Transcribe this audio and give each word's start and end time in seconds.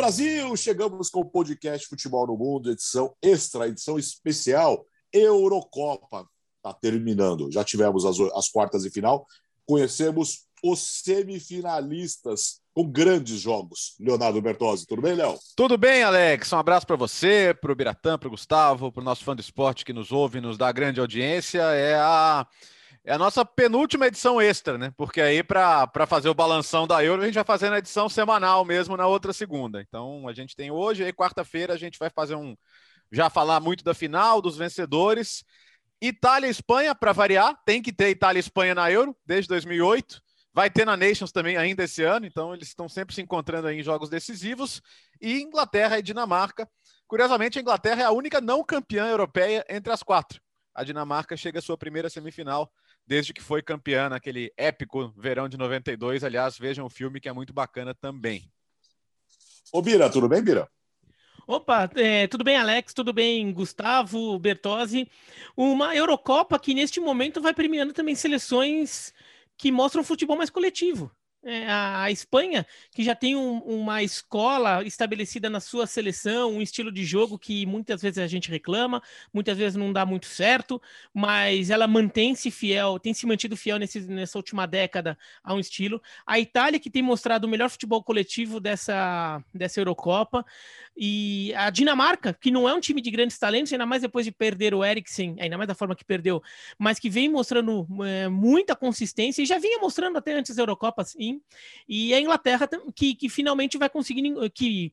Brasil, 0.00 0.56
chegamos 0.56 1.10
com 1.10 1.20
o 1.20 1.26
podcast 1.26 1.86
Futebol 1.86 2.26
no 2.26 2.34
Mundo, 2.34 2.70
edição 2.70 3.14
extra, 3.20 3.68
edição 3.68 3.98
especial, 3.98 4.86
Eurocopa. 5.12 6.26
Está 6.56 6.72
terminando. 6.72 7.52
Já 7.52 7.62
tivemos 7.62 8.06
as, 8.06 8.18
as 8.34 8.48
quartas 8.48 8.82
de 8.82 8.88
final, 8.88 9.26
conhecemos 9.66 10.46
os 10.64 11.02
semifinalistas 11.04 12.62
com 12.72 12.90
grandes 12.90 13.40
jogos. 13.40 13.94
Leonardo 14.00 14.40
Bertozzi, 14.40 14.86
tudo 14.86 15.02
bem, 15.02 15.12
Léo? 15.12 15.38
Tudo 15.54 15.76
bem, 15.76 16.02
Alex. 16.02 16.50
Um 16.50 16.56
abraço 16.56 16.86
para 16.86 16.96
você, 16.96 17.54
para 17.60 17.70
o 17.70 17.76
Biratã, 17.76 18.18
para 18.18 18.28
o 18.28 18.30
Gustavo, 18.30 18.90
para 18.90 19.02
o 19.02 19.04
nosso 19.04 19.22
fã 19.22 19.36
do 19.36 19.40
esporte 19.40 19.84
que 19.84 19.92
nos 19.92 20.10
ouve, 20.10 20.40
nos 20.40 20.56
dá 20.56 20.72
grande 20.72 20.98
audiência. 20.98 21.60
É 21.60 21.96
a 21.96 22.46
é 23.04 23.14
a 23.14 23.18
nossa 23.18 23.44
penúltima 23.44 24.06
edição 24.06 24.40
extra, 24.40 24.76
né? 24.76 24.92
Porque 24.96 25.20
aí, 25.20 25.42
para 25.42 26.06
fazer 26.06 26.28
o 26.28 26.34
balanção 26.34 26.86
da 26.86 27.02
Euro, 27.02 27.22
a 27.22 27.24
gente 27.24 27.34
vai 27.34 27.44
fazer 27.44 27.70
na 27.70 27.78
edição 27.78 28.08
semanal 28.08 28.64
mesmo 28.64 28.96
na 28.96 29.06
outra 29.06 29.32
segunda. 29.32 29.80
Então, 29.80 30.28
a 30.28 30.32
gente 30.32 30.54
tem 30.54 30.70
hoje, 30.70 31.02
aí 31.02 31.12
quarta-feira, 31.12 31.72
a 31.72 31.78
gente 31.78 31.98
vai 31.98 32.10
fazer 32.10 32.34
um. 32.34 32.54
Já 33.10 33.30
falar 33.30 33.58
muito 33.58 33.82
da 33.82 33.94
final, 33.94 34.40
dos 34.40 34.56
vencedores. 34.56 35.44
Itália 36.00 36.46
e 36.46 36.50
Espanha, 36.50 36.94
para 36.94 37.12
variar, 37.12 37.58
tem 37.64 37.82
que 37.82 37.92
ter 37.92 38.10
Itália 38.10 38.38
e 38.38 38.40
Espanha 38.40 38.74
na 38.74 38.90
Euro, 38.90 39.16
desde 39.26 39.48
2008. 39.48 40.20
Vai 40.52 40.68
ter 40.68 40.84
na 40.84 40.96
Nations 40.96 41.32
também 41.32 41.56
ainda 41.56 41.84
esse 41.84 42.02
ano, 42.02 42.26
então 42.26 42.52
eles 42.52 42.68
estão 42.68 42.88
sempre 42.88 43.14
se 43.14 43.22
encontrando 43.22 43.70
em 43.70 43.82
jogos 43.82 44.08
decisivos. 44.08 44.82
E 45.20 45.40
Inglaterra 45.40 45.98
e 45.98 46.02
Dinamarca. 46.02 46.68
Curiosamente, 47.06 47.58
a 47.58 47.62
Inglaterra 47.62 48.02
é 48.02 48.04
a 48.04 48.12
única 48.12 48.40
não 48.40 48.62
campeã 48.62 49.08
europeia 49.08 49.64
entre 49.68 49.92
as 49.92 50.02
quatro. 50.02 50.40
A 50.74 50.84
Dinamarca 50.84 51.36
chega 51.36 51.58
à 51.58 51.62
sua 51.62 51.76
primeira 51.76 52.08
semifinal 52.08 52.70
desde 53.06 53.32
que 53.32 53.42
foi 53.42 53.62
campeã 53.62 54.08
naquele 54.08 54.52
épico 54.56 55.12
verão 55.16 55.48
de 55.48 55.56
92. 55.56 56.24
Aliás, 56.24 56.58
vejam 56.58 56.86
o 56.86 56.90
filme 56.90 57.20
que 57.20 57.28
é 57.28 57.32
muito 57.32 57.52
bacana 57.52 57.94
também. 57.94 58.50
Ô, 59.72 59.80
Bira, 59.82 60.10
tudo 60.10 60.28
bem, 60.28 60.42
Bira? 60.42 60.68
Opa, 61.46 61.90
é, 61.96 62.26
tudo 62.28 62.44
bem, 62.44 62.56
Alex? 62.56 62.94
Tudo 62.94 63.12
bem, 63.12 63.52
Gustavo, 63.52 64.38
Bertozzi? 64.38 65.10
Uma 65.56 65.96
Eurocopa 65.96 66.58
que 66.58 66.74
neste 66.74 67.00
momento 67.00 67.40
vai 67.40 67.52
premiando 67.52 67.92
também 67.92 68.14
seleções 68.14 69.12
que 69.56 69.72
mostram 69.72 70.04
futebol 70.04 70.36
mais 70.36 70.48
coletivo. 70.48 71.10
É, 71.42 71.64
a, 71.66 72.10
Espanha, 72.10 72.66
que 72.90 73.02
já 73.02 73.14
tem 73.14 73.34
um, 73.34 73.60
uma 73.60 74.02
escola 74.02 74.84
estabelecida 74.84 75.48
na 75.48 75.58
sua 75.58 75.86
seleção, 75.86 76.52
um 76.52 76.60
estilo 76.60 76.92
de 76.92 77.02
jogo 77.02 77.38
que 77.38 77.64
muitas 77.64 78.02
vezes 78.02 78.18
a 78.18 78.26
gente 78.26 78.50
reclama, 78.50 79.02
muitas 79.32 79.56
vezes 79.56 79.74
não 79.74 79.90
dá 79.90 80.04
muito 80.04 80.26
certo, 80.26 80.80
mas 81.14 81.70
ela 81.70 81.86
mantém-se 81.86 82.50
fiel, 82.50 82.98
tem 82.98 83.14
se 83.14 83.26
mantido 83.26 83.56
fiel 83.56 83.78
nesse, 83.78 84.00
nessa 84.00 84.36
última 84.36 84.66
década 84.66 85.16
a 85.42 85.54
um 85.54 85.58
estilo. 85.58 86.02
A 86.26 86.38
Itália, 86.38 86.78
que 86.78 86.90
tem 86.90 87.00
mostrado 87.02 87.46
o 87.46 87.50
melhor 87.50 87.70
futebol 87.70 88.04
coletivo 88.04 88.60
dessa, 88.60 89.42
dessa 89.54 89.80
Eurocopa, 89.80 90.44
e 90.94 91.54
a 91.54 91.70
Dinamarca, 91.70 92.34
que 92.38 92.50
não 92.50 92.68
é 92.68 92.74
um 92.74 92.80
time 92.80 93.00
de 93.00 93.10
grandes 93.10 93.38
talentos, 93.38 93.72
ainda 93.72 93.86
mais 93.86 94.02
depois 94.02 94.26
de 94.26 94.32
perder 94.32 94.74
o 94.74 94.84
Eriksen, 94.84 95.36
ainda 95.40 95.56
mais 95.56 95.68
da 95.68 95.74
forma 95.74 95.96
que 95.96 96.04
perdeu, 96.04 96.42
mas 96.78 96.98
que 96.98 97.08
vem 97.08 97.30
mostrando 97.30 97.86
é, 98.04 98.28
muita 98.28 98.76
consistência 98.76 99.40
e 99.40 99.46
já 99.46 99.58
vinha 99.58 99.78
mostrando 99.78 100.18
até 100.18 100.34
antes 100.34 100.54
da 100.54 100.62
Eurocopa, 100.62 101.02
sim. 101.34 101.42
E 101.88 102.14
a 102.14 102.20
Inglaterra 102.20 102.68
que, 102.94 103.14
que 103.14 103.28
finalmente 103.28 103.78
vai 103.78 103.88
conseguir 103.88 104.22
que 104.54 104.92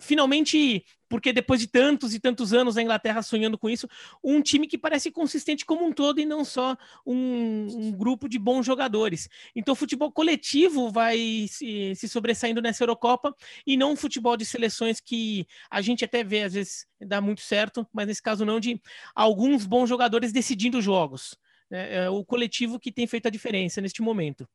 finalmente, 0.00 0.84
porque 1.08 1.32
depois 1.32 1.60
de 1.60 1.66
tantos 1.66 2.14
e 2.14 2.20
tantos 2.20 2.52
anos 2.52 2.76
a 2.76 2.82
Inglaterra 2.82 3.22
sonhando 3.22 3.56
com 3.58 3.70
isso, 3.70 3.88
um 4.22 4.42
time 4.42 4.66
que 4.66 4.76
parece 4.76 5.10
consistente 5.10 5.64
como 5.64 5.84
um 5.84 5.92
todo 5.92 6.20
e 6.20 6.26
não 6.26 6.44
só 6.44 6.76
um, 7.06 7.66
um 7.70 7.92
grupo 7.92 8.28
de 8.28 8.38
bons 8.38 8.66
jogadores. 8.66 9.28
Então, 9.54 9.72
o 9.72 9.76
futebol 9.76 10.12
coletivo 10.12 10.90
vai 10.90 11.46
se, 11.48 11.94
se, 11.94 12.08
sobressaindo 12.08 12.60
nessa 12.60 12.82
Eurocopa 12.84 13.34
e 13.66 13.76
não 13.76 13.92
um 13.92 13.96
futebol 13.96 14.36
de 14.36 14.44
seleções 14.44 15.00
que 15.00 15.46
a 15.70 15.80
gente 15.80 16.04
até 16.04 16.22
vê 16.22 16.42
às 16.42 16.54
vezes 16.54 16.86
dá 17.00 17.20
muito 17.20 17.40
certo, 17.40 17.86
mas 17.92 18.06
nesse 18.06 18.22
caso 18.22 18.44
não 18.44 18.60
de 18.60 18.80
alguns 19.14 19.66
bons 19.66 19.88
jogadores 19.88 20.32
decidindo 20.32 20.80
jogos. 20.82 21.36
É, 21.70 22.04
é 22.04 22.10
o 22.10 22.24
coletivo 22.24 22.78
que 22.78 22.90
tem 22.90 23.06
feito 23.06 23.26
a 23.26 23.30
diferença 23.30 23.80
neste 23.80 24.00
momento. 24.02 24.48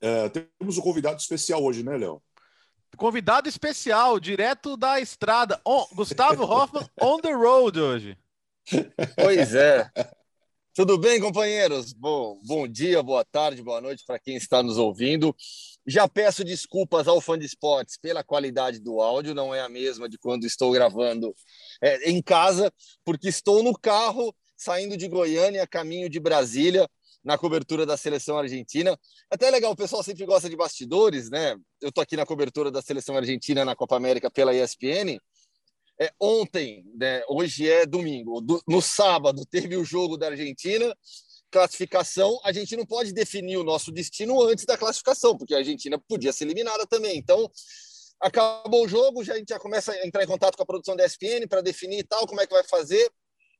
É, 0.00 0.28
temos 0.28 0.78
um 0.78 0.82
convidado 0.82 1.18
especial 1.20 1.62
hoje, 1.62 1.82
né, 1.82 1.96
Léo? 1.96 2.22
Convidado 2.96 3.48
especial, 3.48 4.18
direto 4.18 4.76
da 4.76 5.00
estrada. 5.00 5.60
Oh, 5.64 5.86
Gustavo 5.94 6.44
Hoffman 6.50 6.88
on 7.00 7.18
the 7.20 7.32
road 7.32 7.78
hoje. 7.78 8.18
Pois 9.16 9.54
é. 9.54 9.90
Tudo 10.74 10.98
bem, 10.98 11.20
companheiros? 11.20 11.92
Bom, 11.94 12.38
bom 12.44 12.68
dia, 12.68 13.02
boa 13.02 13.24
tarde, 13.24 13.62
boa 13.62 13.80
noite 13.80 14.04
para 14.06 14.18
quem 14.18 14.36
está 14.36 14.62
nos 14.62 14.76
ouvindo. 14.76 15.34
Já 15.86 16.06
peço 16.06 16.44
desculpas 16.44 17.08
ao 17.08 17.20
fã 17.20 17.38
de 17.38 17.46
esportes 17.46 17.96
pela 17.96 18.22
qualidade 18.22 18.78
do 18.78 19.00
áudio, 19.00 19.34
não 19.34 19.54
é 19.54 19.60
a 19.60 19.68
mesma 19.68 20.08
de 20.08 20.18
quando 20.18 20.44
estou 20.44 20.72
gravando 20.72 21.34
é, 21.80 22.10
em 22.10 22.20
casa, 22.20 22.70
porque 23.04 23.28
estou 23.28 23.62
no 23.62 23.72
carro 23.72 24.34
saindo 24.56 24.96
de 24.96 25.08
Goiânia, 25.08 25.62
a 25.62 25.66
caminho 25.66 26.10
de 26.10 26.18
Brasília, 26.18 26.88
na 27.26 27.36
cobertura 27.36 27.84
da 27.84 27.96
seleção 27.96 28.38
argentina. 28.38 28.96
Até 29.28 29.50
legal, 29.50 29.72
o 29.72 29.76
pessoal 29.76 30.00
sempre 30.00 30.24
gosta 30.24 30.48
de 30.48 30.56
bastidores, 30.56 31.28
né? 31.28 31.56
Eu 31.80 31.90
tô 31.90 32.00
aqui 32.00 32.16
na 32.16 32.24
cobertura 32.24 32.70
da 32.70 32.80
seleção 32.80 33.16
argentina 33.16 33.64
na 33.64 33.74
Copa 33.74 33.96
América 33.96 34.30
pela 34.30 34.54
ESPN. 34.54 35.18
É, 36.00 36.12
ontem, 36.20 36.84
né, 36.94 37.22
hoje 37.28 37.68
é 37.68 37.84
domingo, 37.84 38.40
do, 38.40 38.62
no 38.68 38.80
sábado 38.80 39.44
teve 39.50 39.76
o 39.76 39.84
jogo 39.84 40.16
da 40.16 40.28
Argentina, 40.28 40.94
classificação. 41.50 42.38
A 42.44 42.52
gente 42.52 42.76
não 42.76 42.86
pode 42.86 43.12
definir 43.12 43.56
o 43.56 43.64
nosso 43.64 43.90
destino 43.90 44.40
antes 44.42 44.64
da 44.64 44.78
classificação, 44.78 45.36
porque 45.36 45.54
a 45.54 45.58
Argentina 45.58 45.98
podia 46.08 46.32
ser 46.32 46.44
eliminada 46.44 46.86
também. 46.86 47.18
Então, 47.18 47.50
acabou 48.20 48.84
o 48.84 48.88
jogo, 48.88 49.24
já 49.24 49.34
a 49.34 49.38
gente 49.38 49.48
já 49.48 49.58
começa 49.58 49.90
a 49.90 50.06
entrar 50.06 50.22
em 50.22 50.28
contato 50.28 50.56
com 50.56 50.62
a 50.62 50.66
produção 50.66 50.94
da 50.94 51.04
ESPN 51.04 51.48
para 51.48 51.60
definir 51.60 51.98
e 51.98 52.04
tal, 52.04 52.24
como 52.24 52.40
é 52.40 52.46
que 52.46 52.54
vai 52.54 52.62
fazer. 52.62 53.10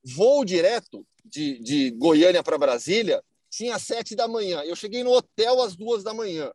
Voo 0.04 0.44
direto 0.44 1.04
de, 1.24 1.58
de 1.58 1.90
Goiânia 1.90 2.44
para 2.44 2.56
Brasília, 2.56 3.20
tinha 3.56 3.78
sete 3.78 4.14
da 4.14 4.28
manhã. 4.28 4.62
Eu 4.62 4.76
cheguei 4.76 5.02
no 5.02 5.12
hotel 5.12 5.62
às 5.62 5.74
duas 5.74 6.04
da 6.04 6.12
manhã, 6.12 6.52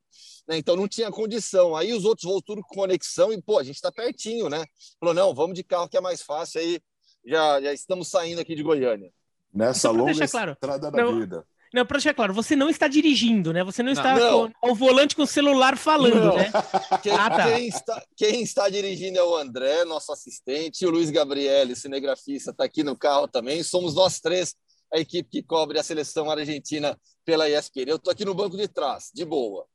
né? 0.47 0.57
Então 0.57 0.75
não 0.75 0.87
tinha 0.87 1.09
condição. 1.09 1.75
Aí 1.75 1.91
os 1.93 2.05
outros 2.05 2.29
voos 2.29 2.43
tudo 2.45 2.61
com 2.61 2.75
conexão 2.75 3.33
e, 3.33 3.41
pô, 3.41 3.57
a 3.57 3.63
gente 3.63 3.75
está 3.75 3.91
pertinho, 3.91 4.49
né? 4.49 4.63
Falou, 4.99 5.15
não, 5.15 5.33
vamos 5.33 5.55
de 5.55 5.63
carro 5.63 5.89
que 5.89 5.97
é 5.97 6.01
mais 6.01 6.21
fácil. 6.21 6.61
Aí 6.61 6.79
já, 7.25 7.59
já 7.59 7.73
estamos 7.73 8.07
saindo 8.07 8.39
aqui 8.39 8.55
de 8.55 8.61
Goiânia. 8.61 9.11
Nessa 9.51 9.89
longa 9.89 10.27
claro, 10.27 10.51
estrada 10.51 10.91
da 10.91 11.03
não, 11.03 11.19
vida. 11.19 11.45
Não, 11.73 11.85
para 11.85 11.97
deixar 11.97 12.13
claro, 12.13 12.33
você 12.33 12.55
não 12.55 12.69
está 12.69 12.87
dirigindo, 12.87 13.51
né? 13.51 13.63
Você 13.63 13.81
não, 13.81 13.93
está 13.93 14.15
não. 14.15 14.51
Com, 14.51 14.69
ao 14.69 14.75
volante 14.75 15.15
com 15.15 15.23
o 15.23 15.27
celular 15.27 15.77
falando, 15.77 16.25
não. 16.25 16.35
né? 16.37 16.51
Quem, 17.01 17.13
ah, 17.13 17.29
tá. 17.29 17.51
quem, 17.51 17.67
está, 17.67 18.03
quem 18.15 18.41
está 18.43 18.69
dirigindo 18.69 19.17
é 19.17 19.23
o 19.23 19.35
André, 19.35 19.85
nosso 19.85 20.11
assistente, 20.11 20.81
e 20.81 20.85
o 20.85 20.91
Luiz 20.91 21.09
Gabriel, 21.09 21.73
cinegrafista, 21.75 22.51
está 22.51 22.65
aqui 22.65 22.83
no 22.83 22.95
carro 22.95 23.27
também. 23.27 23.63
Somos 23.63 23.95
nós 23.95 24.19
três 24.19 24.55
a 24.93 24.99
equipe 24.99 25.29
que 25.29 25.43
cobre 25.43 25.79
a 25.79 25.83
seleção 25.83 26.29
argentina 26.29 26.99
pela 27.23 27.49
ESPN. 27.49 27.85
Eu 27.87 27.95
estou 27.95 28.11
aqui 28.11 28.25
no 28.25 28.35
banco 28.35 28.57
de 28.57 28.67
trás, 28.67 29.09
de 29.13 29.23
boa. 29.25 29.65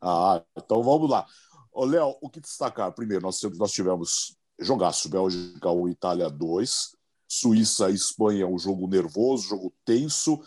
Ah, 0.00 0.42
então 0.56 0.82
vamos 0.82 1.08
lá. 1.08 1.26
Léo, 1.74 2.16
o 2.20 2.30
que 2.30 2.40
destacar? 2.40 2.92
Primeiro, 2.92 3.22
nós, 3.22 3.40
nós 3.58 3.72
tivemos 3.72 4.36
jogaço 4.58 5.08
Bélgica 5.08 5.70
1, 5.70 5.88
Itália 5.88 6.30
2, 6.30 6.96
Suíça 7.28 7.90
e 7.90 7.94
Espanha, 7.94 8.46
um 8.46 8.58
jogo 8.58 8.86
nervoso, 8.86 9.48
jogo 9.48 9.74
tenso, 9.84 10.40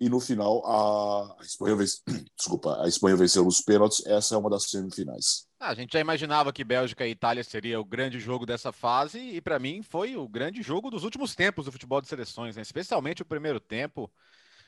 e 0.00 0.08
no 0.08 0.18
final 0.18 0.66
a, 0.66 1.36
a 1.40 1.44
Espanha, 1.44 1.76
vence... 1.76 2.00
Desculpa, 2.36 2.82
a 2.82 2.88
Espanha 2.88 3.16
venceu 3.16 3.44
nos 3.44 3.60
pênaltis. 3.60 4.04
Essa 4.04 4.34
é 4.34 4.38
uma 4.38 4.50
das 4.50 4.64
semifinais. 4.64 5.46
Ah, 5.64 5.68
a 5.68 5.74
gente 5.74 5.92
já 5.92 6.00
imaginava 6.00 6.52
que 6.52 6.64
Bélgica 6.64 7.06
e 7.06 7.12
Itália 7.12 7.44
seria 7.44 7.80
o 7.80 7.84
grande 7.84 8.18
jogo 8.18 8.44
dessa 8.44 8.72
fase 8.72 9.20
e 9.20 9.40
para 9.40 9.60
mim 9.60 9.80
foi 9.80 10.16
o 10.16 10.26
grande 10.26 10.60
jogo 10.60 10.90
dos 10.90 11.04
últimos 11.04 11.36
tempos 11.36 11.66
do 11.66 11.70
futebol 11.70 12.00
de 12.00 12.08
seleções, 12.08 12.56
né? 12.56 12.62
especialmente 12.62 13.22
o 13.22 13.24
primeiro 13.24 13.60
tempo, 13.60 14.10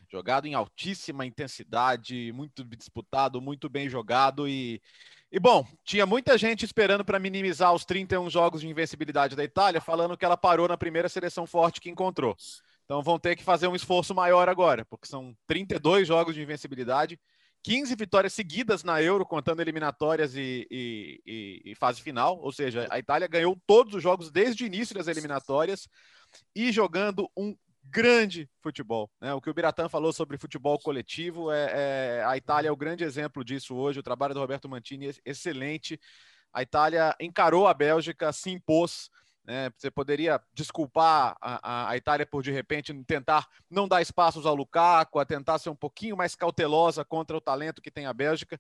jogado 0.09 0.47
em 0.47 0.55
altíssima 0.55 1.27
intensidade, 1.27 2.31
muito 2.33 2.63
disputado, 2.63 3.41
muito 3.41 3.69
bem 3.69 3.89
jogado 3.89 4.47
e 4.49 4.81
e 5.33 5.41
bom, 5.41 5.67
tinha 5.85 6.07
muita 6.07 6.39
gente 6.39 6.65
esperando 6.65 7.05
para 7.05 7.19
minimizar 7.19 7.75
os 7.75 7.85
31 7.85 8.31
jogos 8.31 8.61
de 8.61 8.69
invencibilidade 8.69 9.35
da 9.35 9.43
Itália, 9.43 9.81
falando 9.81 10.17
que 10.17 10.25
ela 10.25 10.37
parou 10.37 10.69
na 10.69 10.77
primeira 10.77 11.09
seleção 11.09 11.45
forte 11.45 11.81
que 11.81 11.91
encontrou. 11.91 12.37
Então 12.85 13.03
vão 13.03 13.19
ter 13.19 13.35
que 13.35 13.43
fazer 13.43 13.67
um 13.67 13.75
esforço 13.75 14.15
maior 14.15 14.49
agora, 14.49 14.85
porque 14.85 15.09
são 15.09 15.37
32 15.49 16.07
jogos 16.07 16.37
de 16.37 16.43
invencibilidade, 16.43 17.19
15 17.65 17.97
vitórias 17.97 18.35
seguidas 18.35 18.85
na 18.85 19.03
Euro, 19.03 19.25
contando 19.25 19.61
eliminatórias 19.61 20.37
e, 20.37 20.69
e, 20.71 21.63
e, 21.65 21.75
fase 21.75 22.03
final. 22.03 22.39
Ou 22.39 22.53
seja, 22.53 22.87
a 22.91 22.99
Itália 22.99 23.27
ganhou 23.27 23.59
todos 23.67 23.95
os 23.95 24.03
jogos 24.03 24.31
desde 24.31 24.63
o 24.63 24.67
início 24.67 24.95
das 24.95 25.09
eliminatórias 25.09 25.89
e 26.55 26.71
jogando 26.71 27.27
um 27.35 27.57
grande 27.83 28.51
futebol. 28.61 29.11
Né? 29.19 29.33
O 29.33 29.41
que 29.41 29.49
o 29.49 29.55
Biratã 29.55 29.89
falou 29.89 30.13
sobre 30.13 30.37
futebol 30.37 30.79
coletivo, 30.79 31.51
é, 31.51 32.19
é, 32.19 32.25
a 32.27 32.37
Itália 32.37 32.69
é 32.69 32.73
o 32.73 32.77
grande 32.77 33.03
exemplo 33.03 33.43
disso 33.43 33.75
hoje. 33.75 33.99
O 33.99 34.03
trabalho 34.03 34.35
do 34.35 34.41
Roberto 34.41 34.69
Mantini 34.69 35.09
é 35.09 35.15
excelente. 35.25 35.99
A 36.53 36.61
Itália 36.61 37.17
encarou 37.19 37.67
a 37.67 37.73
Bélgica, 37.73 38.31
se 38.31 38.51
impôs 38.51 39.09
né? 39.45 39.71
Você 39.77 39.91
poderia 39.91 40.41
desculpar 40.55 41.37
a, 41.41 41.91
a, 41.91 41.97
Itália 41.97 42.25
por, 42.25 42.43
de 42.43 42.51
repente, 42.51 42.95
tentar 43.05 43.47
não 43.71 43.87
dar 43.87 44.01
espaços 44.01 44.47
ao 44.47 44.55
Lukaku, 44.55 45.19
a 45.19 45.25
tentar 45.25 45.59
ser 45.59 45.71
um 45.71 45.77
pouquinho 45.77 46.17
mais 46.17 46.35
cautelosa 46.35 47.05
contra 47.05 47.37
o 47.37 47.41
talento 47.41 47.83
que 47.83 47.91
tem 47.91 48.07
a 48.07 48.13
Bélgica. 48.13 48.59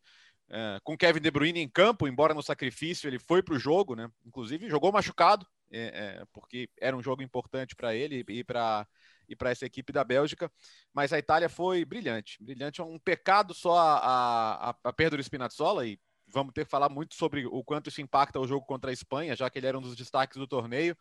é, 0.50 0.78
com 0.84 0.96
Kevin 0.96 1.20
De 1.20 1.30
Bruyne 1.30 1.60
em 1.60 1.68
campo, 1.68 2.06
embora 2.06 2.34
no 2.34 2.42
sacrifício 2.42 3.08
ele 3.08 3.18
foi 3.18 3.42
para 3.42 3.54
o 3.54 3.58
jogo, 3.58 3.94
né? 3.94 4.10
Inclusive 4.26 4.68
jogou 4.68 4.92
machucado, 4.92 5.46
é, 5.72 6.20
é, 6.20 6.24
porque 6.32 6.68
era 6.80 6.96
um 6.96 7.02
jogo 7.02 7.22
importante 7.22 7.74
para 7.74 7.94
ele 7.94 8.24
e 8.28 8.44
para 8.44 8.86
e 9.26 9.34
para 9.34 9.50
essa 9.50 9.64
equipe 9.64 9.90
da 9.90 10.04
Bélgica, 10.04 10.52
mas 10.92 11.10
a 11.10 11.18
Itália 11.18 11.48
foi 11.48 11.82
brilhante, 11.82 12.36
brilhante. 12.42 12.82
É 12.82 12.84
um 12.84 12.98
pecado 12.98 13.54
só 13.54 13.78
a, 13.78 14.70
a, 14.70 14.76
a 14.84 14.92
perda 14.92 15.16
do 15.16 15.22
Spinazzola 15.22 15.86
e 15.86 15.98
vamos 16.34 16.52
ter 16.52 16.64
que 16.64 16.70
falar 16.70 16.88
muito 16.88 17.14
sobre 17.14 17.46
o 17.46 17.64
quanto 17.64 17.88
isso 17.88 18.02
impacta 18.02 18.40
o 18.40 18.46
jogo 18.46 18.66
contra 18.66 18.90
a 18.90 18.92
Espanha, 18.92 19.36
já 19.36 19.48
que 19.48 19.58
ele 19.58 19.66
era 19.66 19.78
um 19.78 19.82
dos 19.82 19.96
destaques 19.96 20.36
do 20.36 20.46
torneio 20.46 20.96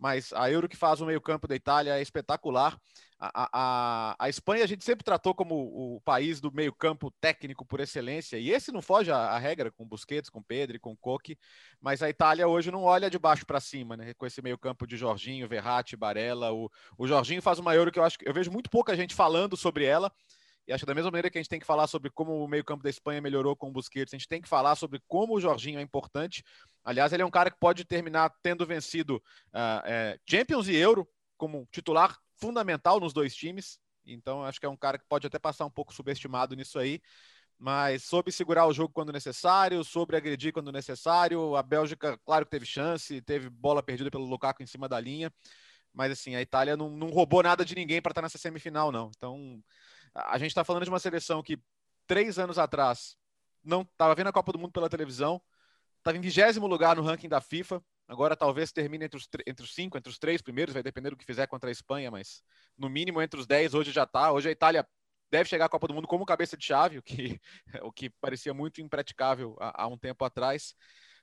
mas 0.00 0.32
a 0.32 0.50
Euro 0.50 0.66
que 0.66 0.76
faz 0.76 1.02
o 1.02 1.06
meio-campo 1.06 1.46
da 1.46 1.54
Itália 1.54 1.98
é 1.98 2.00
espetacular. 2.00 2.80
A, 3.18 3.50
a, 3.52 4.16
a, 4.18 4.28
Espanha 4.30 4.64
a 4.64 4.66
gente 4.66 4.82
sempre 4.82 5.04
tratou 5.04 5.34
como 5.34 5.54
o 5.54 6.00
país 6.00 6.40
do 6.40 6.50
meio-campo 6.50 7.10
técnico 7.20 7.66
por 7.66 7.78
excelência, 7.78 8.38
e 8.38 8.50
esse 8.50 8.72
não 8.72 8.80
foge 8.80 9.10
à, 9.10 9.36
regra 9.38 9.70
com 9.70 9.86
Busquets, 9.86 10.30
com 10.30 10.42
Pedro, 10.42 10.80
com 10.80 10.96
Coque, 10.96 11.38
mas 11.78 12.02
a 12.02 12.08
Itália 12.08 12.48
hoje 12.48 12.70
não 12.70 12.82
olha 12.82 13.10
de 13.10 13.18
baixo 13.18 13.44
para 13.44 13.60
cima, 13.60 13.94
né? 13.94 14.14
Com 14.14 14.24
esse 14.24 14.40
meio-campo 14.40 14.86
de 14.86 14.96
Jorginho, 14.96 15.46
Verratti, 15.46 15.96
Barella. 15.96 16.50
O, 16.50 16.70
o 16.96 17.06
Jorginho 17.06 17.42
faz 17.42 17.58
uma 17.58 17.74
Euro 17.74 17.92
que 17.92 17.98
eu 17.98 18.04
acho 18.04 18.18
que 18.18 18.26
eu 18.26 18.32
vejo 18.32 18.50
muito 18.50 18.70
pouca 18.70 18.96
gente 18.96 19.14
falando 19.14 19.54
sobre 19.54 19.84
ela. 19.84 20.10
E 20.66 20.72
acho 20.72 20.82
que 20.82 20.86
da 20.86 20.94
mesma 20.94 21.10
maneira 21.10 21.30
que 21.30 21.38
a 21.38 21.40
gente 21.40 21.48
tem 21.48 21.58
que 21.58 21.66
falar 21.66 21.86
sobre 21.86 22.10
como 22.10 22.44
o 22.44 22.48
meio-campo 22.48 22.82
da 22.82 22.90
Espanha 22.90 23.20
melhorou 23.20 23.56
com 23.56 23.68
o 23.68 23.72
Busquets, 23.72 24.14
a 24.14 24.16
gente 24.16 24.28
tem 24.28 24.40
que 24.40 24.48
falar 24.48 24.76
sobre 24.76 25.00
como 25.08 25.34
o 25.34 25.40
Jorginho 25.40 25.78
é 25.78 25.82
importante. 25.82 26.44
Aliás, 26.84 27.12
ele 27.12 27.22
é 27.22 27.26
um 27.26 27.30
cara 27.30 27.50
que 27.50 27.58
pode 27.58 27.84
terminar 27.84 28.32
tendo 28.42 28.66
vencido 28.66 29.16
uh, 29.48 29.82
é, 29.84 30.18
Champions 30.28 30.68
e 30.68 30.76
Euro 30.76 31.08
como 31.36 31.66
titular 31.72 32.16
fundamental 32.36 33.00
nos 33.00 33.12
dois 33.12 33.34
times. 33.34 33.78
Então, 34.06 34.44
acho 34.44 34.60
que 34.60 34.66
é 34.66 34.68
um 34.68 34.76
cara 34.76 34.98
que 34.98 35.04
pode 35.08 35.26
até 35.26 35.38
passar 35.38 35.64
um 35.66 35.70
pouco 35.70 35.94
subestimado 35.94 36.54
nisso 36.54 36.78
aí. 36.78 37.00
Mas 37.58 38.04
soube 38.04 38.32
segurar 38.32 38.66
o 38.66 38.72
jogo 38.72 38.92
quando 38.92 39.12
necessário, 39.12 39.84
sobre 39.84 40.16
agredir 40.16 40.52
quando 40.52 40.72
necessário. 40.72 41.54
A 41.56 41.62
Bélgica, 41.62 42.18
claro 42.24 42.46
que 42.46 42.50
teve 42.50 42.64
chance, 42.64 43.20
teve 43.20 43.50
bola 43.50 43.82
perdida 43.82 44.10
pelo 44.10 44.24
Lukaku 44.24 44.62
em 44.62 44.66
cima 44.66 44.88
da 44.88 44.98
linha. 44.98 45.30
Mas, 45.92 46.12
assim, 46.12 46.34
a 46.34 46.40
Itália 46.40 46.76
não, 46.76 46.88
não 46.88 47.08
roubou 47.08 47.42
nada 47.42 47.64
de 47.64 47.74
ninguém 47.74 48.00
para 48.00 48.12
estar 48.12 48.22
nessa 48.22 48.38
semifinal, 48.38 48.90
não. 48.90 49.10
Então, 49.14 49.62
a 50.14 50.38
gente 50.38 50.48
está 50.48 50.64
falando 50.64 50.84
de 50.84 50.90
uma 50.90 50.98
seleção 50.98 51.42
que 51.42 51.58
três 52.06 52.38
anos 52.38 52.58
atrás 52.58 53.16
não 53.62 53.82
estava 53.82 54.14
vendo 54.14 54.28
a 54.28 54.32
Copa 54.32 54.52
do 54.52 54.58
Mundo 54.58 54.72
pela 54.72 54.88
televisão, 54.88 55.40
estava 55.98 56.16
em 56.16 56.20
vigésimo 56.20 56.66
lugar 56.66 56.96
no 56.96 57.02
ranking 57.02 57.28
da 57.28 57.40
FIFA. 57.40 57.82
Agora 58.08 58.34
talvez 58.34 58.72
termine 58.72 59.04
entre 59.04 59.16
os, 59.16 59.28
entre 59.46 59.64
os 59.64 59.72
cinco, 59.72 59.96
entre 59.96 60.10
os 60.10 60.18
três 60.18 60.42
primeiros, 60.42 60.74
vai 60.74 60.82
depender 60.82 61.10
do 61.10 61.16
que 61.16 61.24
fizer 61.24 61.46
contra 61.46 61.70
a 61.70 61.72
Espanha, 61.72 62.10
mas 62.10 62.42
no 62.76 62.88
mínimo 62.88 63.22
entre 63.22 63.38
os 63.38 63.46
dez 63.46 63.72
hoje 63.72 63.92
já 63.92 64.02
está. 64.02 64.32
Hoje 64.32 64.48
a 64.48 64.52
Itália 64.52 64.86
deve 65.30 65.48
chegar 65.48 65.66
à 65.66 65.68
Copa 65.68 65.86
do 65.86 65.94
Mundo 65.94 66.08
como 66.08 66.26
cabeça 66.26 66.56
de 66.56 66.64
chave, 66.64 66.98
o 66.98 67.02
que, 67.02 67.40
o 67.82 67.92
que 67.92 68.10
parecia 68.10 68.52
muito 68.52 68.80
impraticável 68.80 69.56
há, 69.60 69.84
há 69.84 69.86
um 69.86 69.96
tempo 69.96 70.24
atrás. 70.24 70.74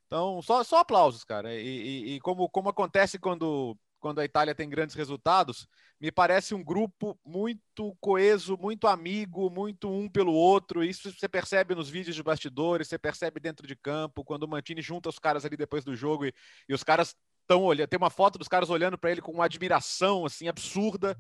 Então, 0.06 0.42
só, 0.42 0.64
só 0.64 0.80
aplausos, 0.80 1.26
cara. 1.26 1.54
E, 1.54 1.68
e, 1.68 2.16
e 2.16 2.20
como, 2.22 2.50
como 2.50 2.70
acontece 2.70 3.20
quando 3.20 3.78
quando 4.00 4.20
a 4.20 4.26
Itália 4.26 4.56
tem 4.56 4.70
grandes 4.70 4.96
resultados, 4.96 5.68
me 6.00 6.12
parece 6.12 6.54
um 6.54 6.64
grupo 6.64 7.20
muito 7.26 7.96
coeso, 8.00 8.58
muito 8.58 8.88
amigo, 8.88 9.50
muito 9.50 9.92
um 9.92 10.08
pelo 10.08 10.34
outro. 10.34 10.84
Isso 10.84 11.12
você 11.12 11.28
percebe 11.28 11.74
nos 11.74 11.90
vídeos 11.90 12.16
de 12.16 12.22
bastidores, 12.22 12.88
você 12.88 12.98
percebe 12.98 13.40
dentro 13.40 13.66
de 13.66 13.76
campo, 13.76 14.24
quando 14.24 14.44
o 14.44 14.48
Mantini 14.48 14.82
junta 14.82 15.10
os 15.10 15.18
caras 15.18 15.44
ali 15.46 15.58
depois 15.58 15.84
do 15.84 15.96
jogo 15.96 16.26
e, 16.26 16.34
e 16.70 16.74
os 16.74 16.84
caras 16.84 17.16
estão 17.42 17.64
olhando. 17.64 17.88
Tem 17.88 17.98
uma 17.98 18.10
foto 18.10 18.38
dos 18.38 18.48
caras 18.48 18.70
olhando 18.70 18.98
para 18.98 19.12
ele 19.12 19.22
com 19.22 19.32
uma 19.32 19.46
admiração 19.46 20.26
assim 20.26 20.48
absurda. 20.48 21.18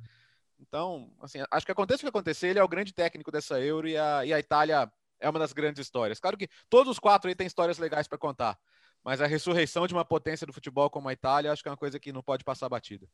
Então, 0.59 1.11
assim, 1.21 1.39
acho 1.51 1.65
que 1.65 1.71
aconteça 1.71 1.99
o 1.99 2.01
que 2.01 2.09
acontecer, 2.09 2.47
ele 2.47 2.59
é 2.59 2.63
o 2.63 2.67
grande 2.67 2.93
técnico 2.93 3.31
dessa 3.31 3.59
Euro 3.59 3.87
e 3.87 3.97
a, 3.97 4.25
e 4.25 4.33
a 4.33 4.39
Itália 4.39 4.91
é 5.19 5.29
uma 5.29 5.39
das 5.39 5.53
grandes 5.53 5.81
histórias. 5.81 6.19
Claro 6.19 6.37
que 6.37 6.49
todos 6.69 6.91
os 6.91 6.99
quatro 6.99 7.29
aí 7.29 7.35
têm 7.35 7.47
histórias 7.47 7.77
legais 7.77 8.07
para 8.07 8.17
contar 8.17 8.57
mas 9.03 9.21
a 9.21 9.27
ressurreição 9.27 9.87
de 9.87 9.93
uma 9.93 10.05
potência 10.05 10.45
do 10.45 10.53
futebol 10.53 10.89
como 10.89 11.09
a 11.09 11.13
Itália, 11.13 11.51
acho 11.51 11.61
que 11.61 11.69
é 11.69 11.71
uma 11.71 11.77
coisa 11.77 11.99
que 11.99 12.11
não 12.11 12.21
pode 12.21 12.43
passar 12.43 12.69
batida. 12.69 13.07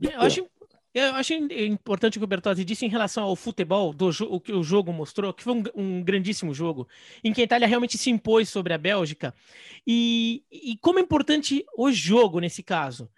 Eu 0.00 0.20
acho, 0.20 0.48
eu 0.94 1.14
acho 1.14 1.34
importante 1.34 2.18
o 2.18 2.20
que 2.20 2.24
o 2.24 2.28
Bertozzi 2.28 2.64
disse 2.64 2.86
em 2.86 2.88
relação 2.88 3.24
ao 3.24 3.34
futebol, 3.34 3.92
do 3.92 4.10
o 4.30 4.40
que 4.40 4.52
o 4.52 4.62
jogo 4.62 4.92
mostrou, 4.92 5.32
que 5.32 5.42
foi 5.42 5.54
um, 5.54 5.62
um, 5.74 6.02
grandíssimo 6.02 6.54
jogo, 6.54 6.86
em 7.22 7.32
que 7.32 7.40
a 7.40 7.44
Itália 7.44 7.66
realmente 7.66 7.98
se 7.98 8.10
impôs 8.10 8.48
sobre 8.48 8.72
a 8.72 8.78
Bélgica. 8.78 9.34
E, 9.86 10.44
e 10.50 10.76
como 10.78 10.98
é 10.98 11.02
importante 11.02 11.64
o 11.76 11.90
jogo 11.90 12.38
nesse 12.38 12.62
caso 12.62 13.10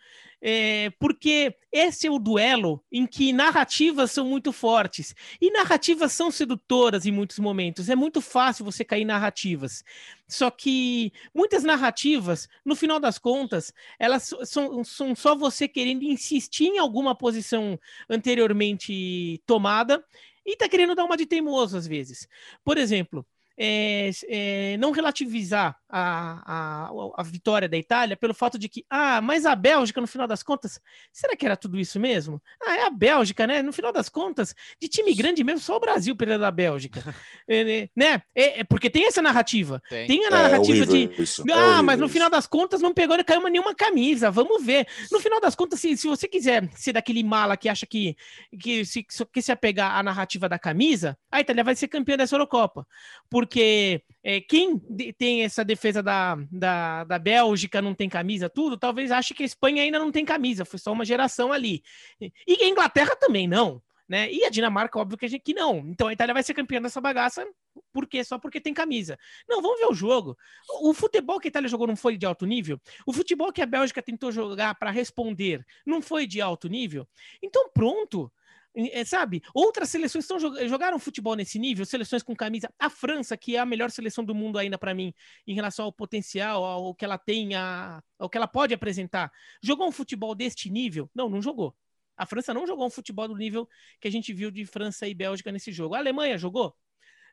é, 0.42 0.90
porque 0.98 1.54
esse 1.70 2.06
é 2.06 2.10
o 2.10 2.19
duelo 2.19 2.82
em 2.90 3.06
que 3.06 3.32
narrativas 3.32 4.10
são 4.10 4.26
muito 4.26 4.52
fortes 4.52 5.14
e 5.40 5.50
narrativas 5.50 6.12
são 6.12 6.31
sedutoras 6.31 7.04
em 7.04 7.12
muitos 7.12 7.38
momentos. 7.38 7.88
É 7.88 7.94
muito 7.94 8.20
fácil 8.20 8.64
você 8.64 8.84
cair 8.84 9.02
em 9.02 9.04
narrativas. 9.04 9.84
Só 10.26 10.50
que 10.50 11.12
muitas 11.34 11.62
narrativas, 11.62 12.48
no 12.64 12.75
final 12.75 12.98
das 12.98 13.19
contas, 13.19 13.72
elas 13.98 14.31
são, 14.44 14.82
são 14.82 15.14
só 15.14 15.34
você 15.34 15.69
querendo 15.69 16.04
insistir 16.04 16.66
em 16.66 16.78
alguma 16.78 17.14
posição 17.14 17.78
anteriormente 18.08 19.42
tomada 19.46 20.02
e 20.44 20.56
tá 20.56 20.69
querendo 20.69 20.94
dar 20.94 21.04
uma 21.04 21.16
de 21.16 21.26
teimoso 21.26 21.76
às 21.76 21.87
vezes. 21.87 22.26
Por 22.64 22.78
exemplo, 22.78 23.26
é, 23.62 24.10
é, 24.26 24.76
não 24.78 24.90
relativizar 24.90 25.76
a, 25.86 26.86
a, 26.86 26.90
a, 27.18 27.22
vitória 27.22 27.68
da 27.68 27.76
Itália 27.76 28.16
pelo 28.16 28.32
fato 28.32 28.58
de 28.58 28.70
que, 28.70 28.86
ah, 28.88 29.20
mas 29.20 29.44
a 29.44 29.54
Bélgica, 29.54 30.00
no 30.00 30.06
final 30.06 30.26
das 30.26 30.42
contas, 30.42 30.80
será 31.12 31.36
que 31.36 31.44
era 31.44 31.58
tudo 31.58 31.78
isso 31.78 32.00
mesmo? 32.00 32.40
Ah, 32.62 32.76
é 32.78 32.86
a 32.86 32.90
Bélgica, 32.90 33.46
né? 33.46 33.60
No 33.60 33.70
final 33.70 33.92
das 33.92 34.08
contas, 34.08 34.54
de 34.80 34.88
time 34.88 35.12
grande 35.14 35.44
mesmo, 35.44 35.60
só 35.60 35.76
o 35.76 35.80
Brasil 35.80 36.16
perdeu 36.16 36.38
da 36.38 36.50
Bélgica. 36.50 37.02
é, 37.46 37.90
né? 37.94 38.22
É, 38.34 38.60
é, 38.60 38.64
porque 38.64 38.88
tem 38.88 39.06
essa 39.06 39.20
narrativa. 39.20 39.82
Tem, 39.90 40.06
tem 40.06 40.24
a 40.24 40.28
é 40.28 40.30
narrativa 40.30 40.86
de, 40.86 41.10
isso. 41.18 41.44
É 41.46 41.52
ah, 41.52 41.82
mas 41.82 41.98
no 41.98 42.06
isso. 42.06 42.14
final 42.14 42.30
das 42.30 42.46
contas 42.46 42.80
não 42.80 42.94
pegou, 42.94 43.14
não 43.14 43.24
caiu 43.24 43.46
nenhuma 43.50 43.74
camisa, 43.74 44.30
vamos 44.30 44.64
ver. 44.64 44.88
No 45.12 45.20
final 45.20 45.38
das 45.38 45.54
contas, 45.54 45.78
se, 45.80 45.98
se 45.98 46.06
você 46.06 46.26
quiser 46.26 46.66
ser 46.76 46.94
daquele 46.94 47.22
mala 47.22 47.58
que 47.58 47.68
acha 47.68 47.84
que, 47.84 48.16
que 48.58 48.86
se, 48.86 49.04
que 49.04 49.42
se 49.42 49.52
apegar 49.52 49.96
à 49.96 50.02
narrativa 50.02 50.48
da 50.48 50.58
camisa, 50.58 51.18
a 51.30 51.42
Itália 51.42 51.62
vai 51.62 51.76
ser 51.76 51.88
campeã 51.88 52.16
dessa 52.16 52.34
Eurocopa. 52.34 52.86
Porque 53.28 53.50
porque 53.50 54.00
é, 54.23 54.41
quem 54.41 54.79
tem 55.19 55.43
essa 55.43 55.64
defesa 55.64 56.00
da, 56.00 56.37
da, 56.52 57.02
da 57.02 57.19
Bélgica 57.19 57.83
não 57.83 57.97
tem 57.97 58.09
camisa, 58.09 58.49
tudo, 58.49 58.78
talvez 58.78 59.11
ache 59.11 59.35
que 59.35 59.42
a 59.42 59.47
Espanha 59.47 59.83
ainda 59.83 59.99
não 59.99 60.12
tem 60.12 60.25
camisa, 60.25 60.64
foi 60.64 60.78
só 60.78 60.92
uma 60.92 61.04
geração 61.04 61.52
ali. 61.52 61.83
E 62.21 62.62
a 62.62 62.69
Inglaterra 62.69 63.16
também 63.16 63.49
não. 63.49 63.83
Né? 64.09 64.30
E 64.33 64.45
a 64.45 64.50
Dinamarca, 64.50 64.99
óbvio 64.99 65.19
que, 65.19 65.25
a 65.25 65.28
gente, 65.28 65.42
que 65.42 65.54
não. 65.54 65.78
Então 65.78 66.07
a 66.07 66.12
Itália 66.12 66.35
vai 66.35 66.45
ser 66.45 66.54
campeã 66.54 66.80
dessa 66.80 67.00
bagaça, 67.00 67.45
por 67.92 68.07
quê? 68.07 68.23
Só 68.23 68.38
porque 68.38 68.61
tem 68.61 68.73
camisa. 68.73 69.19
Não, 69.49 69.61
vamos 69.61 69.80
ver 69.80 69.87
o 69.87 69.95
jogo. 69.95 70.38
O 70.83 70.95
futebol 70.95 71.40
que 71.40 71.49
a 71.49 71.50
Itália 71.50 71.69
jogou 71.69 71.88
não 71.88 71.97
foi 71.97 72.16
de 72.16 72.26
alto 72.26 72.47
nível. 72.47 72.80
O 73.04 73.12
futebol 73.12 73.52
que 73.52 73.62
a 73.62 73.66
Bélgica 73.66 74.00
tentou 74.00 74.30
jogar 74.30 74.76
para 74.76 74.90
responder 74.90 75.64
não 75.85 76.00
foi 76.00 76.25
de 76.25 76.40
alto 76.40 76.69
nível. 76.69 77.07
Então, 77.42 77.69
pronto. 77.73 78.30
É, 78.74 79.04
sabe? 79.04 79.42
Outras 79.52 79.88
seleções 79.88 80.24
estão 80.24 80.38
jogaram 80.38 80.98
futebol 80.98 81.34
nesse 81.34 81.58
nível, 81.58 81.84
seleções 81.84 82.22
com 82.22 82.36
camisa. 82.36 82.72
A 82.78 82.88
França, 82.88 83.36
que 83.36 83.56
é 83.56 83.58
a 83.58 83.66
melhor 83.66 83.90
seleção 83.90 84.24
do 84.24 84.34
mundo 84.34 84.58
ainda 84.58 84.78
para 84.78 84.94
mim, 84.94 85.12
em 85.46 85.54
relação 85.54 85.86
ao 85.86 85.92
potencial, 85.92 86.62
ao 86.64 86.94
que 86.94 87.04
ela 87.04 87.18
tem, 87.18 87.54
a, 87.56 88.00
ao 88.18 88.30
que 88.30 88.36
ela 88.36 88.46
pode 88.46 88.72
apresentar, 88.72 89.32
jogou 89.60 89.88
um 89.88 89.92
futebol 89.92 90.34
deste 90.36 90.70
nível? 90.70 91.10
Não, 91.14 91.28
não 91.28 91.42
jogou. 91.42 91.76
A 92.16 92.24
França 92.26 92.54
não 92.54 92.66
jogou 92.66 92.86
um 92.86 92.90
futebol 92.90 93.26
do 93.26 93.36
nível 93.36 93.68
que 94.00 94.06
a 94.06 94.10
gente 94.10 94.32
viu 94.32 94.50
de 94.50 94.64
França 94.64 95.08
e 95.08 95.14
Bélgica 95.14 95.50
nesse 95.50 95.72
jogo. 95.72 95.94
A 95.94 95.98
Alemanha 95.98 96.38
jogou? 96.38 96.76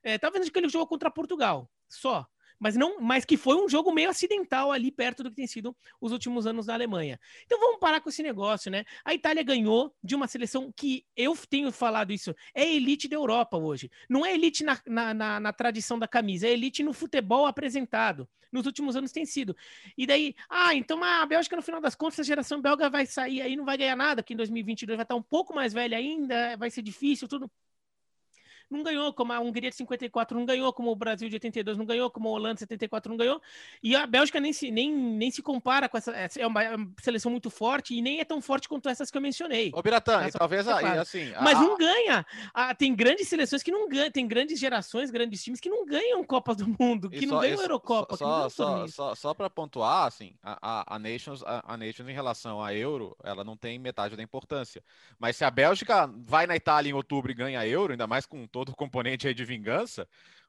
É, 0.03 0.17
talvez 0.17 0.50
que 0.50 0.58
ele 0.58 0.70
jogou 0.70 0.88
contra 0.88 1.12
Portugal, 1.12 1.70
só 1.88 2.25
mas 2.60 2.76
não, 2.76 3.00
mas 3.00 3.26
que 3.26 3.38
foi 3.38 3.56
um 3.56 3.70
jogo 3.70 3.92
meio 3.94 4.10
acidental 4.10 4.72
ali 4.72 4.92
perto 4.92 5.24
do 5.24 5.30
que 5.30 5.36
tem 5.36 5.48
sido 5.48 5.76
os 6.02 6.12
últimos 6.12 6.48
anos 6.48 6.66
da 6.66 6.74
Alemanha. 6.74 7.20
Então 7.46 7.60
vamos 7.60 7.80
parar 7.80 8.02
com 8.02 8.10
esse 8.10 8.24
negócio, 8.24 8.72
né? 8.72 8.84
A 9.06 9.14
Itália 9.14 9.44
ganhou 9.44 9.94
de 10.04 10.16
uma 10.16 10.28
seleção 10.28 10.72
que 10.76 11.06
eu 11.16 11.36
tenho 11.50 11.72
falado 11.72 12.12
isso, 12.12 12.36
é 12.54 12.68
elite 12.68 13.08
da 13.08 13.16
Europa 13.16 13.58
hoje. 13.58 13.90
Não 14.10 14.26
é 14.26 14.34
elite 14.34 14.64
na, 14.64 14.80
na, 14.86 15.14
na, 15.14 15.40
na 15.40 15.54
tradição 15.54 16.00
da 16.00 16.08
camisa, 16.08 16.48
é 16.48 16.52
elite 16.52 16.84
no 16.84 16.94
futebol 16.94 17.46
apresentado. 17.46 18.28
Nos 18.52 18.66
últimos 18.66 18.96
anos 18.96 19.12
tem 19.12 19.26
sido. 19.26 19.56
E 19.98 20.08
daí, 20.08 20.34
ah, 20.50 20.74
então 20.74 21.04
a 21.04 21.26
Bélgica, 21.26 21.56
no 21.56 21.62
final 21.62 21.82
das 21.82 21.96
contas, 21.96 22.20
a 22.22 22.24
geração 22.24 22.62
belga 22.62 22.90
vai 22.90 23.06
sair 23.06 23.42
aí, 23.42 23.56
não 23.56 23.66
vai 23.66 23.78
ganhar 23.78 23.96
nada, 23.96 24.24
que 24.24 24.34
em 24.34 24.38
2022 24.38 24.96
vai 24.96 25.04
estar 25.04 25.16
um 25.16 25.22
pouco 25.22 25.54
mais 25.54 25.74
velha 25.74 25.98
ainda, 25.98 26.56
vai 26.56 26.70
ser 26.70 26.82
difícil, 26.82 27.28
tudo 27.28 27.52
não 28.70 28.84
ganhou, 28.84 29.14
como 29.14 29.34
a 29.34 29.40
Hungria 29.40 29.70
de 29.70 29.76
54 29.76 30.38
não 30.38 30.46
ganhou, 30.46 30.74
como 30.74 30.92
o 30.92 30.96
Brasil 30.96 31.30
de 31.30 31.36
82 31.36 31.78
não 31.78 31.86
ganhou, 31.86 32.10
como 32.10 32.28
a 32.28 32.32
Holanda 32.32 32.56
de 32.56 32.60
74 32.62 33.10
não 33.10 33.18
ganhou, 33.18 33.42
e 33.82 33.96
a 33.96 34.06
Bélgica 34.06 34.40
nem 34.40 34.52
se, 34.52 34.70
nem, 34.72 34.92
nem 34.92 35.32
se 35.32 35.42
compara 35.42 35.88
com 35.88 35.98
essa, 35.98 36.12
é 36.12 36.46
uma, 36.46 36.64
é 36.64 36.76
uma 36.76 36.92
seleção 37.02 37.32
muito 37.32 37.50
forte 37.50 37.96
e 37.96 38.02
nem 38.02 38.20
é 38.20 38.26
tão 38.26 38.42
forte 38.42 38.68
quanto 38.68 38.90
essas 38.90 39.10
que 39.10 39.18
eu 39.18 39.22
mencionei. 39.22 39.72
Ô, 39.74 39.82
Biratã, 39.82 40.28
talvez 40.32 40.68
aí, 40.68 40.86
assim... 40.98 41.32
Mas 41.42 41.58
a... 41.58 41.62
não 41.62 41.78
ganha, 41.78 42.26
ah, 42.54 42.76
tem 42.76 42.96
grandes 42.96 43.28
seleções 43.28 43.64
que 43.64 43.72
não 43.72 43.88
ganham, 43.88 44.12
tem 44.12 44.28
grandes 44.28 44.60
gerações, 44.60 45.10
grandes 45.10 45.44
times 45.44 45.60
que 45.60 45.70
não 45.70 45.86
ganham 45.86 46.24
Copas 46.24 46.58
do 46.58 46.68
Mundo, 46.80 47.10
que 47.10 47.26
não 47.26 47.40
ganham 47.40 47.62
Eurocopa. 47.62 48.18
Só, 48.18 48.50
só, 48.50 48.88
só, 48.88 49.16
só 49.16 49.34
para 49.34 49.50
pontuar, 49.50 50.06
assim, 50.06 50.34
a, 50.44 50.58
a, 50.62 50.96
a, 50.96 51.00
Nations, 51.00 51.44
a, 51.44 51.74
a 51.74 51.78
Nations 51.78 52.10
em 52.10 52.14
relação 52.14 52.62
a 52.62 52.74
Euro, 52.74 53.16
ela 53.24 53.44
não 53.44 53.56
tem 53.56 53.80
metade 53.80 54.16
da 54.16 54.24
importância, 54.24 54.84
mas 55.18 55.36
se 55.36 55.46
a 55.46 55.52
Bélgica 55.52 56.10
vai 56.26 56.46
na 56.46 56.56
Itália 56.56 56.90
em 56.90 56.94
outubro 56.94 57.32
e 57.32 57.36
ganha 57.36 57.66
Euro, 57.66 57.94
ainda 57.94 58.08
mais 58.08 58.26
com 58.26 58.46
todo 58.58 58.70
o 58.70 58.76
componente 58.76 59.28
aí 59.28 59.36
de 59.36 59.46
vingança, 59.46 60.08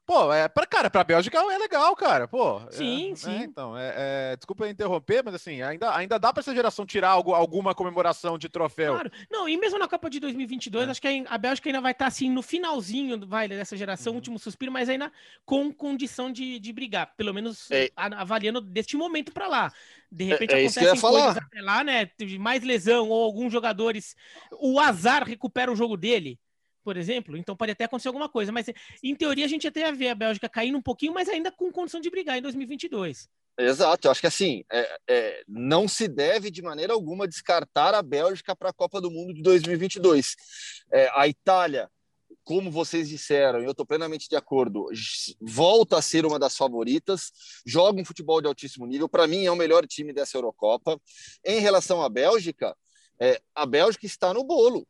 Pô, 0.09 0.33
é 0.33 0.47
para 0.47 0.65
cara, 0.65 0.89
para 0.89 1.03
Bélgica 1.03 1.37
é 1.37 1.57
legal, 1.59 1.95
cara. 1.95 2.27
Pô, 2.27 2.59
sim, 2.71 3.11
é, 3.11 3.15
sim. 3.15 3.31
É, 3.31 3.43
então, 3.43 3.77
é, 3.77 3.93
é, 3.95 4.35
desculpa 4.35 4.67
interromper, 4.67 5.23
mas 5.23 5.35
assim, 5.35 5.61
ainda, 5.61 5.95
ainda 5.95 6.17
dá 6.17 6.33
para 6.33 6.41
essa 6.41 6.51
geração 6.51 6.83
tirar 6.83 7.09
algo, 7.09 7.35
alguma 7.35 7.75
comemoração 7.75 8.35
de 8.35 8.49
troféu. 8.49 8.93
Claro. 8.93 9.11
Não, 9.29 9.47
e 9.47 9.55
mesmo 9.55 9.77
na 9.77 9.87
Copa 9.87 10.09
de 10.09 10.19
2022, 10.19 10.87
é. 10.87 10.91
acho 10.91 10.99
que 10.99 11.23
a 11.29 11.37
Bélgica 11.37 11.69
ainda 11.69 11.79
vai 11.79 11.91
estar 11.91 12.05
tá, 12.05 12.07
assim 12.07 12.27
no 12.27 12.41
finalzinho, 12.41 13.23
vai 13.27 13.47
dessa 13.47 13.77
geração, 13.77 14.13
uhum. 14.13 14.17
último 14.17 14.39
suspiro, 14.39 14.71
mas 14.71 14.89
ainda 14.89 15.11
com 15.45 15.71
condição 15.71 16.31
de, 16.31 16.57
de 16.57 16.73
brigar, 16.73 17.13
pelo 17.15 17.31
menos 17.31 17.69
é. 17.69 17.91
avaliando 17.95 18.61
deste 18.61 18.97
momento 18.97 19.31
para 19.31 19.47
lá. 19.47 19.71
De 20.11 20.23
repente 20.23 20.55
é, 20.55 20.63
é 20.63 20.65
acontecem 20.65 20.99
coisas 20.99 21.37
até 21.37 21.61
lá, 21.61 21.83
né? 21.83 22.09
Mais 22.39 22.63
lesão 22.63 23.09
ou 23.09 23.23
alguns 23.23 23.53
jogadores, 23.53 24.15
o 24.59 24.79
azar 24.79 25.23
recupera 25.23 25.71
o 25.71 25.75
jogo 25.75 25.95
dele 25.95 26.39
por 26.83 26.97
exemplo, 26.97 27.37
então 27.37 27.55
pode 27.55 27.71
até 27.71 27.85
acontecer 27.85 28.07
alguma 28.07 28.29
coisa, 28.29 28.51
mas 28.51 28.67
em 29.03 29.15
teoria 29.15 29.45
a 29.45 29.47
gente 29.47 29.67
até 29.67 29.91
ver 29.91 30.09
a 30.09 30.15
Bélgica 30.15 30.49
caindo 30.49 30.77
um 30.77 30.81
pouquinho, 30.81 31.13
mas 31.13 31.29
ainda 31.29 31.51
com 31.51 31.71
condição 31.71 31.99
de 31.99 32.09
brigar 32.09 32.37
em 32.37 32.41
2022. 32.41 33.29
Exato, 33.57 34.07
eu 34.07 34.11
acho 34.11 34.21
que 34.21 34.27
assim, 34.27 34.63
é, 34.71 34.99
é, 35.09 35.43
não 35.45 35.85
se 35.85 36.07
deve 36.07 36.49
de 36.49 36.61
maneira 36.61 36.93
alguma 36.93 37.27
descartar 37.27 37.93
a 37.93 38.01
Bélgica 38.01 38.55
para 38.55 38.69
a 38.69 38.73
Copa 38.73 39.01
do 39.01 39.11
Mundo 39.11 39.33
de 39.33 39.41
2022. 39.41 40.37
É, 40.93 41.11
a 41.13 41.27
Itália, 41.27 41.89
como 42.45 42.71
vocês 42.71 43.09
disseram, 43.09 43.61
e 43.61 43.65
eu 43.65 43.71
estou 43.71 43.85
plenamente 43.85 44.29
de 44.29 44.37
acordo, 44.37 44.87
volta 45.41 45.97
a 45.97 46.01
ser 46.01 46.25
uma 46.25 46.39
das 46.39 46.55
favoritas, 46.55 47.33
joga 47.65 47.99
um 47.99 48.05
futebol 48.05 48.39
de 48.39 48.47
altíssimo 48.47 48.87
nível, 48.87 49.09
para 49.09 49.27
mim 49.27 49.45
é 49.45 49.51
o 49.51 49.57
melhor 49.57 49.85
time 49.85 50.13
dessa 50.13 50.37
Eurocopa. 50.37 50.97
Em 51.43 51.59
relação 51.59 52.01
à 52.01 52.07
Bélgica, 52.07 52.73
é, 53.19 53.41
a 53.53 53.65
Bélgica 53.65 54.05
está 54.05 54.33
no 54.33 54.45
bolo 54.45 54.87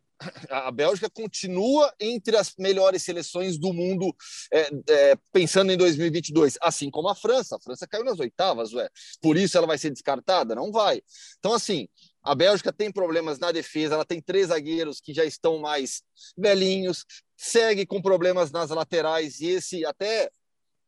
a 0.49 0.71
Bélgica 0.71 1.09
continua 1.09 1.93
entre 1.99 2.35
as 2.35 2.53
melhores 2.57 3.03
seleções 3.03 3.57
do 3.57 3.73
mundo, 3.73 4.13
é, 4.51 4.69
é, 4.89 5.15
pensando 5.31 5.71
em 5.71 5.77
2022, 5.77 6.57
assim 6.61 6.89
como 6.89 7.09
a 7.09 7.15
França. 7.15 7.55
A 7.55 7.59
França 7.59 7.87
caiu 7.87 8.03
nas 8.03 8.19
oitavas, 8.19 8.73
ué. 8.73 8.89
por 9.21 9.37
isso 9.37 9.57
ela 9.57 9.67
vai 9.67 9.77
ser 9.77 9.89
descartada? 9.91 10.55
Não 10.55 10.71
vai. 10.71 11.01
Então, 11.39 11.53
assim, 11.53 11.87
a 12.21 12.35
Bélgica 12.35 12.73
tem 12.73 12.91
problemas 12.91 13.39
na 13.39 13.51
defesa, 13.51 13.95
ela 13.95 14.05
tem 14.05 14.21
três 14.21 14.47
zagueiros 14.47 14.99
que 14.99 15.13
já 15.13 15.23
estão 15.23 15.59
mais 15.59 16.03
velhinhos, 16.37 17.05
segue 17.37 17.85
com 17.85 18.01
problemas 18.01 18.51
nas 18.51 18.69
laterais, 18.69 19.39
e 19.39 19.47
esse 19.47 19.85
até 19.85 20.29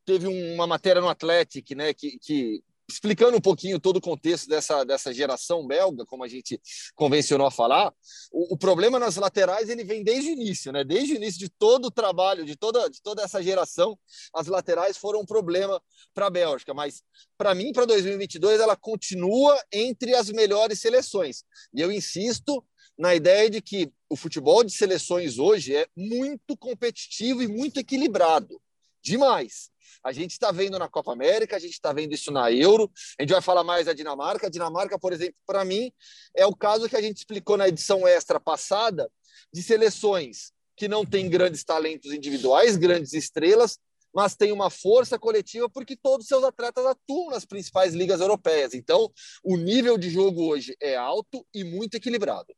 teve 0.05 0.27
uma 0.27 0.67
matéria 0.67 1.01
no 1.01 1.07
Atlético, 1.07 1.73
né, 1.75 1.93
que, 1.93 2.17
que 2.19 2.61
explicando 2.93 3.38
um 3.38 3.41
pouquinho 3.41 3.79
todo 3.79 3.98
o 3.98 4.01
contexto 4.01 4.48
dessa, 4.48 4.83
dessa 4.83 5.13
geração 5.13 5.65
belga, 5.65 6.05
como 6.05 6.24
a 6.24 6.27
gente 6.27 6.60
convencionou 6.95 7.48
a 7.48 7.51
falar, 7.51 7.93
o, 8.31 8.53
o, 8.53 8.57
problema 8.57 9.00
nas 9.00 9.15
laterais 9.15 9.69
ele 9.69 9.83
vem 9.83 10.03
desde 10.03 10.29
o 10.29 10.33
início, 10.33 10.71
né? 10.71 10.83
Desde 10.83 11.13
o 11.13 11.15
início 11.15 11.39
de 11.39 11.50
todo 11.50 11.86
o 11.86 11.91
trabalho, 11.91 12.45
de 12.45 12.55
toda, 12.55 12.89
de 12.89 13.01
toda 13.01 13.24
essa 13.24 13.41
geração, 13.41 13.98
as 14.33 14.48
laterais 14.48 14.98
foram 14.98 15.21
um 15.21 15.25
problema 15.25 15.81
para 16.13 16.27
a 16.27 16.29
Bélgica, 16.29 16.74
mas 16.74 17.03
para 17.38 17.55
mim, 17.55 17.71
para 17.71 17.86
2022, 17.86 18.60
ela 18.60 18.75
continua 18.75 19.60
entre 19.71 20.15
as 20.15 20.29
melhores 20.29 20.79
seleções. 20.79 21.43
E 21.74 21.81
eu 21.81 21.91
insisto 21.91 22.63
na 22.98 23.15
ideia 23.15 23.50
de 23.50 23.62
que 23.62 23.91
o 24.10 24.15
futebol 24.15 24.63
de 24.63 24.71
seleções 24.71 25.39
hoje 25.39 25.75
é 25.75 25.88
muito 25.95 26.55
competitivo 26.57 27.41
e 27.41 27.48
muito 27.48 27.79
equilibrado. 27.79 28.62
Demais. 29.01 29.71
A 30.03 30.12
gente 30.12 30.31
está 30.31 30.51
vendo 30.51 30.77
na 30.79 30.89
Copa 30.89 31.13
América, 31.13 31.55
a 31.55 31.60
gente 31.60 31.74
está 31.74 31.91
vendo 31.93 32.13
isso 32.13 32.31
na 32.31 32.51
Euro. 32.51 32.91
A 33.19 33.24
gente 33.24 33.31
vai 33.31 33.41
falar 33.41 33.63
mais 33.63 33.86
da 33.86 33.93
Dinamarca. 33.93 34.48
A 34.48 34.50
Dinamarca, 34.50 34.98
por 35.00 35.13
exemplo, 35.13 35.36
para 35.45 35.63
mim, 35.65 35.91
é 36.36 36.45
o 36.45 36.55
caso 36.55 36.89
que 36.89 36.95
a 36.95 37.01
gente 37.01 37.17
explicou 37.17 37.57
na 37.57 37.67
edição 37.67 38.07
extra 38.07 38.39
passada 38.39 39.10
de 39.53 39.62
seleções 39.62 40.51
que 40.75 40.88
não 40.88 41.05
têm 41.05 41.29
grandes 41.29 41.63
talentos 41.63 42.12
individuais, 42.12 42.75
grandes 42.75 43.13
estrelas, 43.13 43.77
mas 44.13 44.36
tem 44.36 44.51
uma 44.51 44.69
força 44.69 45.17
coletiva 45.17 45.69
porque 45.69 45.95
todos 45.95 46.25
os 46.25 46.27
seus 46.27 46.43
atletas 46.43 46.86
atuam 46.86 47.29
nas 47.29 47.45
principais 47.45 47.93
ligas 47.93 48.19
europeias. 48.19 48.74
Então, 48.74 49.12
o 49.43 49.55
nível 49.55 49.98
de 49.98 50.10
jogo 50.10 50.43
hoje 50.43 50.75
é 50.81 50.95
alto 50.95 51.45
e 51.53 51.63
muito 51.63 51.95
equilibrado. 51.95 52.53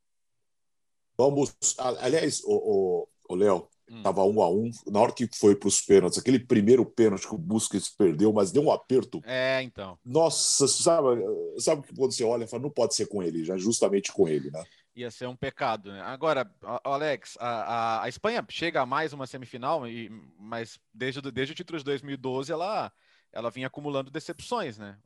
Vamos, 1.16 1.54
aliás, 1.78 2.42
o, 2.44 2.54
o, 2.54 3.08
o 3.28 3.34
Léo, 3.36 3.68
Estava 3.88 4.24
hum. 4.24 4.36
um 4.36 4.42
a 4.42 4.50
um. 4.50 4.70
Na 4.86 5.00
hora 5.00 5.12
que 5.12 5.28
foi 5.34 5.54
para 5.54 5.68
os 5.68 5.80
pênaltis, 5.80 6.18
aquele 6.18 6.38
primeiro 6.38 6.84
pênalti 6.86 7.28
que 7.28 7.34
o 7.34 7.38
Busquets 7.38 7.88
perdeu, 7.88 8.32
mas 8.32 8.50
deu 8.50 8.62
um 8.62 8.70
aperto. 8.70 9.20
É, 9.24 9.62
então. 9.62 9.98
Nossa, 10.04 10.66
sabe, 10.66 11.22
sabe 11.58 11.82
que 11.82 11.94
quando 11.94 12.12
você 12.12 12.24
olha, 12.24 12.46
fala, 12.46 12.62
não 12.62 12.70
pode 12.70 12.94
ser 12.94 13.06
com 13.06 13.22
ele, 13.22 13.44
já 13.44 13.56
justamente 13.56 14.12
com 14.12 14.26
ele, 14.26 14.50
né? 14.50 14.62
Ia 14.96 15.10
ser 15.10 15.26
um 15.26 15.36
pecado, 15.36 15.90
né? 15.90 16.00
Agora, 16.02 16.50
Alex, 16.84 17.36
a, 17.40 17.48
a, 17.48 18.04
a, 18.04 18.08
Espanha 18.08 18.44
chega 18.48 18.80
a 18.80 18.86
mais 18.86 19.12
uma 19.12 19.26
semifinal, 19.26 19.86
e, 19.88 20.08
mas 20.38 20.78
desde, 20.92 21.20
desde 21.32 21.52
o 21.52 21.56
título 21.56 21.78
de 21.78 21.84
2012 21.84 22.52
ela, 22.52 22.92
ela 23.32 23.50
vinha 23.50 23.66
acumulando 23.66 24.10
decepções, 24.10 24.78
né? 24.78 24.96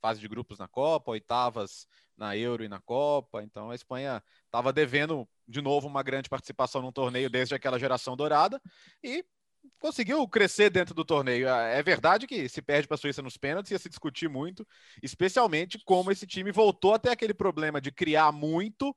Fase 0.00 0.20
de 0.20 0.28
grupos 0.28 0.58
na 0.58 0.68
Copa, 0.68 1.10
oitavas 1.10 1.86
na 2.16 2.36
Euro 2.36 2.64
e 2.64 2.68
na 2.68 2.80
Copa. 2.80 3.42
Então 3.42 3.70
a 3.70 3.74
Espanha 3.74 4.22
estava 4.44 4.72
devendo 4.72 5.28
de 5.46 5.60
novo 5.60 5.86
uma 5.86 6.02
grande 6.02 6.28
participação 6.28 6.82
num 6.82 6.92
torneio 6.92 7.30
desde 7.30 7.54
aquela 7.54 7.78
geração 7.78 8.16
dourada 8.16 8.60
e 9.02 9.24
conseguiu 9.78 10.26
crescer 10.28 10.70
dentro 10.70 10.94
do 10.94 11.04
torneio. 11.04 11.48
É 11.48 11.82
verdade 11.82 12.26
que 12.26 12.48
se 12.48 12.60
perde 12.62 12.88
para 12.88 12.94
a 12.96 12.98
Suíça 12.98 13.22
nos 13.22 13.36
pênaltis 13.36 13.70
ia 13.70 13.78
se 13.78 13.88
discutir 13.88 14.28
muito, 14.28 14.66
especialmente 15.02 15.78
como 15.84 16.10
esse 16.10 16.26
time 16.26 16.50
voltou 16.50 16.94
até 16.94 17.10
aquele 17.10 17.34
problema 17.34 17.80
de 17.80 17.92
criar 17.92 18.32
muito 18.32 18.94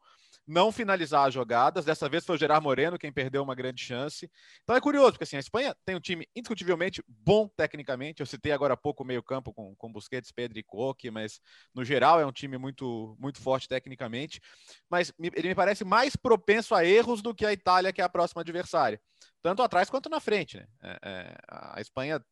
não 0.48 0.72
finalizar 0.72 1.28
as 1.28 1.34
jogadas. 1.34 1.86
Dessa 1.86 2.10
vez 2.10 2.26
foi 2.26 2.36
o 2.36 2.40
Gerard 2.40 2.64
Moreno 2.64 2.98
quem 2.98 3.12
perdeu 3.12 3.44
uma 3.44 3.56
grande 3.56 3.84
chance. 3.84 4.30
Então 4.64 4.76
é 4.76 4.82
curioso, 4.82 5.14
porque 5.14 5.24
assim, 5.24 5.38
a 5.38 5.40
Espanha 5.40 5.76
tem 5.86 5.96
um 5.96 6.00
time 6.00 6.28
indiscutivelmente 6.36 7.04
bom 7.08 7.48
tecnicamente. 7.48 8.22
Eu 8.22 8.26
citei 8.26 8.52
agora 8.52 8.74
há 8.74 8.78
pouco 8.78 9.04
o 9.04 9.06
meio-campo 9.06 9.54
com, 9.54 9.76
com 9.76 9.92
Busquets, 9.92 10.32
Pedro 10.32 10.60
e 10.60 10.64
Coque, 10.64 11.12
mas 11.12 11.40
no 11.74 11.84
geral 11.84 12.20
é 12.20 12.26
um 12.26 12.32
time 12.32 12.58
muito, 12.58 13.16
muito 13.20 13.42
forte 13.42 13.68
tecnicamente. 13.68 14.42
Mas 14.90 15.14
ele 15.20 15.50
me 15.50 15.56
parece 15.56 15.84
mais 15.84 16.16
propenso 16.16 16.76
a 16.76 16.86
erros 16.86 17.22
do 17.22 17.34
que 17.34 17.46
a 17.46 17.54
Itália, 17.54 17.94
que 17.94 18.02
é 18.02 18.04
a 18.04 18.10
próxima 18.10 18.42
adversária. 18.42 19.00
Tanto 19.42 19.62
atrás 19.62 19.90
quanto 19.90 20.10
na 20.10 20.20
frente. 20.20 20.58
Né? 20.58 20.68
É, 20.84 21.00
é, 21.04 21.38
a 21.48 21.82
Espanha 21.82 22.24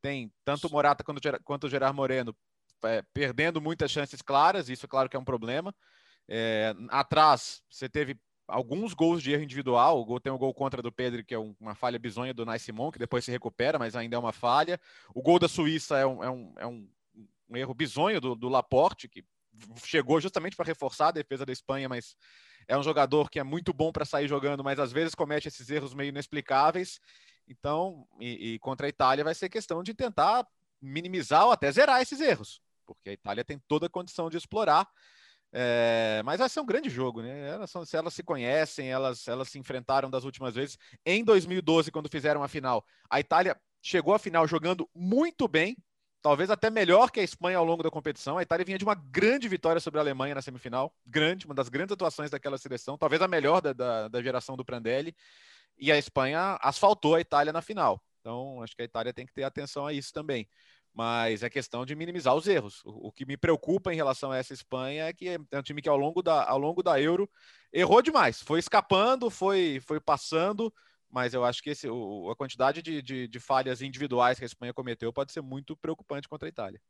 tem 0.00 0.32
tanto 0.44 0.70
Morata 0.70 1.04
quanto, 1.44 1.68
Gerard 1.68 1.96
Moreno 1.96 2.36
é, 2.84 3.02
perdendo 3.14 3.60
muitas 3.60 3.90
chances 3.90 4.20
claras, 4.20 4.68
isso 4.68 4.84
é 4.84 4.88
claro 4.88 5.08
que 5.08 5.16
é 5.16 5.20
um 5.20 5.24
problema. 5.24 5.72
É, 6.28 6.74
atrás, 6.88 7.62
você 7.68 7.88
teve 7.88 8.16
alguns 8.46 8.94
gols 8.94 9.22
de 9.22 9.32
erro 9.32 9.42
individual. 9.42 10.00
O 10.00 10.04
gol 10.04 10.20
tem 10.20 10.32
o 10.32 10.36
um 10.36 10.38
gol 10.38 10.54
contra 10.54 10.82
do 10.82 10.92
Pedro, 10.92 11.24
que 11.24 11.34
é 11.34 11.38
uma 11.38 11.74
falha 11.74 11.98
bizonha 11.98 12.34
do 12.34 12.44
Simon, 12.58 12.90
que 12.90 12.98
depois 12.98 13.24
se 13.24 13.30
recupera, 13.30 13.78
mas 13.78 13.96
ainda 13.96 14.16
é 14.16 14.18
uma 14.18 14.32
falha. 14.32 14.80
O 15.14 15.22
gol 15.22 15.38
da 15.38 15.48
Suíça 15.48 15.98
é 15.98 16.06
um, 16.06 16.24
é 16.24 16.30
um, 16.30 16.54
é 16.58 16.66
um, 16.66 16.88
um 17.50 17.56
erro 17.56 17.74
bizonho 17.74 18.20
do, 18.20 18.34
do 18.34 18.48
Laporte, 18.48 19.08
que 19.08 19.24
chegou 19.84 20.20
justamente 20.20 20.56
para 20.56 20.66
reforçar 20.66 21.08
a 21.08 21.12
defesa 21.12 21.44
da 21.44 21.52
Espanha, 21.52 21.88
mas 21.88 22.16
é 22.66 22.76
um 22.76 22.82
jogador 22.82 23.30
que 23.30 23.38
é 23.38 23.42
muito 23.42 23.72
bom 23.72 23.92
para 23.92 24.04
sair 24.04 24.28
jogando, 24.28 24.64
mas 24.64 24.78
às 24.78 24.92
vezes 24.92 25.14
comete 25.14 25.48
esses 25.48 25.68
erros 25.68 25.94
meio 25.94 26.08
inexplicáveis. 26.08 27.00
Então, 27.48 28.06
e, 28.20 28.54
e 28.54 28.58
contra 28.58 28.86
a 28.86 28.88
Itália 28.88 29.24
vai 29.24 29.34
ser 29.34 29.48
questão 29.48 29.82
de 29.82 29.94
tentar 29.94 30.46
minimizar 30.80 31.46
ou 31.46 31.52
até 31.52 31.70
zerar 31.70 32.00
esses 32.00 32.20
erros, 32.20 32.60
porque 32.86 33.10
a 33.10 33.12
Itália 33.12 33.44
tem 33.44 33.58
toda 33.68 33.86
a 33.86 33.90
condição 33.90 34.30
de 34.30 34.36
explorar. 34.36 34.88
É, 35.54 36.22
mas 36.24 36.38
vai 36.38 36.48
ser 36.48 36.60
um 36.60 36.66
grande 36.66 36.88
jogo, 36.88 37.20
né? 37.20 37.50
Elas, 37.50 37.70
são, 37.70 37.84
se 37.84 37.94
elas 37.94 38.14
se 38.14 38.22
conhecem, 38.22 38.88
elas, 38.90 39.28
elas 39.28 39.48
se 39.50 39.58
enfrentaram 39.58 40.08
das 40.08 40.24
últimas 40.24 40.54
vezes. 40.54 40.78
Em 41.04 41.22
2012, 41.22 41.90
quando 41.90 42.08
fizeram 42.08 42.42
a 42.42 42.48
final, 42.48 42.84
a 43.10 43.20
Itália 43.20 43.60
chegou 43.82 44.14
à 44.14 44.18
final 44.18 44.48
jogando 44.48 44.88
muito 44.94 45.46
bem, 45.46 45.76
talvez 46.22 46.50
até 46.50 46.70
melhor 46.70 47.10
que 47.10 47.20
a 47.20 47.22
Espanha 47.22 47.58
ao 47.58 47.64
longo 47.64 47.82
da 47.82 47.90
competição. 47.90 48.38
A 48.38 48.42
Itália 48.42 48.64
vinha 48.64 48.78
de 48.78 48.84
uma 48.84 48.94
grande 48.94 49.46
vitória 49.46 49.80
sobre 49.80 49.98
a 49.98 50.02
Alemanha 50.02 50.34
na 50.34 50.40
semifinal, 50.40 50.94
grande, 51.04 51.44
uma 51.44 51.54
das 51.54 51.68
grandes 51.68 51.92
atuações 51.92 52.30
daquela 52.30 52.56
seleção, 52.56 52.96
talvez 52.96 53.20
a 53.20 53.28
melhor 53.28 53.60
da, 53.60 53.74
da, 53.74 54.08
da 54.08 54.22
geração 54.22 54.56
do 54.56 54.64
Prandelli. 54.64 55.14
E 55.76 55.92
a 55.92 55.98
Espanha 55.98 56.58
asfaltou 56.62 57.14
a 57.14 57.20
Itália 57.20 57.52
na 57.52 57.60
final. 57.60 58.02
Então, 58.20 58.62
acho 58.62 58.74
que 58.74 58.82
a 58.82 58.84
Itália 58.84 59.12
tem 59.12 59.26
que 59.26 59.32
ter 59.34 59.42
atenção 59.42 59.86
a 59.86 59.92
isso 59.92 60.12
também 60.12 60.48
mas 60.94 61.42
é 61.42 61.48
questão 61.48 61.86
de 61.86 61.94
minimizar 61.94 62.34
os 62.34 62.46
erros. 62.46 62.84
O, 62.84 63.08
o, 63.08 63.12
que 63.12 63.24
me 63.24 63.36
preocupa 63.36 63.92
em 63.92 63.96
relação 63.96 64.30
a 64.30 64.36
essa 64.36 64.52
Espanha 64.52 65.06
é 65.06 65.12
que 65.12 65.28
é 65.28 65.58
um 65.58 65.62
time 65.62 65.80
que 65.80 65.88
ao 65.88 65.96
longo 65.96 66.22
da, 66.22 66.44
ao 66.48 66.58
longo 66.58 66.82
da 66.82 67.00
Euro 67.00 67.30
errou 67.72 68.02
demais, 68.02 68.42
foi 68.42 68.58
escapando, 68.58 69.30
foi, 69.30 69.80
foi 69.80 70.00
passando, 70.00 70.72
mas 71.10 71.32
eu 71.34 71.44
acho 71.44 71.62
que 71.62 71.70
esse, 71.70 71.88
o, 71.88 72.30
a 72.30 72.36
quantidade 72.36 72.82
de, 72.82 73.00
de, 73.00 73.26
de, 73.26 73.40
falhas 73.40 73.80
individuais 73.80 74.38
que 74.38 74.44
a 74.44 74.46
Espanha 74.46 74.74
cometeu 74.74 75.12
pode 75.12 75.32
ser 75.32 75.40
muito 75.40 75.76
preocupante 75.76 76.28
contra 76.28 76.46
a 76.46 76.50
Itália. 76.50 76.80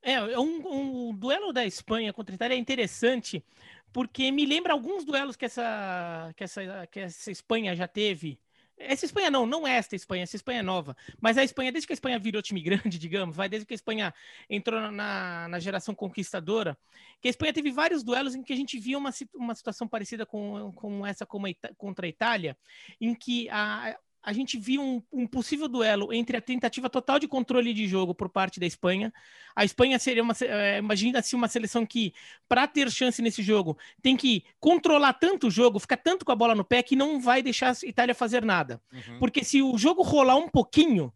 É, 0.00 0.12
é 0.12 0.38
um, 0.38 1.08
um 1.10 1.14
duelo 1.14 1.52
da 1.52 1.66
Espanha 1.66 2.12
contra 2.12 2.34
a 2.34 2.36
Itália 2.36 2.54
é 2.54 2.58
interessante, 2.58 3.44
porque 3.92 4.30
me 4.30 4.46
lembra 4.46 4.72
alguns 4.72 5.04
duelos 5.04 5.36
que 5.36 5.44
essa, 5.44 6.32
que 6.36 6.44
essa, 6.44 6.86
que 6.86 7.00
essa 7.00 7.30
Espanha 7.30 7.76
já 7.76 7.86
teve 7.88 8.40
essa 8.78 9.04
Espanha 9.04 9.30
não, 9.30 9.46
não 9.46 9.66
esta 9.66 9.96
Espanha, 9.96 10.22
essa 10.22 10.36
Espanha 10.36 10.60
é 10.60 10.62
nova. 10.62 10.96
Mas 11.20 11.36
a 11.36 11.44
Espanha, 11.44 11.72
desde 11.72 11.86
que 11.86 11.92
a 11.92 11.94
Espanha 11.94 12.18
virou 12.18 12.42
time 12.42 12.60
grande, 12.62 12.98
digamos, 12.98 13.36
vai 13.36 13.48
desde 13.48 13.66
que 13.66 13.74
a 13.74 13.76
Espanha 13.76 14.14
entrou 14.48 14.90
na, 14.90 15.48
na 15.48 15.58
geração 15.58 15.94
conquistadora, 15.94 16.76
que 17.20 17.28
a 17.28 17.30
Espanha 17.30 17.52
teve 17.52 17.70
vários 17.70 18.02
duelos 18.02 18.34
em 18.34 18.42
que 18.42 18.52
a 18.52 18.56
gente 18.56 18.78
via 18.78 18.98
uma, 18.98 19.10
uma 19.34 19.54
situação 19.54 19.88
parecida 19.88 20.24
com, 20.24 20.72
com 20.72 21.06
essa 21.06 21.26
contra 21.26 22.06
a 22.06 22.08
Itália, 22.08 22.56
em 23.00 23.14
que 23.14 23.48
a, 23.50 23.98
a 24.28 24.32
gente 24.34 24.58
viu 24.58 24.82
um, 24.82 25.02
um, 25.10 25.26
possível 25.26 25.66
duelo 25.66 26.12
entre 26.12 26.36
a 26.36 26.40
tentativa 26.42 26.90
total 26.90 27.18
de 27.18 27.26
controle 27.26 27.72
de 27.72 27.88
jogo 27.88 28.14
por 28.14 28.28
parte 28.28 28.60
da 28.60 28.66
Espanha. 28.66 29.10
A 29.56 29.64
Espanha 29.64 29.98
seria 29.98 30.22
uma, 30.22 30.34
é, 30.42 30.76
imagina 30.76 31.20
assim, 31.20 31.34
uma 31.34 31.48
seleção 31.48 31.86
que, 31.86 32.12
para 32.46 32.66
ter 32.66 32.90
chance 32.90 33.22
nesse 33.22 33.42
jogo, 33.42 33.78
tem 34.02 34.18
que 34.18 34.44
controlar 34.60 35.14
tanto 35.14 35.46
o 35.46 35.50
jogo, 35.50 35.78
ficar 35.78 35.96
tanto 35.96 36.26
com 36.26 36.32
a 36.32 36.36
bola 36.36 36.54
no 36.54 36.62
pé, 36.62 36.82
que 36.82 36.94
não 36.94 37.18
vai 37.18 37.42
deixar 37.42 37.70
a 37.70 37.86
Itália 37.86 38.14
fazer 38.14 38.44
nada. 38.44 38.82
Uhum. 38.92 39.18
Porque 39.18 39.42
se 39.42 39.62
o 39.62 39.78
jogo 39.78 40.02
rolar 40.02 40.36
um 40.36 40.48
pouquinho 40.50 41.10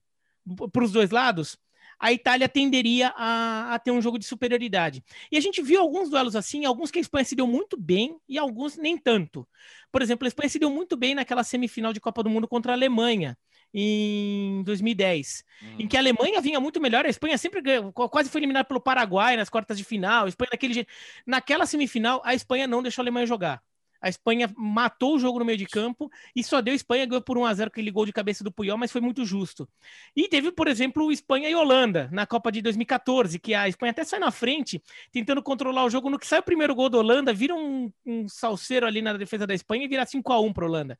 para 0.73 0.83
os 0.83 0.91
dois 0.91 1.11
lados, 1.11 1.59
a 2.03 2.13
Itália 2.13 2.49
tenderia 2.49 3.15
a, 3.17 3.75
a, 3.75 3.79
ter 3.79 3.93
um 3.93 4.03
jogo 4.03 4.19
de 4.19 4.25
superioridade. 4.25 5.05
E 5.31 5.37
a 5.37 5.41
gente 5.41 5.63
viu 5.63 5.81
alguns 5.81 6.11
duelos 6.11 6.35
assim, 6.35 6.65
alguns 6.65 6.91
que 6.91 6.99
a 6.99 7.01
Espanha 7.01 7.25
se 7.25 7.37
deu 7.37 7.47
muito 7.47 7.77
bem 7.81 8.19
e 8.29 8.37
alguns 8.37 8.77
nem 8.77 8.99
tanto. 8.99 9.49
Por 9.93 10.03
exemplo, 10.03 10.25
a 10.25 10.29
Espanha 10.29 10.49
se 10.49 10.59
deu 10.59 10.69
muito 10.69 10.97
bem 10.97 11.15
naquela 11.15 11.45
semifinal 11.45 11.93
de 11.93 12.01
Copa 12.01 12.21
do 12.25 12.29
Mundo 12.29 12.49
contra 12.49 12.73
a 12.73 12.75
Alemanha 12.75 13.39
em 13.73 14.65
2010, 14.65 15.45
hum. 15.63 15.77
em 15.79 15.87
que 15.87 15.97
a 15.97 16.01
Alemanha 16.01 16.41
vinha 16.41 16.59
muito 16.59 16.81
melhor, 16.81 17.07
a 17.07 17.09
Espanha 17.09 17.39
sempre 17.39 17.63
ganhou, 17.63 17.93
quase 17.93 18.29
foi 18.29 18.41
eliminada 18.41 18.67
pelo 18.67 18.81
Paraguai 18.81 19.37
nas 19.37 19.49
quartas 19.49 19.79
de 19.79 19.85
final, 19.85 20.27
a 20.27 20.29
Espanha 20.29 20.51
daquele 20.51 20.75
jeito. 20.75 20.93
Naquela 21.25 21.67
semifinal, 21.67 22.21
a 22.25 22.35
Espanha 22.35 22.67
não 22.67 22.83
deixou 22.83 23.01
a 23.01 23.05
Alemanha 23.05 23.27
jogar. 23.27 23.63
A 24.03 24.09
Espanha 24.09 24.53
matou 24.57 25.15
o 25.15 25.19
jogo 25.19 25.39
no 25.39 25.45
meio 25.45 25.57
de 25.57 25.67
campo 25.67 26.11
e 26.35 26.43
só 26.43 26.61
deu 26.61 26.75
Espanha, 26.75 27.07
ganhou 27.07 27.23
por 27.23 27.39
1 27.39 27.47
a 27.47 27.55
0 27.55 27.69
aquele 27.69 27.91
gol 27.91 28.05
de 28.05 28.13
cabeça 28.13 28.43
do 28.43 28.51
Puyol, 28.51 28.77
mas 28.77 28.91
foi 28.91 29.01
muito 29.01 29.25
justo. 29.25 29.69
E 30.17 30.29
teve, 30.29 30.51
por 30.51 30.67
exemplo, 30.67 31.13
Espanha 31.13 31.49
e 31.49 31.55
Holanda 31.55 32.09
na 32.13 32.27
Copa 32.27 32.51
de 32.51 32.61
2014, 32.61 33.39
que 33.39 33.55
a 33.55 33.69
Espanha 33.69 33.93
até 33.93 34.03
sai 34.03 34.19
na 34.19 34.33
frente, 34.33 34.83
tentando 35.13 35.43
controlar 35.43 35.85
o 35.85 35.91
jogo. 35.91 36.11
No 36.11 36.19
que 36.19 36.27
sai 36.27 36.41
o 36.41 36.43
primeiro 36.43 36.75
gol 36.75 36.89
da 36.91 36.99
Holanda, 36.99 37.33
vira 37.33 37.55
um, 37.55 37.93
um 38.05 38.29
salseiro 38.29 38.87
ali 38.87 39.01
na 39.01 39.13
defesa 39.13 39.47
da 39.47 39.55
Espanha 39.55 39.85
e 39.85 39.89
vira 39.89 40.05
5 40.05 40.33
a 40.33 40.41
1 40.41 40.53
para 40.53 40.67
Holanda. 40.67 40.99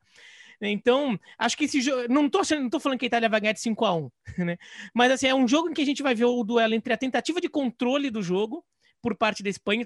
Então, 0.61 1.19
acho 1.37 1.57
que 1.57 1.65
esse 1.65 1.81
jogo. 1.81 2.05
Não 2.09 2.29
tô, 2.29 2.41
não 2.51 2.69
tô 2.69 2.79
falando 2.79 2.97
que 2.97 3.05
a 3.05 3.07
Itália 3.07 3.27
vai 3.27 3.41
ganhar 3.41 3.53
de 3.53 3.59
5 3.59 3.85
a 3.85 3.95
1 3.95 4.09
né? 4.45 4.57
Mas 4.93 5.11
assim, 5.11 5.27
é 5.27 5.35
um 5.35 5.47
jogo 5.47 5.69
em 5.69 5.73
que 5.73 5.81
a 5.81 5.85
gente 5.85 6.03
vai 6.03 6.15
ver 6.15 6.25
o 6.25 6.43
duelo 6.43 6.73
entre 6.73 6.93
a 6.93 6.97
tentativa 6.97 7.41
de 7.41 7.49
controle 7.49 8.09
do 8.09 8.21
jogo 8.21 8.63
por 9.03 9.17
parte 9.17 9.43
da 9.43 9.49
Espanha, 9.49 9.85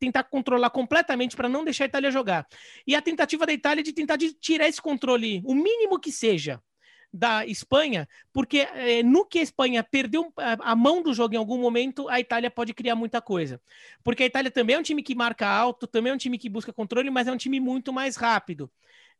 tentar 0.00 0.24
controlar 0.24 0.70
completamente 0.70 1.36
para 1.36 1.50
não 1.50 1.62
deixar 1.62 1.84
a 1.84 1.88
Itália 1.88 2.10
jogar. 2.10 2.46
E 2.86 2.96
a 2.96 3.02
tentativa 3.02 3.44
da 3.44 3.52
Itália 3.52 3.84
de 3.84 3.92
tentar 3.92 4.16
de 4.16 4.32
tirar 4.32 4.66
esse 4.66 4.80
controle, 4.80 5.42
o 5.44 5.54
mínimo 5.54 6.00
que 6.00 6.10
seja, 6.10 6.58
da 7.12 7.46
Espanha, 7.46 8.08
porque 8.32 8.58
é, 8.58 9.02
no 9.02 9.24
que 9.24 9.38
a 9.38 9.42
Espanha 9.42 9.82
perdeu 9.82 10.32
a, 10.36 10.72
a, 10.72 10.76
mão 10.76 11.02
do 11.02 11.12
jogo 11.14 11.34
em 11.34 11.38
algum 11.38 11.58
momento, 11.58 12.08
a 12.08 12.20
Itália 12.20 12.50
pode 12.50 12.74
criar 12.74 12.94
muita 12.94 13.20
coisa. 13.20 13.60
Porque 14.02 14.22
a 14.22 14.26
Itália 14.26 14.50
também 14.50 14.76
é 14.76 14.78
um 14.78 14.82
time 14.82 15.02
que 15.02 15.14
marca 15.14 15.46
alto, 15.46 15.86
também 15.86 16.10
é 16.10 16.14
um 16.14 16.18
time 16.18 16.38
que 16.38 16.48
busca 16.48 16.72
controle, 16.72 17.10
mas 17.10 17.26
é 17.26 17.32
um 17.32 17.36
time 17.36 17.60
muito 17.60 17.92
mais 17.92 18.16
rápido. 18.16 18.70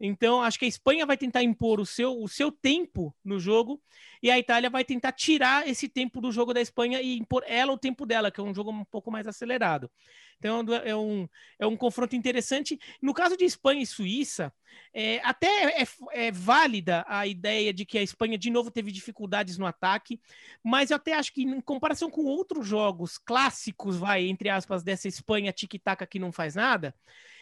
Então, 0.01 0.41
acho 0.43 0.59
que 0.59 0.65
a 0.65 0.69
Espanha 0.69 1.05
vai 1.05 1.17
tentar 1.17 1.43
impor 1.43 1.81
o 1.81 1.87
seu, 1.87 2.23
o 2.23 2.29
seu 2.29 2.53
tempo 2.53 3.15
no 3.25 3.41
jogo 3.41 3.83
e 4.23 4.31
a 4.31 4.39
Itália 4.39 4.71
vai 4.71 4.85
tentar 4.85 5.13
tirar 5.13 5.67
esse 5.67 5.89
tempo 5.89 6.21
do 6.21 6.31
jogo 6.31 6.55
da 6.55 6.61
Espanha 6.61 7.01
e 7.01 7.19
impor 7.19 7.43
ela 7.47 7.73
o 7.73 7.79
tempo 7.79 8.07
dela, 8.07 8.31
que 8.31 8.41
é 8.41 8.43
um 8.43 8.55
jogo 8.55 8.71
um 8.71 8.85
pouco 8.85 9.11
mais 9.11 9.27
acelerado. 9.27 9.91
Então, 10.39 10.65
é 10.85 10.95
um, 10.95 11.29
é 11.59 11.67
um 11.67 11.77
confronto 11.77 12.15
interessante. 12.15 12.79
No 13.03 13.13
caso 13.13 13.37
de 13.37 13.45
Espanha 13.45 13.83
e 13.83 13.87
Suíça, 13.87 14.53
é, 14.95 15.21
até 15.25 15.83
é, 15.83 15.87
é 16.13 16.31
válida 16.31 17.05
a 17.09 17.27
ideia 17.27 17.73
de 17.73 17.85
que 17.85 17.99
a 17.99 18.03
Espanha, 18.03 18.39
de 18.39 18.51
novo, 18.51 18.71
teve 18.71 18.93
dificuldades 18.93 19.59
no 19.59 19.67
ataque, 19.67 20.21
mas 20.63 20.91
eu 20.91 20.97
até 20.97 21.15
acho 21.15 21.33
que, 21.33 21.43
em 21.43 21.61
comparação 21.61 22.09
com 22.09 22.25
outros 22.25 22.65
jogos 22.65 23.19
clássicos, 23.19 23.97
vai, 23.97 24.29
entre 24.29 24.49
aspas, 24.49 24.85
dessa 24.85 25.09
Espanha 25.09 25.53
tic-tac 25.53 26.07
que 26.07 26.21
não 26.21 26.31
faz 26.31 26.55
nada, 26.55 26.95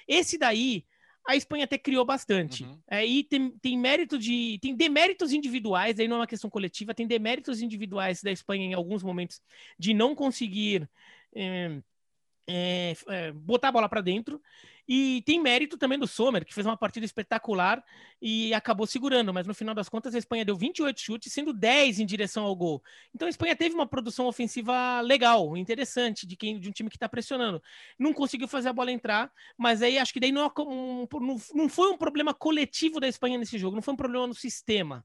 esse 0.08 0.38
daí 0.38 0.86
a 1.26 1.36
Espanha 1.36 1.64
até 1.64 1.76
criou 1.76 2.04
bastante. 2.04 2.64
Uhum. 2.64 2.78
É, 2.88 3.04
e 3.04 3.24
tem, 3.24 3.50
tem 3.58 3.78
mérito 3.78 4.18
de. 4.18 4.58
Tem 4.60 4.74
deméritos 4.74 5.32
individuais, 5.32 5.98
aí 5.98 6.08
não 6.08 6.16
é 6.16 6.20
uma 6.20 6.26
questão 6.26 6.48
coletiva, 6.50 6.94
tem 6.94 7.06
deméritos 7.06 7.60
individuais 7.60 8.22
da 8.22 8.30
Espanha 8.30 8.66
em 8.66 8.74
alguns 8.74 9.02
momentos 9.02 9.40
de 9.78 9.92
não 9.92 10.14
conseguir. 10.14 10.88
É, 11.34 11.80
é, 12.48 13.32
botar 13.32 13.68
a 13.68 13.72
bola 13.72 13.88
para 13.88 14.00
dentro. 14.00 14.40
E 14.88 15.22
tem 15.22 15.40
mérito 15.40 15.76
também 15.76 15.98
do 15.98 16.06
Sommer, 16.06 16.44
que 16.44 16.54
fez 16.54 16.64
uma 16.64 16.76
partida 16.76 17.04
espetacular 17.04 17.82
e 18.22 18.54
acabou 18.54 18.86
segurando, 18.86 19.34
mas 19.34 19.46
no 19.46 19.54
final 19.54 19.74
das 19.74 19.88
contas 19.88 20.14
a 20.14 20.18
Espanha 20.18 20.44
deu 20.44 20.56
28 20.56 21.00
chutes, 21.00 21.32
sendo 21.32 21.52
10 21.52 21.98
em 21.98 22.06
direção 22.06 22.44
ao 22.44 22.54
gol. 22.54 22.82
Então 23.14 23.26
a 23.26 23.30
Espanha 23.30 23.56
teve 23.56 23.74
uma 23.74 23.86
produção 23.86 24.26
ofensiva 24.26 25.00
legal, 25.00 25.56
interessante, 25.56 26.26
de, 26.26 26.36
quem, 26.36 26.60
de 26.60 26.68
um 26.68 26.72
time 26.72 26.88
que 26.88 26.96
está 26.96 27.08
pressionando. 27.08 27.60
Não 27.98 28.12
conseguiu 28.12 28.46
fazer 28.46 28.68
a 28.68 28.72
bola 28.72 28.92
entrar, 28.92 29.30
mas 29.58 29.82
aí 29.82 29.98
acho 29.98 30.12
que 30.12 30.20
daí 30.20 30.30
não, 30.30 30.52
um, 30.58 31.06
não, 31.14 31.36
não 31.54 31.68
foi 31.68 31.90
um 31.90 31.98
problema 31.98 32.32
coletivo 32.32 33.00
da 33.00 33.08
Espanha 33.08 33.38
nesse 33.38 33.58
jogo, 33.58 33.74
não 33.74 33.82
foi 33.82 33.94
um 33.94 33.96
problema 33.96 34.26
no 34.26 34.34
sistema. 34.34 35.04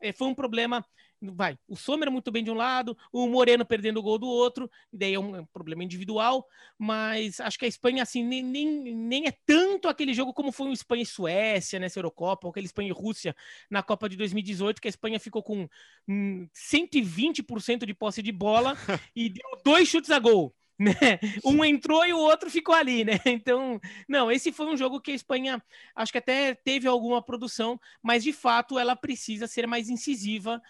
É, 0.00 0.12
foi 0.12 0.26
um 0.26 0.34
problema 0.34 0.84
vai, 1.30 1.56
o 1.68 1.76
Sommer 1.76 2.10
muito 2.10 2.32
bem 2.32 2.42
de 2.42 2.50
um 2.50 2.54
lado, 2.54 2.96
o 3.12 3.28
Moreno 3.28 3.64
perdendo 3.64 3.98
o 3.98 4.02
gol 4.02 4.18
do 4.18 4.26
outro, 4.26 4.70
e 4.92 4.98
daí 4.98 5.14
é 5.14 5.20
um, 5.20 5.36
é 5.36 5.46
problema 5.52 5.84
individual, 5.84 6.46
mas 6.78 7.38
acho 7.38 7.58
que 7.58 7.64
a 7.64 7.68
Espanha, 7.68 8.02
assim, 8.02 8.24
nem, 8.24 8.42
nem, 8.42 8.94
nem 8.94 9.26
é 9.28 9.32
tanto 9.46 9.88
aquele 9.88 10.12
jogo 10.14 10.32
como 10.32 10.50
foi 10.50 10.68
o 10.68 10.72
Espanha 10.72 11.02
e 11.02 11.06
Suécia 11.06 11.78
nessa 11.78 11.98
Eurocopa, 11.98 12.46
ou 12.46 12.50
aquele 12.50 12.66
Espanha 12.66 12.88
e 12.88 12.92
Rússia 12.92 13.36
na 13.70 13.82
Copa 13.82 14.08
de 14.08 14.16
2018, 14.16 14.80
que 14.80 14.88
a 14.88 14.90
Espanha 14.90 15.20
ficou 15.20 15.42
com 15.42 15.68
hum, 16.08 16.48
120% 16.54 17.86
de 17.86 17.94
posse 17.94 18.22
de 18.22 18.32
bola 18.32 18.76
e 19.14 19.28
deu 19.28 19.62
dois 19.64 19.88
chutes 19.88 20.10
a 20.10 20.18
gol. 20.18 20.54
Né? 20.78 21.20
Um 21.44 21.64
entrou 21.64 22.04
e 22.04 22.12
o 22.12 22.18
outro 22.18 22.50
ficou 22.50 22.74
ali, 22.74 23.04
né? 23.04 23.12
Então, 23.26 23.80
não, 24.08 24.32
esse 24.32 24.50
foi 24.50 24.66
um 24.66 24.76
jogo 24.76 25.00
que 25.00 25.12
a 25.12 25.14
Espanha 25.14 25.62
acho 25.94 26.10
que 26.10 26.18
até 26.18 26.54
teve 26.54 26.88
alguma 26.88 27.22
produção, 27.22 27.78
mas 28.02 28.24
de 28.24 28.32
fato 28.32 28.78
ela 28.78 28.96
precisa 28.96 29.46
ser 29.46 29.66
mais 29.66 29.88
incisiva 29.88 30.60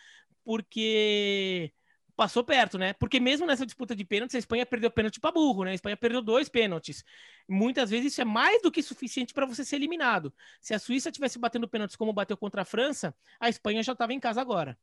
porque 0.44 1.72
passou 2.16 2.44
perto, 2.44 2.78
né? 2.78 2.92
Porque 2.94 3.18
mesmo 3.18 3.46
nessa 3.46 3.66
disputa 3.66 3.96
de 3.96 4.04
pênaltis, 4.04 4.34
a 4.34 4.38
Espanha 4.38 4.66
perdeu 4.66 4.90
pênalti 4.90 5.18
para 5.18 5.32
burro, 5.32 5.64
né? 5.64 5.72
A 5.72 5.74
Espanha 5.74 5.96
perdeu 5.96 6.22
dois 6.22 6.48
pênaltis. 6.48 7.04
Muitas 7.48 7.90
vezes 7.90 8.12
isso 8.12 8.20
é 8.20 8.24
mais 8.24 8.62
do 8.62 8.70
que 8.70 8.82
suficiente 8.82 9.34
para 9.34 9.46
você 9.46 9.64
ser 9.64 9.76
eliminado. 9.76 10.32
Se 10.60 10.74
a 10.74 10.78
Suíça 10.78 11.10
tivesse 11.10 11.38
batendo 11.38 11.68
pênaltis 11.68 11.96
como 11.96 12.12
bateu 12.12 12.36
contra 12.36 12.62
a 12.62 12.64
França, 12.64 13.14
a 13.40 13.48
Espanha 13.48 13.82
já 13.82 13.92
estava 13.92 14.12
em 14.12 14.20
casa 14.20 14.40
agora. 14.40 14.78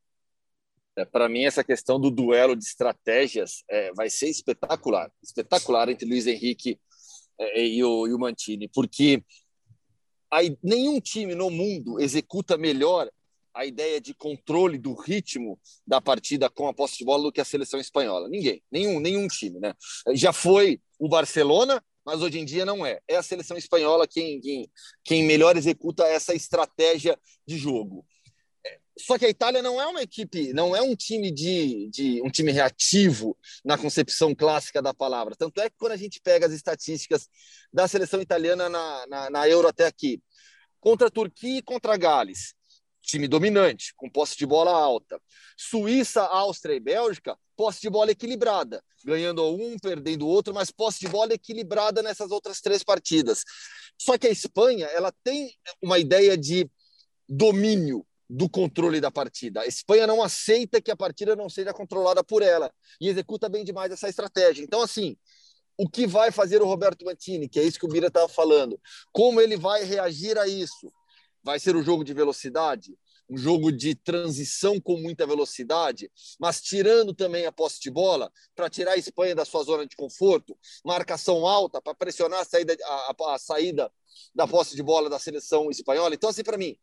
É, 0.96 1.04
para 1.04 1.28
mim, 1.28 1.44
essa 1.44 1.62
questão 1.62 2.00
do 2.00 2.10
duelo 2.10 2.56
de 2.56 2.64
estratégias 2.64 3.64
é, 3.68 3.92
vai 3.92 4.10
ser 4.10 4.28
espetacular. 4.28 5.10
Espetacular 5.22 5.88
entre 5.88 6.08
Luiz 6.08 6.26
Henrique 6.26 6.78
é, 7.38 7.66
e, 7.66 7.82
o, 7.82 8.06
e 8.06 8.12
o 8.12 8.18
Mantini, 8.18 8.68
porque 8.68 9.24
aí, 10.30 10.58
nenhum 10.62 11.00
time 11.00 11.34
no 11.34 11.48
mundo 11.48 12.00
executa 12.00 12.58
melhor 12.58 13.10
a 13.54 13.66
ideia 13.66 14.00
de 14.00 14.14
controle 14.14 14.78
do 14.78 14.94
ritmo 14.94 15.58
da 15.86 16.00
partida 16.00 16.48
com 16.48 16.68
a 16.68 16.74
posse 16.74 16.98
de 16.98 17.04
bola 17.04 17.24
do 17.24 17.32
que 17.32 17.40
a 17.40 17.44
seleção 17.44 17.80
espanhola. 17.80 18.28
Ninguém, 18.28 18.62
nenhum, 18.70 19.00
nenhum 19.00 19.26
time, 19.28 19.58
né? 19.58 19.74
Já 20.14 20.32
foi 20.32 20.80
o 20.98 21.08
Barcelona, 21.08 21.82
mas 22.04 22.22
hoje 22.22 22.38
em 22.38 22.44
dia 22.44 22.64
não 22.64 22.84
é. 22.84 23.00
É 23.08 23.16
a 23.16 23.22
seleção 23.22 23.56
espanhola 23.56 24.06
quem, 24.06 24.40
quem, 24.40 24.70
quem 25.04 25.24
melhor 25.24 25.56
executa 25.56 26.04
essa 26.04 26.34
estratégia 26.34 27.18
de 27.46 27.56
jogo. 27.56 28.04
É, 28.64 28.78
só 28.98 29.18
que 29.18 29.26
a 29.26 29.28
Itália 29.28 29.62
não 29.62 29.80
é 29.80 29.86
uma 29.86 30.02
equipe, 30.02 30.52
não 30.52 30.74
é 30.74 30.80
um 30.80 30.94
time 30.94 31.30
de, 31.30 31.88
de 31.90 32.22
um 32.22 32.30
time 32.30 32.52
reativo 32.52 33.36
na 33.64 33.76
concepção 33.76 34.34
clássica 34.34 34.80
da 34.80 34.94
palavra. 34.94 35.34
Tanto 35.36 35.60
é 35.60 35.68
que 35.68 35.76
quando 35.76 35.92
a 35.92 35.96
gente 35.96 36.20
pega 36.22 36.46
as 36.46 36.52
estatísticas 36.52 37.28
da 37.72 37.88
seleção 37.88 38.20
italiana 38.20 38.68
na, 38.68 39.06
na, 39.06 39.30
na 39.30 39.48
Euro 39.48 39.68
até 39.68 39.86
aqui, 39.86 40.22
contra 40.80 41.08
a 41.08 41.10
Turquia 41.10 41.58
e 41.58 41.62
contra 41.62 41.94
a 41.94 41.96
Gales, 41.96 42.54
time 43.02 43.26
dominante, 43.26 43.92
com 43.96 44.08
posse 44.10 44.36
de 44.36 44.46
bola 44.46 44.70
alta. 44.70 45.20
Suíça, 45.56 46.22
Áustria 46.22 46.74
e 46.74 46.80
Bélgica, 46.80 47.36
posse 47.56 47.80
de 47.80 47.90
bola 47.90 48.10
equilibrada, 48.10 48.82
ganhando 49.04 49.44
um, 49.44 49.78
perdendo 49.78 50.26
outro, 50.26 50.54
mas 50.54 50.70
posse 50.70 51.00
de 51.00 51.08
bola 51.08 51.34
equilibrada 51.34 52.02
nessas 52.02 52.30
outras 52.30 52.60
três 52.60 52.82
partidas. 52.82 53.44
Só 53.98 54.16
que 54.16 54.26
a 54.26 54.30
Espanha, 54.30 54.86
ela 54.86 55.12
tem 55.22 55.52
uma 55.82 55.98
ideia 55.98 56.36
de 56.36 56.70
domínio 57.28 58.06
do 58.28 58.48
controle 58.48 59.00
da 59.00 59.10
partida. 59.10 59.62
A 59.62 59.66
Espanha 59.66 60.06
não 60.06 60.22
aceita 60.22 60.80
que 60.80 60.90
a 60.90 60.96
partida 60.96 61.34
não 61.34 61.48
seja 61.48 61.72
controlada 61.72 62.22
por 62.22 62.42
ela 62.42 62.72
e 63.00 63.08
executa 63.08 63.48
bem 63.48 63.64
demais 63.64 63.90
essa 63.90 64.08
estratégia. 64.08 64.62
Então, 64.62 64.80
assim, 64.80 65.16
o 65.76 65.88
que 65.88 66.06
vai 66.06 66.30
fazer 66.30 66.62
o 66.62 66.66
Roberto 66.66 67.04
Mantini, 67.04 67.48
que 67.48 67.58
é 67.58 67.64
isso 67.64 67.78
que 67.78 67.86
o 67.86 67.88
Bira 67.88 68.06
estava 68.06 68.28
falando, 68.28 68.80
como 69.12 69.40
ele 69.40 69.56
vai 69.56 69.82
reagir 69.82 70.38
a 70.38 70.46
isso? 70.46 70.92
Vai 71.42 71.58
ser 71.58 71.76
um 71.76 71.82
jogo 71.82 72.04
de 72.04 72.12
velocidade, 72.12 72.96
um 73.28 73.36
jogo 73.36 73.70
de 73.70 73.94
transição 73.94 74.80
com 74.80 74.96
muita 74.96 75.26
velocidade, 75.26 76.10
mas 76.38 76.60
tirando 76.60 77.14
também 77.14 77.46
a 77.46 77.52
posse 77.52 77.80
de 77.80 77.90
bola 77.90 78.30
para 78.56 78.68
tirar 78.68 78.92
a 78.92 78.96
Espanha 78.96 79.34
da 79.34 79.44
sua 79.44 79.62
zona 79.62 79.86
de 79.86 79.94
conforto, 79.94 80.58
marcação 80.84 81.46
alta 81.46 81.80
para 81.80 81.94
pressionar 81.94 82.40
a 82.40 82.44
saída, 82.44 82.76
a, 82.84 83.34
a 83.34 83.38
saída 83.38 83.90
da 84.34 84.48
posse 84.48 84.74
de 84.74 84.82
bola 84.82 85.08
da 85.08 85.18
seleção 85.18 85.70
espanhola. 85.70 86.14
Então, 86.14 86.30
assim, 86.30 86.42
para 86.42 86.58
mim, 86.58 86.76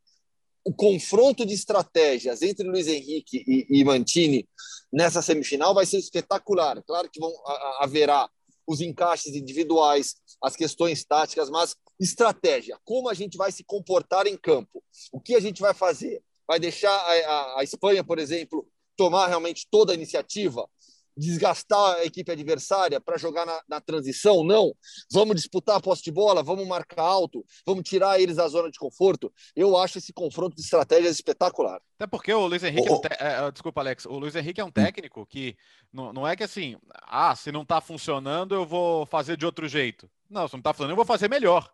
o 0.63 0.73
confronto 0.73 1.45
de 1.45 1.53
estratégias 1.53 2.41
entre 2.41 2.67
Luiz 2.67 2.87
Henrique 2.87 3.43
e, 3.47 3.79
e 3.79 3.83
Mantini 3.83 4.47
nessa 4.91 5.21
semifinal 5.21 5.73
vai 5.73 5.85
ser 5.85 5.97
espetacular. 5.97 6.81
Claro 6.83 7.09
que 7.09 7.19
vão, 7.19 7.31
haverá 7.79 8.29
os 8.67 8.81
encaixes 8.81 9.33
individuais, 9.33 10.15
as 10.43 10.55
questões 10.55 11.03
táticas, 11.05 11.49
mas 11.49 11.75
estratégia, 11.99 12.77
como 12.83 13.09
a 13.09 13.13
gente 13.13 13.37
vai 13.37 13.51
se 13.51 13.63
comportar 13.63 14.27
em 14.27 14.37
campo, 14.37 14.83
o 15.11 15.19
que 15.19 15.35
a 15.35 15.39
gente 15.39 15.61
vai 15.61 15.73
fazer? 15.73 16.21
Vai 16.45 16.59
deixar 16.59 16.91
a, 16.91 17.11
a, 17.11 17.59
a 17.61 17.63
Espanha, 17.63 18.03
por 18.03 18.19
exemplo, 18.19 18.67
tomar 18.95 19.27
realmente 19.27 19.67
toda 19.71 19.93
a 19.93 19.95
iniciativa? 19.95 20.69
Desgastar 21.17 21.95
a 21.95 22.05
equipe 22.05 22.31
adversária 22.31 23.01
para 23.01 23.17
jogar 23.17 23.45
na, 23.45 23.61
na, 23.67 23.81
transição, 23.81 24.43
não. 24.43 24.73
Vamos 25.11 25.35
disputar 25.35 25.77
a 25.77 25.81
posse 25.81 26.03
de 26.03 26.11
bola, 26.11 26.43
vamos 26.43 26.67
marcar 26.67 27.01
alto, 27.01 27.43
vamos 27.65 27.83
tirar 27.83 28.19
eles 28.19 28.35
da 28.35 28.47
zona 28.47 28.69
de 28.69 28.77
conforto. 28.77 29.33
Eu 29.55 29.75
acho 29.75 29.97
esse 29.97 30.13
confronto 30.13 30.55
de 30.55 30.61
estratégias 30.61 31.15
espetacular. 31.15 31.81
Até 31.95 32.07
porque 32.07 32.31
o 32.31 32.45
Luiz 32.45 32.63
Henrique, 32.63 32.87
oh. 32.89 32.93
é 32.93 32.97
um 32.97 33.01
te... 33.01 33.07
é, 33.19 33.51
desculpa, 33.51 33.81
Alex, 33.81 34.05
o 34.05 34.19
Luiz 34.19 34.35
Henrique 34.35 34.61
é 34.61 34.65
um 34.65 34.71
técnico 34.71 35.25
que 35.25 35.55
não, 35.91 36.13
não 36.13 36.27
é 36.27 36.35
que 36.35 36.43
assim, 36.43 36.77
ah, 37.07 37.35
se 37.35 37.51
não 37.51 37.63
está 37.63 37.81
funcionando, 37.81 38.53
eu 38.53 38.65
vou 38.65 39.05
fazer 39.05 39.35
de 39.35 39.45
outro 39.45 39.67
jeito. 39.67 40.09
Não, 40.29 40.47
se 40.47 40.53
não 40.53 40.59
está 40.59 40.73
funcionando, 40.73 40.91
eu 40.91 40.97
vou 40.97 41.05
fazer 41.05 41.29
melhor. 41.29 41.69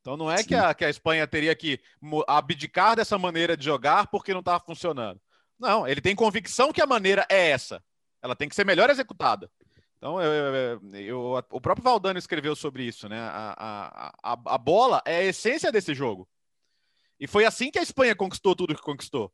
Então 0.00 0.18
não 0.18 0.30
é 0.30 0.44
que 0.44 0.54
a, 0.54 0.74
que 0.74 0.84
a 0.84 0.90
Espanha 0.90 1.26
teria 1.26 1.54
que 1.54 1.80
abdicar 2.26 2.94
dessa 2.94 3.16
maneira 3.16 3.56
de 3.56 3.64
jogar 3.64 4.06
porque 4.08 4.34
não 4.34 4.40
estava 4.40 4.62
funcionando. 4.62 5.18
Não, 5.58 5.88
ele 5.88 6.02
tem 6.02 6.14
convicção 6.14 6.72
que 6.72 6.82
a 6.82 6.86
maneira 6.86 7.26
é 7.30 7.50
essa. 7.50 7.82
Ela 8.24 8.34
tem 8.34 8.48
que 8.48 8.54
ser 8.54 8.64
melhor 8.64 8.88
executada. 8.88 9.50
Então, 9.98 10.18
eu, 10.18 10.32
eu, 10.32 10.94
eu, 10.94 11.44
o 11.50 11.60
próprio 11.60 11.84
Valdano 11.84 12.18
escreveu 12.18 12.56
sobre 12.56 12.82
isso, 12.82 13.06
né? 13.06 13.20
A, 13.20 14.12
a, 14.22 14.32
a, 14.32 14.58
bola 14.58 15.02
é 15.04 15.16
a 15.16 15.24
essência 15.24 15.70
desse 15.70 15.94
jogo. 15.94 16.26
E 17.20 17.26
foi 17.26 17.44
assim 17.44 17.70
que 17.70 17.78
a 17.78 17.82
Espanha 17.82 18.16
conquistou 18.16 18.56
tudo 18.56 18.74
que 18.74 18.80
conquistou. 18.80 19.30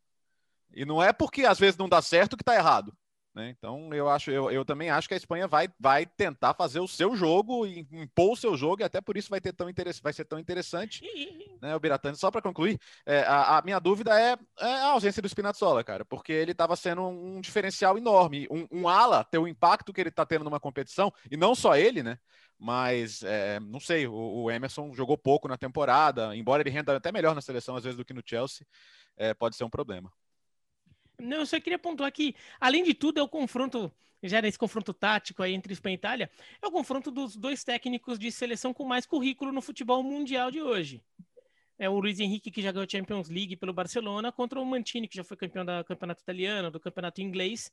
E 0.75 0.85
não 0.85 1.01
é 1.01 1.13
porque 1.13 1.45
às 1.47 1.57
vezes 1.57 1.77
não 1.77 1.89
dá 1.89 2.03
certo 2.03 2.37
que 2.37 2.43
está 2.43 2.57
errado. 2.57 2.93
Né? 3.41 3.55
Então 3.57 3.93
eu 3.95 4.09
acho, 4.09 4.31
eu, 4.31 4.51
eu 4.51 4.65
também 4.67 4.91
acho 4.91 5.09
que 5.09 5.15
a 5.15 5.17
Espanha 5.17 5.49
vai, 5.49 5.69
vai 5.79 6.05
tentar 6.05 6.53
fazer 6.53 6.79
o 6.79 6.87
seu 6.87 7.17
jogo 7.17 7.67
e 7.67 7.87
impor 7.91 8.33
o 8.33 8.37
seu 8.37 8.55
jogo, 8.55 8.83
e 8.83 8.85
até 8.85 9.01
por 9.01 9.17
isso 9.17 9.31
vai, 9.31 9.41
ter 9.41 9.55
tão 9.55 9.67
vai 10.03 10.13
ser 10.13 10.27
tão 10.27 10.39
interessante. 10.39 11.03
né, 11.61 11.75
o 11.75 11.81
Biratani, 11.81 12.17
só 12.17 12.31
para 12.31 12.43
concluir, 12.43 12.79
é, 13.07 13.21
a, 13.21 13.59
a, 13.59 13.63
minha 13.63 13.79
dúvida 13.79 14.19
é, 14.21 14.37
é, 14.59 14.75
a 14.83 14.91
ausência 14.91 15.23
do 15.23 15.29
Spinazzola, 15.29 15.83
cara, 15.83 16.05
porque 16.05 16.33
ele 16.33 16.53
estava 16.53 16.77
sendo 16.77 17.03
um, 17.03 17.37
um, 17.37 17.41
diferencial 17.41 17.97
enorme. 17.97 18.47
Um, 18.51 18.67
um 18.71 18.89
ala 18.89 19.25
ter 19.25 19.39
o 19.39 19.49
impacto 19.49 19.93
que 19.93 20.01
ele 20.01 20.11
está 20.11 20.27
tendo 20.27 20.45
numa 20.45 20.61
competição, 20.61 21.11
e 21.31 21.37
não 21.37 21.55
só 21.55 21.77
ele, 21.77 22.03
né? 22.03 22.19
Mas 22.59 23.23
é, 23.23 23.59
não 23.59 23.81
sei, 23.81 24.07
o, 24.07 24.13
o, 24.13 24.51
Emerson 24.51 24.93
jogou 24.93 25.17
pouco 25.17 25.49
na 25.49 25.57
temporada, 25.57 26.37
embora 26.37 26.63
ele 26.63 26.69
renda 26.69 26.95
até 26.95 27.11
melhor 27.11 27.35
na 27.35 27.41
seleção 27.41 27.75
às 27.75 27.85
vezes 27.85 27.97
do 27.97 28.05
que 28.05 28.13
no 28.13 28.23
Chelsea, 28.25 28.67
é, 29.17 29.33
pode 29.33 29.57
ser 29.57 29.65
um 29.65 29.71
problema. 29.71 30.13
Não, 31.21 31.39
eu 31.39 31.47
só 31.47 31.61
queria 31.61 31.79
pontuar 31.79 32.11
que, 32.13 32.35
além 32.61 32.83
de 32.83 32.95
tudo, 32.95 33.19
é 33.19 33.23
o 33.23 33.29
confronto, 33.29 33.93
já 34.23 34.41
nesse 34.41 34.59
confronto 34.59 34.93
tático 34.93 35.43
aí 35.43 35.55
entre 35.55 35.73
Espanha 35.73 35.95
e 35.95 35.97
Itália, 35.97 36.31
é 36.61 36.67
o 36.67 36.71
confronto 36.71 37.11
dos 37.11 37.37
dois 37.37 37.65
técnicos 37.65 38.19
de 38.19 38.31
seleção 38.31 38.73
com 38.73 38.85
mais 38.85 39.07
currículo 39.07 39.53
no 39.53 39.61
futebol 39.61 40.03
mundial 40.03 40.51
de 40.51 40.61
hoje. 40.61 41.03
É 41.79 41.89
o 41.89 41.99
Luiz 41.99 42.21
Henrique, 42.21 42.51
que 42.51 42.61
já 42.61 42.71
ganhou 42.71 42.87
Champions 42.89 43.31
League 43.31 43.57
pelo 43.57 43.73
Barcelona, 43.73 44.31
contra 44.31 44.61
o 44.61 44.67
Mantini, 44.67 45.09
que 45.09 45.17
já 45.17 45.25
foi 45.25 45.37
campeão 45.37 45.65
do 45.65 45.83
campeonato 45.85 46.23
italiano, 46.23 46.71
do 46.71 46.79
campeonato 46.79 47.23
inglês. 47.23 47.73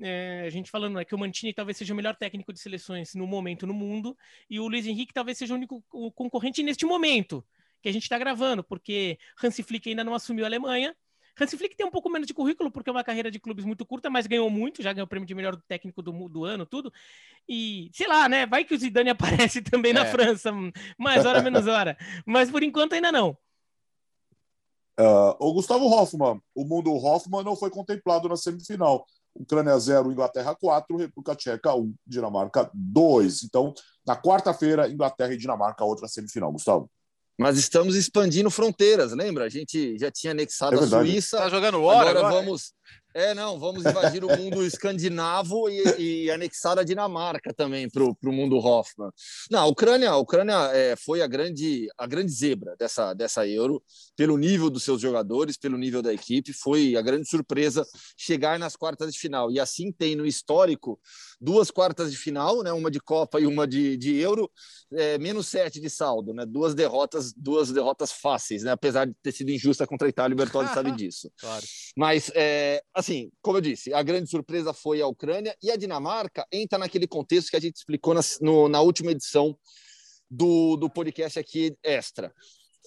É, 0.00 0.42
a 0.46 0.50
gente 0.50 0.68
falando 0.68 0.96
né, 0.96 1.04
que 1.04 1.14
o 1.14 1.18
Mantini 1.18 1.54
talvez 1.54 1.76
seja 1.76 1.94
o 1.94 1.96
melhor 1.96 2.16
técnico 2.16 2.52
de 2.52 2.58
seleções 2.58 3.14
no 3.14 3.26
momento 3.26 3.66
no 3.66 3.72
mundo, 3.72 4.16
e 4.50 4.58
o 4.58 4.66
Luiz 4.66 4.84
Henrique 4.84 5.14
talvez 5.14 5.38
seja 5.38 5.54
o 5.54 5.56
único 5.56 5.82
o 5.92 6.10
concorrente 6.10 6.62
neste 6.62 6.84
momento 6.84 7.44
que 7.80 7.88
a 7.88 7.92
gente 7.92 8.02
está 8.02 8.18
gravando, 8.18 8.64
porque 8.64 9.16
Hansi 9.42 9.62
Flick 9.62 9.88
ainda 9.88 10.02
não 10.02 10.12
assumiu 10.12 10.44
a 10.44 10.48
Alemanha, 10.48 10.94
Hansi 11.38 11.56
Flick 11.56 11.76
tem 11.76 11.86
um 11.86 11.90
pouco 11.90 12.08
menos 12.08 12.26
de 12.26 12.32
currículo, 12.32 12.70
porque 12.70 12.88
é 12.88 12.92
uma 12.92 13.04
carreira 13.04 13.30
de 13.30 13.38
clubes 13.38 13.64
muito 13.64 13.84
curta, 13.84 14.08
mas 14.08 14.26
ganhou 14.26 14.48
muito, 14.48 14.82
já 14.82 14.92
ganhou 14.92 15.04
o 15.04 15.08
prêmio 15.08 15.26
de 15.26 15.34
melhor 15.34 15.56
técnico 15.68 16.00
do, 16.00 16.28
do 16.28 16.44
ano, 16.44 16.64
tudo. 16.64 16.92
E, 17.48 17.90
sei 17.92 18.06
lá, 18.06 18.28
né? 18.28 18.46
Vai 18.46 18.64
que 18.64 18.74
o 18.74 18.78
Zidane 18.78 19.10
aparece 19.10 19.60
também 19.60 19.90
é. 19.90 19.94
na 19.94 20.06
França, 20.06 20.50
mais 20.98 21.26
hora, 21.26 21.42
menos 21.42 21.66
hora. 21.66 21.96
Mas 22.24 22.50
por 22.50 22.62
enquanto 22.62 22.94
ainda 22.94 23.12
não. 23.12 23.36
Uh, 24.98 25.36
o 25.38 25.52
Gustavo 25.52 25.86
Hoffman, 25.86 26.40
o 26.54 26.64
mundo 26.64 26.90
Hoffman 26.94 27.44
não 27.44 27.54
foi 27.54 27.68
contemplado 27.68 28.28
na 28.28 28.36
semifinal. 28.36 29.04
Ucrânia 29.34 29.78
0, 29.78 30.10
Inglaterra 30.10 30.54
4, 30.54 30.96
República 30.96 31.36
Tcheca 31.36 31.74
1, 31.74 31.94
Dinamarca 32.06 32.70
2. 32.72 33.44
Então, 33.44 33.74
na 34.06 34.16
quarta-feira, 34.16 34.88
Inglaterra 34.88 35.34
e 35.34 35.36
Dinamarca, 35.36 35.84
outra 35.84 36.08
semifinal. 36.08 36.50
Gustavo. 36.50 36.90
Mas 37.38 37.58
estamos 37.58 37.96
expandindo 37.96 38.50
fronteiras, 38.50 39.12
lembra? 39.12 39.44
A 39.44 39.48
gente 39.48 39.98
já 39.98 40.10
tinha 40.10 40.30
anexado 40.30 40.76
é 40.76 40.78
a 40.78 40.86
Suíça. 40.86 41.36
Tá 41.36 41.48
jogando 41.50 41.82
hora 41.82 42.10
agora, 42.10 42.18
agora 42.20 42.34
vamos 42.34 42.72
é, 43.16 43.32
não, 43.32 43.58
vamos 43.58 43.82
invadir 43.86 44.22
o 44.22 44.36
mundo 44.36 44.62
escandinavo 44.62 45.70
e, 45.70 46.26
e, 46.26 46.30
anexar 46.30 46.78
a 46.78 46.82
Dinamarca 46.82 47.54
também 47.54 47.88
para 47.88 48.04
o 48.04 48.14
mundo 48.24 48.58
Hoffman. 48.58 49.10
Não, 49.50 49.60
a 49.60 49.64
Ucrânia, 49.64 50.10
a 50.10 50.18
Ucrânia 50.18 50.70
é, 50.74 50.94
foi 50.96 51.22
a 51.22 51.26
grande, 51.26 51.88
a 51.96 52.06
grande 52.06 52.30
zebra 52.30 52.76
dessa, 52.78 53.14
dessa 53.14 53.48
Euro, 53.48 53.82
pelo 54.14 54.36
nível 54.36 54.68
dos 54.68 54.82
seus 54.82 55.00
jogadores, 55.00 55.56
pelo 55.56 55.78
nível 55.78 56.02
da 56.02 56.12
equipe, 56.12 56.52
foi 56.52 56.94
a 56.94 57.00
grande 57.00 57.26
surpresa 57.26 57.86
chegar 58.18 58.58
nas 58.58 58.76
quartas 58.76 59.14
de 59.14 59.18
final. 59.18 59.50
E 59.50 59.58
assim 59.58 59.90
tem 59.90 60.14
no 60.14 60.26
histórico 60.26 61.00
duas 61.40 61.70
quartas 61.70 62.10
de 62.10 62.18
final, 62.18 62.62
né, 62.62 62.72
uma 62.72 62.90
de 62.90 63.00
Copa 63.00 63.40
e 63.40 63.46
uma 63.46 63.66
de, 63.66 63.96
de 63.96 64.16
Euro, 64.16 64.50
é, 64.92 65.18
menos 65.18 65.48
sete 65.48 65.80
de 65.80 65.90
saldo, 65.90 66.32
né, 66.32 66.44
duas 66.46 66.74
derrotas, 66.74 67.32
duas 67.32 67.70
derrotas 67.70 68.12
fáceis, 68.12 68.62
né, 68.62 68.72
apesar 68.72 69.06
de 69.06 69.14
ter 69.22 69.32
sido 69.32 69.50
injusta 69.50 69.86
contra 69.86 70.06
a 70.06 70.10
Itália, 70.10 70.34
o 70.34 70.36
Bertolli 70.36 70.68
sabe 70.68 70.92
disso. 70.96 71.30
Claro. 71.38 71.64
Mas, 71.96 72.30
é, 72.34 72.82
assim, 72.94 73.05
como 73.42 73.58
eu 73.58 73.60
disse, 73.60 73.92
a 73.92 74.02
grande 74.02 74.28
surpresa 74.28 74.72
foi 74.72 75.00
a 75.00 75.06
Ucrânia 75.06 75.56
e 75.62 75.70
a 75.70 75.76
Dinamarca 75.76 76.46
entra 76.52 76.78
naquele 76.78 77.06
contexto 77.06 77.50
que 77.50 77.56
a 77.56 77.60
gente 77.60 77.76
explicou 77.76 78.14
na, 78.14 78.20
no, 78.40 78.68
na 78.68 78.80
última 78.80 79.10
edição 79.10 79.56
do, 80.30 80.76
do 80.76 80.90
podcast 80.90 81.38
aqui 81.38 81.76
extra. 81.82 82.32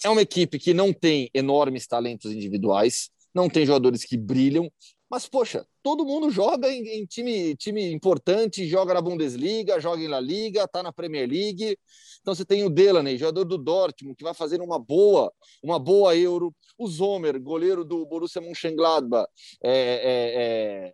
É 0.04 0.10
uma 0.10 0.22
equipe 0.22 0.60
que 0.60 0.74
não 0.74 0.94
tem 0.94 1.30
enormes 1.34 1.88
talentos 1.88 2.32
individuais, 2.32 3.10
não 3.34 3.50
tem 3.50 3.66
jogadores 3.66 4.04
que 4.04 4.18
brilham, 4.18 4.72
mas, 5.10 5.28
poxa, 5.28 5.66
todo 5.82 6.06
mundo 6.06 6.30
joga 6.30 6.72
em, 6.72 7.00
em, 7.00 7.06
time, 7.06 7.56
time 7.56 7.92
importante, 7.92 8.68
joga 8.68 8.94
na 8.94 9.02
Bundesliga, 9.02 9.80
joga 9.80 10.04
em 10.04 10.08
La 10.08 10.20
Liga, 10.20 10.68
tá 10.68 10.84
na 10.84 10.94
Premier 10.94 11.28
League. 11.28 11.78
Então 12.22 12.36
você 12.36 12.46
tem 12.46 12.64
o 12.64 12.70
Delaney, 12.70 13.18
jogador 13.18 13.46
do 13.46 13.58
Dortmund, 13.58 14.16
que 14.16 14.24
vai 14.24 14.36
fazer 14.36 14.62
uma 14.62 14.78
boa, 14.78 15.34
uma 15.64 15.80
boa 15.80 16.16
Euro. 16.16 16.54
O 16.78 16.88
Zomer, 16.88 17.42
goleiro 17.42 17.84
do 17.84 18.06
Borussia 18.06 18.42
Mönchengladbach, 18.42 19.28
é, 19.64 19.72
é, 19.72 20.94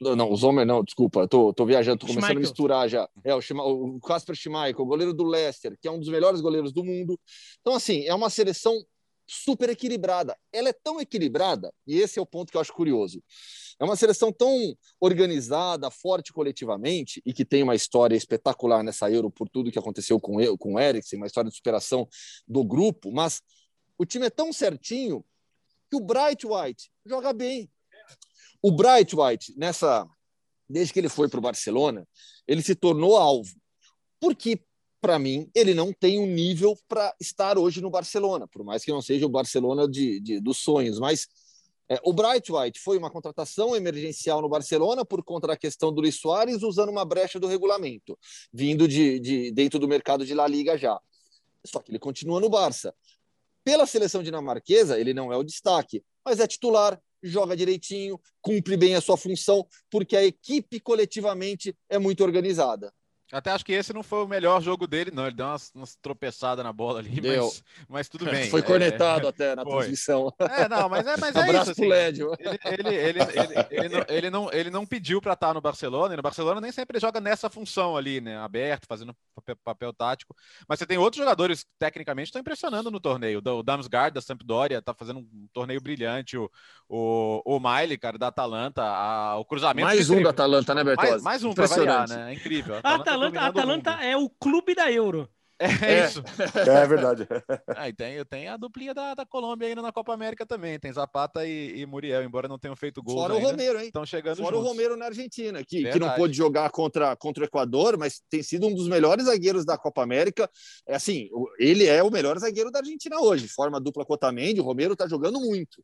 Não, 0.00 0.30
o 0.30 0.36
Zomer 0.36 0.66
não, 0.66 0.82
desculpa, 0.84 1.26
tô, 1.26 1.52
tô 1.52 1.64
viajando, 1.64 1.98
tô 1.98 2.06
começando 2.06 2.30
Schmeichel. 2.30 2.38
a 2.38 2.40
misturar 2.40 2.88
já. 2.88 3.08
É, 3.24 3.34
o, 3.34 3.38
o 3.96 4.00
Kasper 4.00 4.34
Schmeichel, 4.34 4.84
goleiro 4.84 5.14
do 5.14 5.24
Leicester, 5.24 5.76
que 5.80 5.88
é 5.88 5.90
um 5.90 5.98
dos 5.98 6.08
melhores 6.08 6.40
goleiros 6.40 6.72
do 6.72 6.84
mundo. 6.84 7.18
Então, 7.60 7.74
assim, 7.74 8.04
é 8.04 8.14
uma 8.14 8.30
seleção 8.30 8.74
super 9.28 9.68
equilibrada. 9.68 10.36
Ela 10.50 10.70
é 10.70 10.72
tão 10.72 11.00
equilibrada, 11.00 11.72
e 11.86 11.98
esse 11.98 12.18
é 12.18 12.22
o 12.22 12.26
ponto 12.26 12.50
que 12.50 12.56
eu 12.56 12.60
acho 12.60 12.72
curioso. 12.72 13.22
É 13.78 13.84
uma 13.84 13.94
seleção 13.94 14.32
tão 14.32 14.74
organizada, 14.98 15.90
forte 15.90 16.32
coletivamente, 16.32 17.22
e 17.24 17.32
que 17.32 17.44
tem 17.44 17.62
uma 17.62 17.74
história 17.74 18.16
espetacular 18.16 18.82
nessa 18.82 19.10
Euro 19.10 19.30
por 19.30 19.48
tudo 19.48 19.70
que 19.70 19.78
aconteceu 19.78 20.18
com, 20.18 20.40
eu, 20.40 20.56
com 20.56 20.74
o 20.74 20.80
Eriksen, 20.80 21.18
uma 21.18 21.26
história 21.26 21.50
de 21.50 21.56
superação 21.56 22.08
do 22.46 22.64
grupo, 22.64 23.12
mas 23.12 23.42
o 23.98 24.06
time 24.06 24.26
é 24.26 24.30
tão 24.30 24.52
certinho 24.52 25.24
que 25.90 25.96
o 25.96 26.00
Bright 26.00 26.46
White 26.46 26.90
joga 27.04 27.32
bem. 27.32 27.70
O 28.62 28.72
Bright 28.72 29.14
White, 29.14 29.54
nessa, 29.56 30.06
desde 30.68 30.92
que 30.92 30.98
ele 30.98 31.08
foi 31.08 31.28
para 31.28 31.38
o 31.38 31.42
Barcelona, 31.42 32.06
ele 32.46 32.62
se 32.62 32.74
tornou 32.74 33.16
alvo. 33.16 33.50
Porque 34.20 34.60
para 35.00 35.18
mim, 35.18 35.50
ele 35.54 35.74
não 35.74 35.92
tem 35.92 36.18
um 36.18 36.26
nível 36.26 36.76
para 36.88 37.14
estar 37.20 37.56
hoje 37.58 37.80
no 37.80 37.90
Barcelona, 37.90 38.46
por 38.48 38.64
mais 38.64 38.84
que 38.84 38.90
não 38.90 39.00
seja 39.00 39.26
o 39.26 39.28
Barcelona 39.28 39.88
de, 39.88 40.20
de 40.20 40.40
dos 40.40 40.58
sonhos. 40.58 40.98
Mas 40.98 41.28
é, 41.88 41.98
o 42.04 42.12
Bright 42.12 42.52
White 42.52 42.80
foi 42.80 42.98
uma 42.98 43.10
contratação 43.10 43.74
emergencial 43.74 44.42
no 44.42 44.48
Barcelona 44.48 45.04
por 45.04 45.22
conta 45.24 45.46
da 45.46 45.56
questão 45.56 45.92
do 45.92 46.00
Luiz 46.00 46.16
Soares, 46.16 46.62
usando 46.62 46.90
uma 46.90 47.04
brecha 47.04 47.40
do 47.40 47.46
regulamento, 47.46 48.18
vindo 48.52 48.86
de, 48.86 49.18
de 49.18 49.50
dentro 49.52 49.78
do 49.78 49.88
mercado 49.88 50.26
de 50.26 50.34
La 50.34 50.46
Liga 50.46 50.76
já. 50.76 51.00
Só 51.64 51.80
que 51.80 51.90
ele 51.90 51.98
continua 51.98 52.40
no 52.40 52.50
Barça. 52.50 52.94
Pela 53.64 53.86
seleção 53.86 54.22
dinamarquesa, 54.22 54.98
ele 54.98 55.14
não 55.14 55.32
é 55.32 55.36
o 55.36 55.42
destaque, 55.42 56.02
mas 56.24 56.40
é 56.40 56.46
titular, 56.46 57.00
joga 57.22 57.56
direitinho, 57.56 58.20
cumpre 58.40 58.76
bem 58.76 58.94
a 58.94 59.00
sua 59.00 59.16
função, 59.16 59.66
porque 59.90 60.16
a 60.16 60.24
equipe 60.24 60.80
coletivamente 60.80 61.74
é 61.88 61.98
muito 61.98 62.22
organizada. 62.22 62.92
Até 63.30 63.50
acho 63.50 63.64
que 63.64 63.72
esse 63.72 63.92
não 63.92 64.02
foi 64.02 64.24
o 64.24 64.28
melhor 64.28 64.62
jogo 64.62 64.86
dele, 64.86 65.10
não. 65.12 65.26
Ele 65.26 65.36
deu 65.36 65.46
umas, 65.46 65.70
umas 65.74 65.96
tropeçadas 65.96 66.64
na 66.64 66.72
bola 66.72 67.00
ali, 67.00 67.20
mas, 67.20 67.62
mas, 67.86 68.08
tudo 68.08 68.24
bem. 68.30 68.48
Foi 68.48 68.62
cornetado 68.62 69.26
é, 69.26 69.28
até 69.28 69.54
na 69.54 69.62
foi. 69.64 69.72
transmissão. 69.72 70.32
É, 70.38 70.66
não, 70.66 70.88
mas 70.88 71.06
é, 71.06 71.16
mas 71.18 71.36
é 71.36 71.40
Abraço 71.40 71.72
isso. 71.72 71.80
Assim, 71.82 71.88
Lédio. 71.88 72.32
Ele, 72.64 72.88
ele, 72.88 73.18
ele, 73.20 73.68
ele, 73.70 73.88
não, 73.88 74.04
ele, 74.08 74.30
não, 74.30 74.52
ele 74.52 74.70
não 74.70 74.86
pediu 74.86 75.20
para 75.20 75.34
estar 75.34 75.52
no 75.52 75.60
Barcelona, 75.60 76.14
e 76.14 76.16
no 76.16 76.22
Barcelona 76.22 76.60
nem 76.60 76.72
sempre 76.72 76.98
joga 76.98 77.20
nessa 77.20 77.50
função 77.50 77.98
ali, 77.98 78.18
né? 78.18 78.38
Aberto, 78.38 78.86
fazendo 78.86 79.14
papel, 79.34 79.56
papel 79.62 79.92
tático. 79.92 80.34
Mas 80.66 80.78
você 80.78 80.86
tem 80.86 80.96
outros 80.96 81.22
jogadores 81.22 81.64
que 81.64 81.70
tecnicamente 81.78 82.28
estão 82.28 82.40
impressionando 82.40 82.90
no 82.90 82.98
torneio. 82.98 83.42
O 83.44 83.62
Damsgaard, 83.62 84.14
da 84.14 84.22
Sampdoria, 84.22 84.78
está 84.78 84.94
fazendo 84.94 85.20
um 85.20 85.48
torneio 85.52 85.82
brilhante. 85.82 86.38
O, 86.38 86.50
o, 86.88 87.42
o 87.44 87.60
Miley, 87.60 87.98
cara, 87.98 88.16
da 88.16 88.28
Atalanta, 88.28 88.82
a, 88.82 89.36
o 89.36 89.44
cruzamento. 89.44 89.86
Mais 89.86 90.08
um 90.08 90.22
da 90.22 90.30
Atalanta, 90.30 90.74
né, 90.74 90.82
Bertozzi? 90.82 91.10
Mais, 91.10 91.22
mais 91.22 91.44
um 91.44 91.52
para 91.52 91.66
variar, 91.66 92.08
né? 92.08 92.32
É 92.32 92.34
incrível. 92.34 92.76
A 92.82 92.94
Atalanta, 92.96 93.17
Atalanta, 93.26 93.90
Atalanta 93.90 93.90
é 94.04 94.16
o 94.16 94.30
clube 94.30 94.74
da 94.74 94.90
Euro. 94.90 95.28
É, 95.60 96.02
é, 96.02 96.06
isso. 96.06 96.22
É 96.54 96.86
verdade. 96.86 97.26
ah, 97.76 97.88
e 97.88 97.92
tem, 97.92 98.24
tem 98.24 98.48
a 98.48 98.56
duplinha 98.56 98.94
da, 98.94 99.14
da 99.14 99.26
Colômbia 99.26 99.66
ainda 99.66 99.82
na 99.82 99.90
Copa 99.90 100.14
América 100.14 100.46
também. 100.46 100.78
Tem 100.78 100.92
Zapata 100.92 101.44
e, 101.44 101.80
e 101.80 101.84
Muriel, 101.84 102.22
embora 102.22 102.46
não 102.46 102.58
tenham 102.58 102.76
feito 102.76 103.02
gol. 103.02 103.16
Fora 103.16 103.34
ainda, 103.34 103.46
o 103.46 103.50
Romero, 103.50 103.80
hein? 103.80 103.86
Estão 103.86 104.06
chegando 104.06 104.36
Fora 104.36 104.54
juntos. 104.54 104.64
o 104.64 104.72
Romero 104.72 104.96
na 104.96 105.06
Argentina, 105.06 105.64
que, 105.64 105.90
que 105.90 105.98
não 105.98 106.14
pôde 106.14 106.36
jogar 106.36 106.70
contra, 106.70 107.16
contra 107.16 107.42
o 107.42 107.46
Equador, 107.46 107.98
mas 107.98 108.22
tem 108.30 108.42
sido 108.42 108.68
um 108.68 108.74
dos 108.74 108.88
melhores 108.88 109.24
zagueiros 109.24 109.64
da 109.64 109.76
Copa 109.76 110.02
América. 110.02 110.48
É 110.86 110.94
assim, 110.94 111.28
ele 111.58 111.86
é 111.86 112.02
o 112.02 112.10
melhor 112.10 112.38
zagueiro 112.38 112.70
da 112.70 112.78
Argentina 112.78 113.18
hoje. 113.20 113.48
Forma 113.48 113.80
dupla 113.80 114.04
com 114.04 114.12
o 114.12 114.14
Otamendi, 114.14 114.60
o 114.60 114.64
Romero 114.64 114.94
tá 114.94 115.08
jogando 115.08 115.40
muito. 115.40 115.82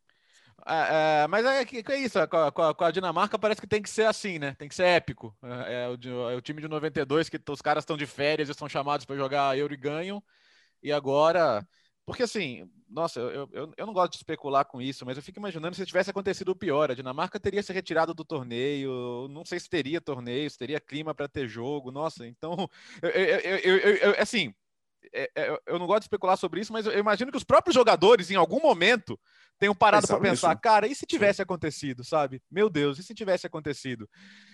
É, 0.67 1.23
é, 1.23 1.27
mas 1.27 1.45
é, 1.45 1.61
é 1.61 1.97
isso, 1.99 2.17
com 2.27 2.37
a, 2.37 2.73
com 2.73 2.83
a, 2.83 2.91
Dinamarca 2.91 3.37
parece 3.37 3.61
que 3.61 3.67
tem 3.67 3.81
que 3.81 3.89
ser 3.89 4.05
assim, 4.05 4.39
né? 4.39 4.55
Tem 4.55 4.67
que 4.67 4.75
ser 4.75 4.85
épico. 4.85 5.35
É, 5.43 5.83
é 5.85 5.89
o, 5.89 6.29
é 6.31 6.35
o, 6.35 6.41
time 6.41 6.61
de 6.61 6.67
92 6.67 7.29
que 7.29 7.39
os 7.49 7.61
caras 7.61 7.83
estão 7.83 7.97
de 7.97 8.05
férias 8.05 8.49
e 8.49 8.53
são 8.53 8.67
chamados 8.69 9.05
para 9.05 9.15
jogar 9.15 9.57
Euro 9.57 9.73
e 9.73 9.77
ganham. 9.77 10.23
E 10.83 10.91
agora. 10.91 11.67
Porque 12.05 12.23
assim, 12.23 12.69
nossa, 12.89 13.19
eu, 13.19 13.49
eu, 13.51 13.73
eu 13.77 13.85
não 13.85 13.93
gosto 13.93 14.11
de 14.13 14.17
especular 14.17 14.65
com 14.65 14.81
isso, 14.81 15.05
mas 15.05 15.17
eu 15.17 15.23
fico 15.23 15.39
imaginando 15.39 15.75
se 15.75 15.85
tivesse 15.85 16.11
acontecido 16.11 16.49
o 16.49 16.55
pior. 16.55 16.91
A 16.91 16.95
Dinamarca 16.95 17.39
teria 17.39 17.63
se 17.63 17.73
retirado 17.73 18.13
do 18.13 18.23
torneio, 18.23 19.27
não 19.29 19.43
sei 19.45 19.59
se 19.59 19.69
teria 19.69 19.99
torneio, 20.01 20.49
se 20.49 20.57
teria 20.57 20.79
clima 20.79 21.13
para 21.15 21.27
ter 21.27 21.47
jogo. 21.47 21.91
Nossa, 21.91 22.25
então. 22.27 22.69
Eu, 23.01 23.09
eu, 23.11 23.95
eu 23.97 24.15
assim, 24.21 24.53
é, 25.13 25.29
é, 25.35 25.59
eu 25.67 25.79
não 25.79 25.87
gosto 25.87 26.01
de 26.01 26.05
especular 26.05 26.37
sobre 26.37 26.61
isso, 26.61 26.73
mas 26.73 26.85
eu 26.85 26.97
imagino 26.97 27.31
que 27.31 27.37
os 27.37 27.43
próprios 27.43 27.73
jogadores, 27.73 28.31
em 28.31 28.35
algum 28.35 28.59
momento, 28.59 29.19
tenham 29.57 29.75
parado 29.75 30.07
para 30.07 30.19
pensar, 30.19 30.51
isso. 30.51 30.61
cara, 30.61 30.87
e 30.87 30.95
se 30.95 31.05
tivesse 31.05 31.37
Sim. 31.37 31.43
acontecido, 31.43 32.03
sabe? 32.03 32.41
Meu 32.51 32.69
Deus, 32.69 32.99
e 32.99 33.03
se 33.03 33.13
tivesse 33.13 33.47
acontecido? 33.47 34.09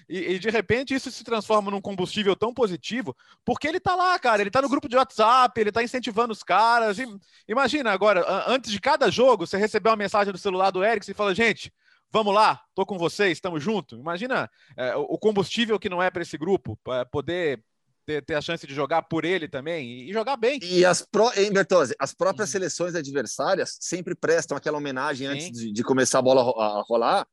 E, 0.08 0.34
e, 0.34 0.40
de 0.40 0.50
repente 0.50 0.94
isso 0.94 1.12
se 1.12 1.24
transforma 1.24 1.72
num 1.72 1.82
combustível 1.82 2.36
tão 2.36 2.54
positivo, 2.54 3.16
porque 3.44 3.68
ele 3.68 3.80
tá 3.80 3.96
lá, 3.96 4.18
cara, 4.20 4.42
ele 4.42 4.52
tá 4.52 4.62
no 4.62 4.70
grupo 4.70 4.88
de 4.88 4.96
WhatsApp, 4.96 5.60
ele 5.60 5.72
tá 5.72 5.84
incentivando 5.84 6.34
os 6.34 6.44
caras. 6.44 7.00
E, 7.00 7.06
imagina 7.48 7.92
agora, 7.92 8.24
antes 8.48 8.72
de 8.72 8.80
cada 8.80 9.10
jogo, 9.10 9.48
você 9.48 9.58
receber 9.58 9.90
uma 9.90 9.96
mensagem 9.96 10.32
do 10.32 10.38
celular 10.38 10.72
do 10.72 10.84
Eric 10.84 11.10
e 11.10 11.14
fala, 11.14 11.34
gente, 11.34 11.74
vamos 12.12 12.34
lá, 12.34 12.62
tô 12.76 12.86
com 12.86 12.98
vocês, 12.98 13.34
estamos 13.34 13.64
juntos. 13.64 14.00
Imagina 14.00 14.50
é, 14.78 14.96
o 14.96 15.18
combustível 15.18 15.80
que 15.80 15.90
não 15.90 16.04
é 16.04 16.12
para 16.12 16.22
esse 16.22 16.38
grupo, 16.38 16.78
para 16.84 17.06
poder 17.06 17.64
ter, 18.06 18.24
ter, 18.24 18.36
a 18.36 18.42
chance 18.42 18.66
de 18.66 18.74
jogar 18.74 19.04
por 19.04 19.26
ele 19.26 19.48
também 19.48 20.10
e 20.10 20.14
jogar 20.14 20.38
bem. 20.38 20.60
E 20.62 20.86
as, 20.86 21.02
pro, 21.02 21.32
hein, 21.36 21.52
Bertozzi, 21.52 21.96
as 22.00 22.14
próprias 22.14 22.50
uhum. 22.50 22.54
seleções 22.54 22.96
adversárias 22.96 23.78
sempre 23.80 24.16
prestam 24.16 24.58
aquela 24.58 24.78
homenagem 24.78 25.28
Sim. 25.28 25.34
antes 25.34 25.52
de, 25.52 25.72
de, 25.72 25.84
começar 25.84 26.20
a 26.20 26.22
bola 26.22 26.42
a 26.42 26.82
rolar, 26.82 27.28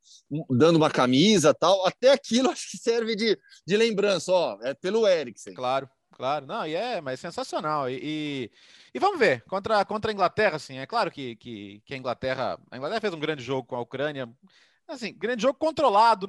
dando 0.51 0.77
uma 0.77 0.91
camisa 0.91 1.55
tal. 1.55 1.87
Até 1.87 2.13
aquilo 2.13 2.51
acho 2.51 2.71
que 2.71 2.79
serve 2.79 3.15
de, 3.15 3.39
de 3.67 3.77
lembrança, 3.77 4.33
ó, 4.33 4.59
é 4.63 4.75
pelo 4.75 5.07
Eriksen. 5.07 5.55
Claro. 5.55 5.89
Claro, 6.19 6.47
não, 6.47 6.67
e 6.67 6.75
é, 6.75 7.01
mas 7.01 7.15
é 7.15 7.17
sensacional. 7.17 7.89
E, 7.89 8.01
e, 8.03 8.51
e, 8.93 8.99
vamos 8.99 9.21
ver, 9.21 9.45
contra, 9.45 9.85
contra 9.85 10.11
a 10.11 10.13
Inglaterra, 10.13 10.57
assim, 10.57 10.77
é 10.77 10.85
claro 10.85 11.13
que, 11.13 11.37
que, 11.37 11.81
que 11.87 11.95
a 11.95 11.97
Inglaterra. 11.97 12.59
A 12.73 12.77
Inglaterra 12.77 13.01
fez 13.01 13.15
um 13.15 13.21
grande 13.21 13.45
jogo 13.45 13.69
com 13.69 13.77
a 13.77 13.81
Ucrânia, 13.81 14.29
Assim, 14.89 15.13
grande 15.13 15.43
jogo 15.43 15.59
controlado. 15.59 16.27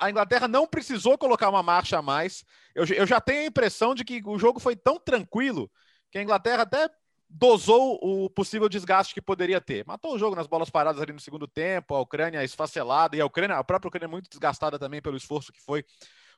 a 0.00 0.08
Inglaterra 0.10 0.48
não 0.48 0.66
precisou 0.66 1.18
colocar 1.18 1.50
uma 1.50 1.62
marcha 1.62 1.98
a 1.98 2.02
mais. 2.02 2.44
Eu, 2.74 2.86
eu 2.86 3.06
já 3.06 3.20
tenho 3.20 3.42
a 3.42 3.46
impressão 3.46 3.94
de 3.94 4.04
que 4.04 4.22
o 4.24 4.38
jogo 4.38 4.58
foi 4.58 4.74
tão 4.74 4.98
tranquilo 4.98 5.70
que 6.10 6.18
a 6.18 6.22
Inglaterra 6.22 6.62
até 6.62 6.88
dosou 7.28 7.98
o 8.02 8.28
possível 8.30 8.68
desgaste 8.68 9.14
que 9.14 9.20
poderia 9.20 9.60
ter. 9.60 9.84
Matou 9.86 10.14
o 10.14 10.18
jogo 10.18 10.34
nas 10.34 10.46
bolas 10.46 10.70
paradas 10.70 11.00
ali 11.00 11.12
no 11.12 11.20
segundo 11.20 11.46
tempo, 11.46 11.94
a 11.94 12.00
Ucrânia 12.00 12.42
esfacelada, 12.42 13.16
e 13.16 13.20
a 13.20 13.26
Ucrânia, 13.26 13.56
a 13.56 13.62
própria 13.62 13.88
Ucrânia 13.88 14.08
muito 14.08 14.28
desgastada 14.30 14.78
também 14.78 15.02
pelo 15.02 15.16
esforço 15.16 15.52
que 15.52 15.60
foi 15.60 15.84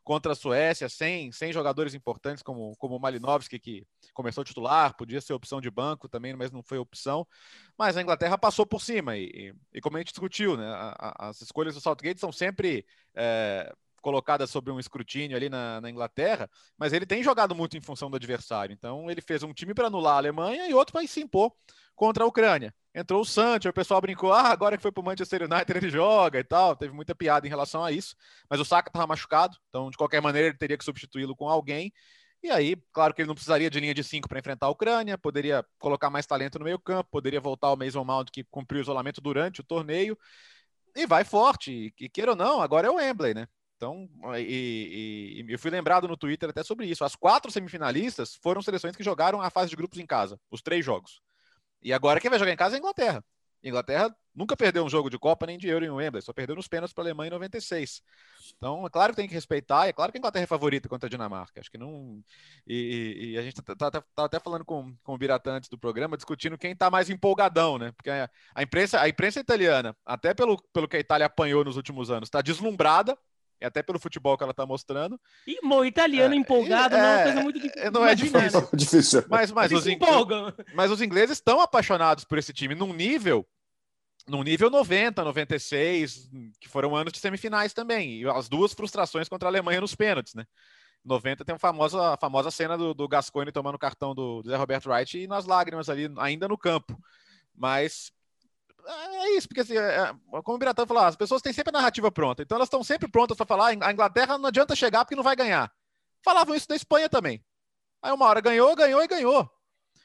contra 0.05 0.33
a 0.33 0.35
Suécia, 0.35 0.89
sem, 0.89 1.31
sem 1.33 1.53
jogadores 1.53 1.95
importantes 1.95 2.43
como, 2.43 2.75
como 2.77 2.97
o 2.97 3.01
Malinovski, 3.01 3.59
que 3.59 3.87
começou 4.13 4.45
titular, 4.45 4.97
podia 4.97 5.21
ser 5.21 5.33
opção 5.33 5.61
de 5.61 5.71
banco 5.71 6.09
também, 6.09 6.35
mas 6.35 6.51
não 6.51 6.63
foi 6.63 6.79
opção. 6.79 7.27
Mas 7.79 7.97
a 7.97 8.03
Inglaterra 8.03 8.37
passou 8.37 8.67
por 8.67 8.83
cima, 8.83 9.17
e, 9.17 9.31
e, 9.35 9.55
e 9.75 9.81
como 9.81 9.97
a 9.97 10.01
gente 10.01 10.13
discutiu, 10.13 10.57
né, 10.57 10.67
a, 10.67 10.97
a, 10.99 11.29
as 11.29 11.41
escolhas 11.41 11.75
do 11.75 11.81
Southgate 11.81 12.21
são 12.21 12.33
sempre. 12.33 12.85
É, 13.15 13.73
colocadas 14.03 14.51
sob 14.51 14.71
um 14.71 14.79
escrutínio 14.79 15.37
ali 15.37 15.49
na, 15.49 15.81
na, 15.81 15.89
Inglaterra, 15.89 16.51
mas 16.77 16.93
ele 16.93 17.07
tem 17.07 17.23
jogado 17.23 17.55
muito 17.55 17.77
em 17.77 17.81
função 17.81 18.11
do 18.11 18.17
adversário. 18.17 18.75
Então 18.75 19.11
ele 19.11 19.23
fez 19.23 19.43
um 19.43 19.55
time 19.55 19.73
para 19.73 19.87
anular 19.87 20.15
a 20.15 20.19
Alemanha 20.19 20.69
e 20.69 20.75
outro 20.75 20.93
para 20.93 21.07
se 21.07 21.21
impor 21.21 21.53
contra 21.95 22.25
a 22.25 22.27
Ucrânia. 22.27 22.75
Entrou 22.95 23.23
o 23.23 23.25
Santos, 23.25 23.71
o 23.71 23.73
pessoal 23.73 24.01
brincou, 24.01 24.33
ah, 24.33 24.49
agora 24.49 24.77
que 24.77 24.83
foi 24.83 24.93
para 24.93 25.01
o 25.01 25.05
Manchester 25.05 25.43
United 25.43 25.79
ele 25.79 25.89
joga 25.89 26.39
e 26.39 26.45
tal. 26.45 26.77
Teve 26.77 26.93
muita 26.93 27.15
piada 27.15 27.47
em 27.47 27.51
relação 27.51 27.83
a 27.83 27.91
isso, 27.91 28.15
mas 28.51 28.61
o 28.61 28.65
Saka 28.65 28.91
estava 28.91 29.07
machucado, 29.07 29.57
então 29.69 29.89
de 29.91 29.97
qualquer 29.97 30.21
maneira 30.21 30.49
ele 30.49 30.59
teria 30.59 30.77
que 30.77 30.85
substituí-lo 30.85 31.35
com 31.35 31.49
alguém. 31.49 31.93
E 32.43 32.51
aí, 32.51 32.77
claro 32.93 33.15
que 33.15 33.23
ele 33.23 33.29
não 33.29 33.37
precisaria 33.37 33.71
de 33.71 33.79
linha 33.79 33.95
de 33.95 34.03
cinco 34.03 34.29
para 34.29 34.39
enfrentar 34.39 34.67
a 34.67 34.71
Ucrânia, 34.71 35.17
poderia 35.17 35.65
colocar 35.79 36.11
mais 36.11 36.27
talento 36.27 36.59
no 36.59 36.65
meio-campo, 36.65 37.09
poderia 37.09 37.41
voltar 37.41 37.69
ao 37.69 37.77
Mason 37.77 38.03
Mount 38.05 38.31
que 38.33 38.43
cumpriu 38.43 38.81
o 38.81 38.83
isolamento 38.83 39.21
durante 39.21 39.61
o 39.61 39.65
torneio. 39.65 40.19
E 40.95 41.07
vai 41.07 41.25
forte, 41.25 41.95
e 41.99 42.09
queira 42.09 42.33
ou 42.33 42.37
não, 42.37 42.61
agora 42.61 42.89
é 42.89 42.91
o 42.91 42.97
Wembley, 42.97 43.33
né? 43.33 43.47
Então, 43.83 44.09
e, 44.39 45.45
e, 45.49 45.53
eu 45.53 45.59
fui 45.59 45.69
lembrado 45.69 46.07
no 46.07 46.17
Twitter 46.17 46.49
até 46.49 46.63
sobre 46.63 46.87
isso. 46.87 47.05
As 47.05 47.17
quatro 47.17 47.51
semifinalistas 47.51 48.37
foram 48.37 48.63
seleções 48.63 48.95
que 48.95 49.03
jogaram 49.03 49.43
a 49.43 49.51
fase 49.51 49.71
de 49.71 49.77
grupos 49.77 49.99
em 49.99 50.07
casa, 50.07 50.39
os 50.53 50.63
três 50.63 50.85
jogos. 50.85 51.21
E 51.83 51.93
agora 51.93 52.21
quem 52.21 52.31
vai 52.31 52.39
jogar 52.39 52.53
em 52.53 52.57
casa 52.57 52.77
é 52.77 52.77
a 52.77 52.79
Inglaterra. 52.79 53.25
A 53.65 53.69
Inglaterra 53.69 54.17
nunca 54.33 54.57
perdeu 54.57 54.85
um 54.85 54.89
jogo 54.89 55.11
de 55.11 55.19
Copa 55.19 55.47
nem 55.47 55.59
de 55.59 55.67
Euro 55.67 55.85
em 55.85 55.91
Wembley, 55.91 56.23
só 56.23 56.33
perdeu 56.33 56.55
nos 56.55 56.69
pênaltis 56.69 56.95
para 56.95 57.03
a 57.03 57.07
Alemanha 57.07 57.27
em 57.27 57.33
96. 57.33 58.03
Então, 58.57 58.87
é 58.87 58.91
claro 58.91 59.13
que 59.13 59.17
tem 59.17 59.27
que 59.27 59.35
respeitar, 59.35 59.89
é 59.89 59.93
claro 59.93 60.13
que 60.13 60.19
a 60.19 60.21
Inglaterra 60.21 60.45
é 60.45 60.47
favorita 60.47 60.89
contra 60.89 61.09
a 61.09 61.11
Dinamarca. 61.11 61.61
Acho 61.61 61.71
que 61.71 61.79
não. 61.79 62.23
E, 62.65 63.33
e 63.33 63.39
a 63.39 63.43
gente 63.43 63.61
tá, 63.61 63.75
tá, 63.75 63.91
tá, 63.91 64.05
tá, 64.15 64.25
até 64.25 64.39
falando 64.39 64.65
com, 64.65 64.95
com 65.03 65.15
o 65.15 65.19
Biratã 65.19 65.55
antes 65.55 65.69
do 65.69 65.79
programa, 65.79 66.17
discutindo 66.17 66.57
quem 66.57 66.71
está 66.71 66.89
mais 66.89 67.11
empolgadão, 67.11 67.79
né? 67.79 67.91
Porque 67.97 68.11
a, 68.11 68.31
a, 68.55 68.63
imprensa, 68.63 69.01
a 69.01 69.09
imprensa 69.09 69.41
italiana, 69.41 69.97
até 70.07 70.33
pelo, 70.35 70.57
pelo 70.73 70.87
que 70.87 70.97
a 70.97 71.01
Itália 71.01 71.27
apanhou 71.27 71.65
nos 71.65 71.77
últimos 71.77 72.13
anos, 72.13 72.29
está 72.29 72.41
deslumbrada 72.41 73.19
até 73.65 73.83
pelo 73.83 73.99
futebol 73.99 74.37
que 74.37 74.43
ela 74.43 74.53
está 74.53 74.67
mostrando. 74.67 75.21
E 75.47 75.59
o 75.65 75.85
italiano 75.85 76.35
é, 76.35 76.37
empolgado 76.37 76.95
é, 76.95 76.99
não 76.99 77.07
é 77.07 77.15
uma 77.15 77.23
coisa 77.23 77.43
muito 77.43 77.61
difícil. 77.61 77.91
Não 77.91 78.07
é 78.07 78.15
difícil. 78.15 78.69
difícil. 78.75 79.25
Mas, 79.29 79.53
mas, 79.53 79.73
os 79.73 79.87
empolgam. 79.87 80.53
mas 80.75 80.91
os 80.91 81.01
ingleses 81.01 81.39
estão 81.39 81.61
apaixonados 81.61 82.25
por 82.25 82.39
esse 82.39 82.53
time 82.53 82.75
num 82.75 82.93
nível 82.93 83.47
num 84.29 84.43
nível 84.43 84.71
90, 84.71 85.25
96, 85.25 86.31
que 86.61 86.69
foram 86.69 86.95
anos 86.95 87.13
de 87.13 87.19
semifinais 87.19 87.73
também. 87.73 88.21
E 88.21 88.29
as 88.29 88.49
duas 88.49 88.73
frustrações 88.73 89.29
contra 89.29 89.49
a 89.49 89.51
Alemanha 89.51 89.81
nos 89.81 89.97
pênaltis, 89.97 90.35
né? 90.35 90.47
90 91.05 91.45
tem 91.45 91.55
a 91.55 91.59
famosa, 91.59 92.15
a 92.15 92.17
famosa 92.17 92.51
cena 92.51 92.79
do, 92.79 92.95
do 92.95 93.09
Gascoigne 93.09 93.51
tomando 93.51 93.75
o 93.75 93.79
cartão 93.79 94.15
do, 94.15 94.43
do 94.43 94.49
Zé 94.49 94.57
Roberto 94.57 94.89
Wright 94.89 95.19
e 95.19 95.27
nas 95.27 95.45
lágrimas 95.45 95.89
ali, 95.89 96.09
ainda 96.19 96.47
no 96.47 96.57
campo. 96.57 96.97
Mas 97.55 98.13
é 98.87 99.37
isso, 99.37 99.49
porque 99.49 99.61
assim, 99.61 99.77
é, 99.77 100.01
é 100.01 100.15
como 100.43 100.57
o 100.57 100.59
Biratã 100.59 100.87
falou, 100.87 101.05
as 101.05 101.17
pessoas 101.17 101.43
têm 101.43 101.53
sempre 101.53 101.71
a 101.71 101.79
narrativa 101.79 102.11
pronta, 102.11 102.43
então 102.43 102.57
elas 102.57 102.67
estão 102.67 102.83
sempre 102.83 103.09
prontas 103.09 103.37
para 103.37 103.47
falar, 103.47 103.69
a 103.69 103.93
Inglaterra 103.93 104.39
não 104.39 104.47
adianta 104.47 104.75
chegar 104.75 105.05
porque 105.05 105.17
não 105.17 105.23
vai 105.23 105.37
ganhar. 105.37 105.73
Falavam 106.25 106.55
isso 106.55 106.69
da 106.69 106.77
Espanha 106.77 107.09
também. 107.09 107.45
Aí 108.01 108.13
uma 108.13 108.27
hora 108.27 108.41
ganhou, 108.41 108.75
ganhou 108.75 109.03
e 109.03 109.09
ganhou. 109.09 109.51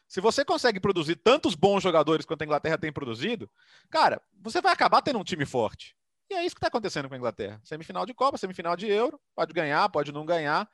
Se 0.07 0.21
você 0.21 0.45
consegue 0.45 0.79
produzir 0.79 1.15
tantos 1.17 1.53
bons 1.53 1.83
jogadores 1.83 2.25
quanto 2.25 2.41
a 2.41 2.45
Inglaterra 2.45 2.77
tem 2.77 2.93
produzido, 2.93 3.49
cara, 3.89 4.21
você 4.41 4.61
vai 4.61 4.71
acabar 4.71 5.01
tendo 5.01 5.19
um 5.19 5.23
time 5.23 5.45
forte. 5.45 5.95
E 6.29 6.33
é 6.33 6.45
isso 6.45 6.55
que 6.55 6.59
está 6.59 6.67
acontecendo 6.67 7.07
com 7.07 7.15
a 7.15 7.17
Inglaterra. 7.17 7.59
Semifinal 7.63 8.05
de 8.05 8.13
Copa, 8.13 8.37
semifinal 8.37 8.75
de 8.75 8.87
Euro, 8.87 9.19
pode 9.35 9.53
ganhar, 9.53 9.87
pode 9.89 10.11
não 10.11 10.25
ganhar, 10.25 10.69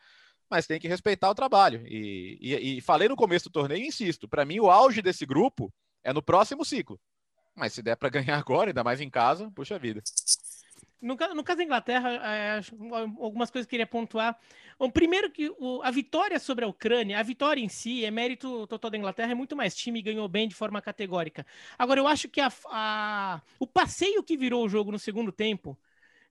mas 0.50 0.68
tem 0.68 0.80
que 0.80 0.88
respeitar 0.88 1.30
o 1.30 1.36
trabalho. 1.36 1.84
E, 1.88 2.38
e, 2.42 2.78
e 2.78 2.82
falei 2.82 3.08
no 3.08 3.16
começo 3.16 3.50
do 3.50 3.54
torneio 3.54 3.86
insisto, 3.86 4.28
para 4.28 4.46
mim 4.46 4.60
o 4.60 4.70
auge 4.70 5.02
desse 5.02 5.26
grupo 5.26 5.74
é 6.04 6.14
no 6.14 6.22
próximo 6.22 6.64
ciclo. 6.64 7.00
Mas 7.56 7.74
se 7.74 7.82
der 7.82 7.96
para 7.96 8.10
ganhar 8.10 8.38
agora, 8.38 8.70
ainda 8.70 8.84
mais 8.84 9.00
em 9.00 9.10
casa, 9.10 9.52
puxa 9.52 9.78
vida. 9.78 10.02
No, 11.02 11.16
no 11.36 11.44
caso 11.44 11.58
da 11.58 11.64
Inglaterra, 11.64 12.10
é, 12.12 12.62
algumas 13.20 13.52
coisas 13.52 13.66
que 13.66 13.76
eu 13.76 13.78
queria 13.78 13.86
pontuar. 13.86 14.40
O 14.80 14.90
primeiro 14.90 15.30
que 15.30 15.50
o, 15.60 15.82
a 15.84 15.92
vitória 15.92 16.40
sobre 16.40 16.64
a 16.64 16.68
Ucrânia, 16.68 17.20
a 17.20 17.24
vitória 17.24 17.62
em 17.62 17.68
si 17.68 18.06
é 18.06 18.10
mérito 18.10 18.66
total 18.68 18.90
da 18.90 18.98
Inglaterra, 18.98 19.34
é 19.34 19.36
muito 19.36 19.56
mais 19.56 19.76
time, 19.76 20.02
ganhou 20.02 20.28
bem 20.30 20.48
de 20.48 20.56
forma 20.56 20.82
categórica. 20.82 21.46
Agora, 21.78 22.00
eu 22.00 22.08
acho 22.08 22.30
que 22.30 22.40
a, 22.40 22.52
a, 22.68 23.42
o 23.60 23.68
passeio 23.68 24.24
que 24.24 24.38
virou 24.38 24.66
o 24.66 24.70
jogo 24.70 24.92
no 24.94 24.98
segundo 24.98 25.32
tempo 25.32 25.78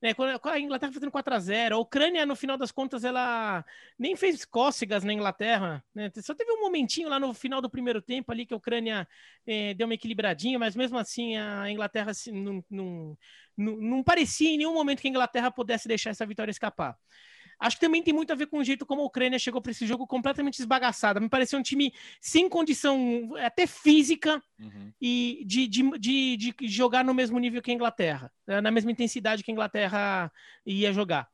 né, 0.02 0.12
quando 0.14 0.38
a 0.44 0.58
Inglaterra 0.58 0.92
fazendo 0.92 1.12
4 1.12 1.34
a 1.34 1.38
0 1.38 1.76
a 1.76 1.78
Ucrânia, 1.78 2.26
no 2.26 2.34
final 2.34 2.58
das 2.58 2.72
contas, 2.72 3.04
ela 3.04 3.64
nem 3.96 4.16
fez 4.16 4.44
cócegas 4.44 5.04
na 5.04 5.12
Inglaterra, 5.12 5.84
né? 5.94 6.10
Só 6.16 6.34
teve 6.34 6.50
um 6.50 6.60
momentinho 6.60 7.08
lá 7.08 7.20
no 7.20 7.32
final 7.32 7.62
do 7.62 7.70
primeiro 7.70 8.02
tempo 8.02 8.32
ali 8.32 8.44
que 8.44 8.52
a 8.52 8.56
Ucrânia 8.56 9.06
é, 9.46 9.74
deu 9.74 9.86
uma 9.86 9.94
equilibradinha, 9.94 10.58
mas 10.58 10.74
mesmo 10.74 10.98
assim 10.98 11.36
a 11.36 11.70
Inglaterra 11.70 12.10
assim, 12.10 12.32
não, 12.32 12.64
não, 12.68 13.18
não, 13.56 13.76
não 13.76 14.02
parecia 14.02 14.50
em 14.50 14.58
nenhum 14.58 14.74
momento 14.74 15.00
que 15.00 15.06
a 15.06 15.10
Inglaterra 15.10 15.52
pudesse 15.52 15.86
deixar 15.86 16.10
essa 16.10 16.26
vitória 16.26 16.50
escapar. 16.50 16.98
Acho 17.62 17.76
que 17.76 17.86
também 17.86 18.02
tem 18.02 18.12
muito 18.12 18.32
a 18.32 18.34
ver 18.34 18.46
com 18.46 18.58
o 18.58 18.64
jeito 18.64 18.84
como 18.84 19.02
a 19.02 19.04
Ucrânia 19.04 19.38
chegou 19.38 19.62
para 19.62 19.70
esse 19.70 19.86
jogo 19.86 20.04
completamente 20.04 20.58
esbagaçada. 20.58 21.20
Me 21.20 21.28
pareceu 21.28 21.60
um 21.60 21.62
time 21.62 21.94
sem 22.20 22.48
condição 22.48 23.34
até 23.38 23.68
física 23.68 24.42
uhum. 24.58 24.92
e 25.00 25.44
de, 25.46 25.68
de, 25.68 25.90
de, 25.96 26.36
de, 26.36 26.54
jogar 26.68 27.04
no 27.04 27.14
mesmo 27.14 27.38
nível 27.38 27.62
que 27.62 27.70
a 27.70 27.74
Inglaterra, 27.74 28.32
na 28.44 28.72
mesma 28.72 28.90
intensidade 28.90 29.44
que 29.44 29.50
a 29.52 29.54
Inglaterra 29.54 30.32
ia 30.66 30.92
jogar 30.92 31.28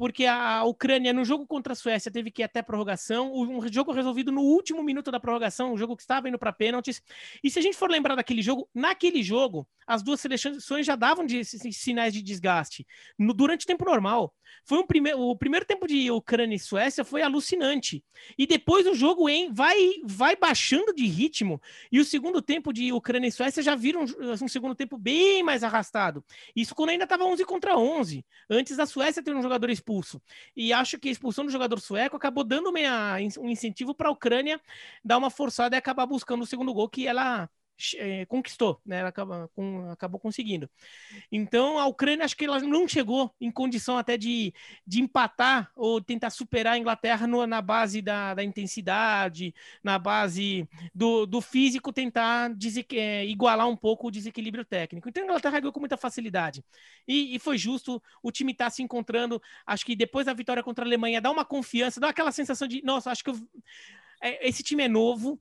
porque 0.00 0.24
a 0.24 0.64
Ucrânia, 0.64 1.12
no 1.12 1.26
jogo 1.26 1.46
contra 1.46 1.74
a 1.74 1.76
Suécia, 1.76 2.10
teve 2.10 2.30
que 2.30 2.40
ir 2.40 2.44
até 2.44 2.62
prorrogação, 2.62 3.34
um 3.34 3.70
jogo 3.70 3.92
resolvido 3.92 4.32
no 4.32 4.40
último 4.40 4.82
minuto 4.82 5.10
da 5.10 5.20
prorrogação, 5.20 5.74
um 5.74 5.76
jogo 5.76 5.94
que 5.94 6.00
estava 6.00 6.26
indo 6.26 6.38
para 6.38 6.54
pênaltis. 6.54 7.02
E 7.44 7.50
se 7.50 7.58
a 7.58 7.62
gente 7.62 7.76
for 7.76 7.90
lembrar 7.90 8.14
daquele 8.14 8.40
jogo, 8.40 8.66
naquele 8.74 9.22
jogo, 9.22 9.68
as 9.86 10.02
duas 10.02 10.18
seleções 10.20 10.86
já 10.86 10.96
davam 10.96 11.26
de, 11.26 11.44
sinais 11.44 12.14
de 12.14 12.22
desgaste 12.22 12.86
no, 13.18 13.34
durante 13.34 13.64
o 13.64 13.66
tempo 13.66 13.84
normal. 13.84 14.32
Foi 14.64 14.78
um 14.78 14.86
primeiro, 14.86 15.20
o 15.20 15.36
primeiro 15.36 15.66
tempo 15.66 15.86
de 15.86 16.10
Ucrânia 16.10 16.54
e 16.54 16.58
Suécia 16.58 17.04
foi 17.04 17.22
alucinante. 17.22 18.04
E 18.38 18.46
depois 18.46 18.86
o 18.86 18.94
jogo 18.94 19.28
em, 19.28 19.52
vai, 19.52 19.76
vai 20.04 20.36
baixando 20.36 20.94
de 20.94 21.06
ritmo. 21.06 21.60
E 21.90 21.98
o 21.98 22.04
segundo 22.04 22.40
tempo 22.40 22.72
de 22.72 22.92
Ucrânia 22.92 23.28
e 23.28 23.32
Suécia 23.32 23.62
já 23.62 23.74
viram 23.74 24.04
um, 24.04 24.44
um 24.44 24.48
segundo 24.48 24.74
tempo 24.74 24.96
bem 24.96 25.42
mais 25.42 25.62
arrastado. 25.64 26.24
Isso 26.54 26.74
quando 26.74 26.90
ainda 26.90 27.04
estava 27.04 27.24
11 27.24 27.44
contra 27.44 27.76
11. 27.76 28.24
Antes 28.48 28.76
da 28.76 28.86
Suécia 28.86 29.22
ter 29.22 29.34
um 29.34 29.42
jogador 29.42 29.70
expulso. 29.70 29.89
E 30.56 30.72
acho 30.72 30.98
que 30.98 31.08
a 31.08 31.12
expulsão 31.12 31.44
do 31.44 31.50
jogador 31.50 31.80
sueco 31.80 32.16
acabou 32.16 32.44
dando 32.44 32.70
um 33.38 33.48
incentivo 33.48 33.94
para 33.94 34.08
a 34.08 34.12
Ucrânia 34.12 34.60
dar 35.04 35.18
uma 35.18 35.30
forçada 35.30 35.76
e 35.76 35.78
acabar 35.78 36.06
buscando 36.06 36.42
o 36.42 36.46
segundo 36.46 36.72
gol 36.72 36.88
que 36.88 37.06
ela 37.06 37.48
é, 37.98 38.24
conquistou, 38.26 38.80
né? 38.84 38.98
Ela 38.98 39.08
acaba, 39.08 39.48
com, 39.54 39.90
acabou 39.90 40.20
conseguindo. 40.20 40.68
Então 41.30 41.78
a 41.78 41.86
Ucrânia 41.86 42.24
acho 42.24 42.36
que 42.36 42.44
ela 42.44 42.60
não 42.60 42.86
chegou 42.86 43.34
em 43.40 43.50
condição 43.50 43.98
até 43.98 44.16
de, 44.16 44.52
de 44.86 45.00
empatar 45.00 45.70
ou 45.76 46.00
tentar 46.00 46.30
superar 46.30 46.74
a 46.74 46.78
Inglaterra 46.78 47.26
no, 47.26 47.46
na 47.46 47.62
base 47.62 48.02
da, 48.02 48.34
da, 48.34 48.44
intensidade, 48.44 49.54
na 49.82 49.98
base 49.98 50.68
do, 50.94 51.26
do 51.26 51.40
físico, 51.40 51.92
tentar 51.92 52.50
é, 52.92 53.26
igualar 53.26 53.68
um 53.68 53.76
pouco 53.76 54.08
o 54.08 54.10
desequilíbrio 54.10 54.64
técnico. 54.64 55.08
Então 55.08 55.22
a 55.22 55.26
Inglaterra 55.26 55.60
ganhou 55.60 55.72
com 55.72 55.80
muita 55.80 55.96
facilidade. 55.96 56.64
E, 57.06 57.34
e 57.34 57.38
foi 57.38 57.58
justo, 57.58 58.02
o 58.22 58.30
time 58.30 58.52
está 58.52 58.68
se 58.70 58.82
encontrando. 58.82 59.40
Acho 59.66 59.84
que 59.84 59.96
depois 59.96 60.26
da 60.26 60.34
vitória 60.34 60.62
contra 60.62 60.84
a 60.84 60.88
Alemanha 60.88 61.20
dá 61.20 61.30
uma 61.30 61.44
confiança, 61.44 62.00
dá 62.00 62.08
aquela 62.08 62.32
sensação 62.32 62.68
de, 62.68 62.82
nossa, 62.82 63.10
acho 63.10 63.24
que 63.24 63.30
eu, 63.30 63.36
é, 64.22 64.46
esse 64.48 64.62
time 64.62 64.84
é 64.84 64.88
novo, 64.88 65.40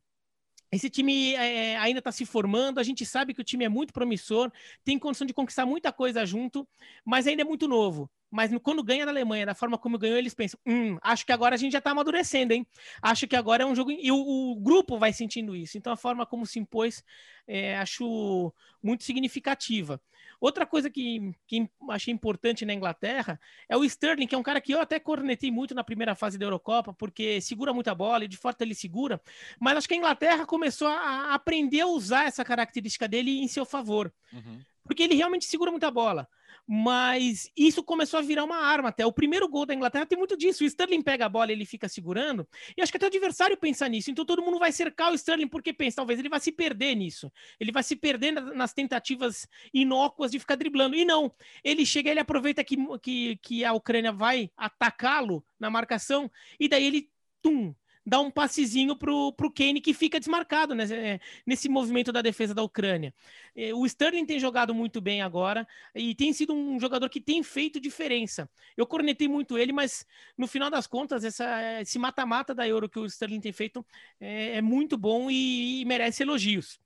esse 0.72 0.90
time 0.90 1.34
é, 1.34 1.78
ainda 1.78 2.00
está 2.00 2.12
se 2.12 2.26
formando, 2.26 2.80
a 2.80 2.84
gente 2.84 3.06
sabe 3.06 3.34
que 3.34 3.42
o 3.42 3.44
time 3.44 3.66
é 3.66 3.70
muito 3.70 3.92
promissor, 3.94 4.52
tem 4.84 5.00
condição 5.00 5.26
de 5.26 5.34
conquistar 5.34 5.66
muita 5.66 5.92
coisa 5.92 6.26
junto, 6.26 6.68
mas 7.04 7.26
ainda 7.28 7.42
é 7.42 7.46
muito 7.46 7.68
novo. 7.68 8.10
Mas 8.32 8.52
quando 8.62 8.84
ganha 8.84 9.06
na 9.06 9.12
Alemanha, 9.12 9.46
da 9.46 9.56
forma 9.56 9.78
como 9.78 9.98
ganhou, 9.98 10.18
eles 10.18 10.36
pensam: 10.36 10.60
hum, 10.66 10.98
acho 11.02 11.26
que 11.26 11.32
agora 11.32 11.56
a 11.56 11.58
gente 11.58 11.72
já 11.72 11.80
está 11.80 11.92
amadurecendo, 11.92 12.54
hein? 12.54 12.66
Acho 13.02 13.28
que 13.28 13.36
agora 13.36 13.64
é 13.64 13.66
um 13.66 13.74
jogo. 13.76 13.92
E 13.92 14.12
o, 14.12 14.18
o 14.18 14.56
grupo 14.56 15.00
vai 15.00 15.12
sentindo 15.12 15.56
isso. 15.56 15.78
Então 15.78 15.92
a 15.92 15.98
forma 15.98 16.26
como 16.26 16.46
se 16.46 16.60
impôs, 16.60 17.04
é, 17.48 17.78
acho 17.78 18.54
muito 18.84 19.04
significativa. 19.04 20.00
Outra 20.40 20.66
coisa 20.66 20.90
que, 20.90 21.34
que 21.46 21.70
achei 21.90 22.14
importante 22.14 22.66
na 22.66 22.74
Inglaterra 22.74 23.40
é 23.68 23.76
o 23.76 23.84
Sterling, 23.84 24.28
que 24.28 24.36
é 24.36 24.38
um 24.38 24.44
cara 24.44 24.62
que 24.62 24.74
eu 24.74 24.80
até 24.80 25.00
cornetei 25.00 25.52
muito 25.52 25.76
na 25.76 25.84
primeira 25.84 26.16
fase 26.16 26.38
da 26.38 26.46
Eurocopa, 26.46 26.94
porque 26.94 27.42
segura 27.42 27.74
muita 27.74 27.94
bola 27.94 28.24
e 28.24 28.28
de 28.28 28.38
fato 28.38 28.62
ele 28.62 28.74
segura. 28.74 29.22
Mas 29.60 29.78
acho 29.78 29.88
que 29.88 29.94
a 29.94 29.98
Inglaterra 29.98 30.46
começou 30.46 30.88
a 30.88 31.34
aprender 31.34 31.82
a 31.82 31.88
usar 31.88 32.26
essa 32.26 32.46
característica 32.46 33.08
dele 33.08 33.40
em 33.40 33.48
seu 33.48 33.66
favor. 33.66 34.14
Uhum. 34.32 34.60
Porque 34.90 35.04
ele 35.04 35.14
realmente 35.14 35.46
segura 35.46 35.70
muita 35.70 35.92
bola 35.92 36.28
mas 36.72 37.52
isso 37.58 37.84
começou 37.84 38.20
a 38.20 38.22
virar 38.22 38.44
uma 38.44 38.58
arma 38.58 38.90
até. 38.90 39.04
O 39.04 39.12
primeiro 39.12 39.48
gol 39.48 39.66
da 39.66 39.74
Inglaterra 39.74 40.06
tem 40.06 40.16
muito 40.16 40.38
disso. 40.38 40.64
O 40.64 40.68
Sterling 40.68 41.02
pega 41.02 41.26
a 41.26 41.30
bola, 41.30 41.52
ele 41.52 41.66
fica 41.66 41.90
segurando, 41.90 42.48
e 42.78 42.82
acho 42.84 42.92
que 42.92 42.98
até 42.98 43.08
o 43.08 43.10
adversário 43.10 43.58
pensa 43.58 43.90
nisso. 43.90 44.12
Então 44.12 44.24
todo 44.24 44.44
mundo 44.44 44.60
vai 44.60 44.72
cercar 44.72 45.12
o 45.12 45.16
Sterling 45.16 45.48
porque 45.48 45.74
pensa, 45.74 45.96
talvez 45.96 46.20
ele 46.20 46.30
vai 46.30 46.40
se 46.40 46.52
perder 46.52 46.94
nisso. 46.94 47.32
Ele 47.60 47.72
vai 47.72 47.82
se 47.82 47.96
perder 47.96 48.34
nas 48.34 48.72
tentativas 48.72 49.48
inócuas 49.74 50.30
de 50.30 50.38
ficar 50.38 50.56
driblando. 50.58 50.96
E 50.96 51.04
não, 51.04 51.34
ele 51.64 51.88
chega, 51.88 52.12
ele 52.12 52.20
aproveita 52.20 52.64
que, 52.64 52.78
que, 53.02 53.38
que 53.38 53.66
a 53.66 53.74
Ucrânia 53.74 54.12
vai 54.12 54.52
atacá-lo 54.56 55.44
na 55.60 55.72
marcação, 55.72 56.30
e 56.60 56.70
daí 56.70 56.86
ele, 56.86 57.10
tum, 57.42 57.74
dá 58.10 58.20
um 58.20 58.32
passezinho 58.32 58.96
pro, 58.96 59.32
pro 59.34 59.52
Kane 59.52 59.80
que 59.80 59.94
fica 59.94 60.20
desmarcado 60.20 60.74
né, 60.74 60.86
é, 60.92 61.20
nesse 61.46 61.70
movimento 61.70 62.12
da 62.12 62.22
defesa 62.22 62.54
da 62.54 62.64
Ucrânia. 62.64 63.14
É, 63.56 63.74
o 63.74 63.86
Sterling 63.86 64.26
tem 64.26 64.40
jogado 64.40 64.74
muito 64.74 65.00
bem 65.00 65.22
agora 65.22 65.68
e 65.94 66.16
tem 66.16 66.34
sido 66.34 66.54
um 66.54 66.80
jogador 66.80 67.08
que 67.10 67.22
tem 67.22 67.44
feito 67.44 67.80
diferença. 67.80 68.50
Eu 68.76 68.88
cornetei 68.88 69.28
muito 69.28 69.58
ele, 69.58 69.72
mas 69.72 70.06
no 70.36 70.48
final 70.48 70.72
das 70.72 70.88
contas, 70.88 71.24
essa, 71.24 71.82
esse 71.82 72.00
mata-mata 72.00 72.54
da 72.56 72.68
Euro 72.68 72.90
que 72.90 73.00
o 73.00 73.06
Sterling 73.06 73.40
tem 73.40 73.54
feito 73.54 73.86
é, 74.20 74.58
é 74.58 74.62
muito 74.62 74.98
bom 74.98 75.30
e, 75.30 75.82
e 75.82 75.86
merece 75.86 76.24
elogios. 76.24 76.80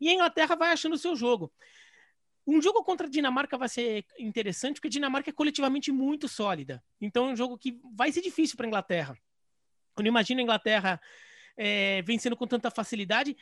E 0.00 0.08
a 0.08 0.14
Inglaterra 0.14 0.56
vai 0.56 0.72
achando 0.72 0.94
o 0.94 0.98
seu 0.98 1.14
jogo. 1.14 1.52
Um 2.46 2.60
jogo 2.60 2.82
contra 2.82 3.06
a 3.06 3.10
Dinamarca 3.10 3.56
vai 3.56 3.68
ser 3.68 4.04
interessante, 4.18 4.74
porque 4.74 4.88
a 4.88 4.90
Dinamarca 4.90 5.30
é 5.30 5.32
coletivamente 5.32 5.92
muito 5.92 6.28
sólida. 6.28 6.82
Então 7.00 7.28
é 7.28 7.32
um 7.32 7.36
jogo 7.36 7.56
que 7.58 7.78
vai 7.94 8.12
ser 8.12 8.20
difícil 8.20 8.56
para 8.56 8.66
a 8.66 8.68
Inglaterra. 8.68 9.18
Eu 9.96 10.02
não 10.02 10.08
imagino 10.08 10.40
a 10.40 10.42
Inglaterra 10.42 11.00
é, 11.56 12.02
vencendo 12.02 12.36
com 12.36 12.46
tanta 12.46 12.70
facilidade. 12.70 13.36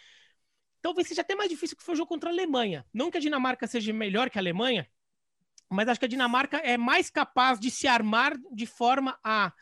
Talvez 0.81 1.09
seja 1.09 1.23
até 1.23 1.35
mais 1.35 1.49
difícil 1.49 1.77
que 1.77 1.83
foi 1.83 1.95
o 1.95 1.97
jogo 1.97 2.09
contra 2.09 2.31
a 2.31 2.33
Alemanha. 2.33 2.85
Não 2.93 3.11
que 3.11 3.17
a 3.17 3.21
Dinamarca 3.21 3.67
seja 3.67 3.93
melhor 3.93 4.29
que 4.31 4.39
a 4.39 4.41
Alemanha, 4.43 4.89
mas 5.71 5.89
acho 5.89 6.01
que 6.01 6.07
a 6.07 6.09
Dinamarca 6.09 6.59
é 6.59 6.77
mais 6.77 7.09
capaz 7.09 7.59
de 7.59 7.71
se 7.71 7.87
armar 7.87 8.35
de 8.53 8.67
forma 8.67 9.19
a, 9.25 9.53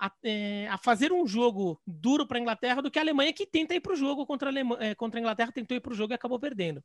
a, 0.00 0.12
é, 0.22 0.68
a 0.68 0.78
fazer 0.78 1.12
um 1.12 1.26
jogo 1.26 1.80
duro 1.86 2.26
para 2.26 2.38
a 2.38 2.40
Inglaterra 2.40 2.80
do 2.80 2.90
que 2.90 2.98
a 2.98 3.02
Alemanha, 3.02 3.32
que 3.32 3.46
tenta 3.46 3.74
ir 3.74 3.80
para 3.80 3.92
o 3.92 3.96
jogo 3.96 4.24
contra 4.24 4.48
a, 4.48 4.52
Alemanha, 4.52 4.90
é, 4.90 4.94
contra 4.94 5.18
a 5.18 5.20
Inglaterra, 5.20 5.52
tentou 5.52 5.76
ir 5.76 5.80
para 5.80 5.92
o 5.92 5.96
jogo 5.96 6.12
e 6.12 6.14
acabou 6.14 6.38
perdendo. 6.38 6.82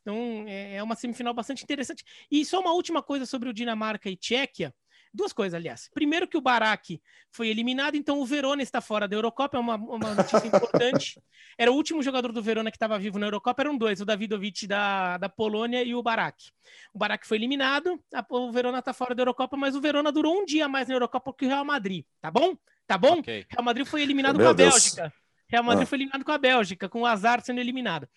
Então 0.00 0.44
é, 0.46 0.76
é 0.76 0.82
uma 0.82 0.94
semifinal 0.94 1.34
bastante 1.34 1.62
interessante. 1.62 2.04
E 2.30 2.44
só 2.44 2.60
uma 2.60 2.72
última 2.72 3.02
coisa 3.02 3.26
sobre 3.26 3.48
o 3.48 3.52
Dinamarca 3.52 4.08
e 4.08 4.16
Tchequia. 4.16 4.74
Duas 5.14 5.32
coisas, 5.32 5.54
aliás. 5.54 5.90
Primeiro 5.92 6.26
que 6.26 6.36
o 6.36 6.40
Barak 6.40 7.00
foi 7.30 7.48
eliminado, 7.48 7.96
então 7.96 8.18
o 8.20 8.26
Verona 8.26 8.62
está 8.62 8.80
fora 8.80 9.06
da 9.06 9.14
Eurocopa, 9.14 9.56
é 9.56 9.60
uma, 9.60 9.74
uma 9.74 10.14
notícia 10.14 10.46
importante. 10.46 11.20
Era 11.58 11.70
o 11.70 11.74
último 11.74 12.02
jogador 12.02 12.32
do 12.32 12.42
Verona 12.42 12.70
que 12.70 12.76
estava 12.76 12.98
vivo 12.98 13.18
na 13.18 13.26
Eurocopa, 13.26 13.60
eram 13.60 13.76
dois, 13.76 14.00
o 14.00 14.06
Davidovic 14.06 14.66
da, 14.66 15.18
da 15.18 15.28
Polônia 15.28 15.82
e 15.82 15.94
o 15.94 16.02
Barak. 16.02 16.50
O 16.94 16.98
Barak 16.98 17.26
foi 17.26 17.36
eliminado, 17.36 18.02
a, 18.14 18.24
o 18.30 18.50
Verona 18.50 18.78
está 18.78 18.94
fora 18.94 19.14
da 19.14 19.20
Eurocopa, 19.20 19.54
mas 19.54 19.76
o 19.76 19.80
Verona 19.80 20.10
durou 20.10 20.34
um 20.34 20.46
dia 20.46 20.66
mais 20.66 20.88
na 20.88 20.94
Eurocopa 20.94 21.34
que 21.34 21.44
o 21.44 21.48
Real 21.48 21.64
Madrid, 21.64 22.06
tá 22.22 22.30
bom? 22.30 22.56
Tá 22.86 22.96
bom? 22.96 23.18
Okay. 23.18 23.44
Real 23.50 23.64
Madrid 23.64 23.86
foi 23.86 24.00
eliminado 24.00 24.36
Meu 24.36 24.46
com 24.46 24.50
a 24.50 24.54
Deus. 24.54 24.72
Bélgica. 24.72 25.12
Real 25.46 25.62
Madrid 25.62 25.82
ah. 25.82 25.86
foi 25.86 25.98
eliminado 25.98 26.24
com 26.24 26.32
a 26.32 26.38
Bélgica, 26.38 26.88
com 26.88 27.02
o 27.02 27.06
azar 27.06 27.42
sendo 27.42 27.60
eliminado. 27.60 28.08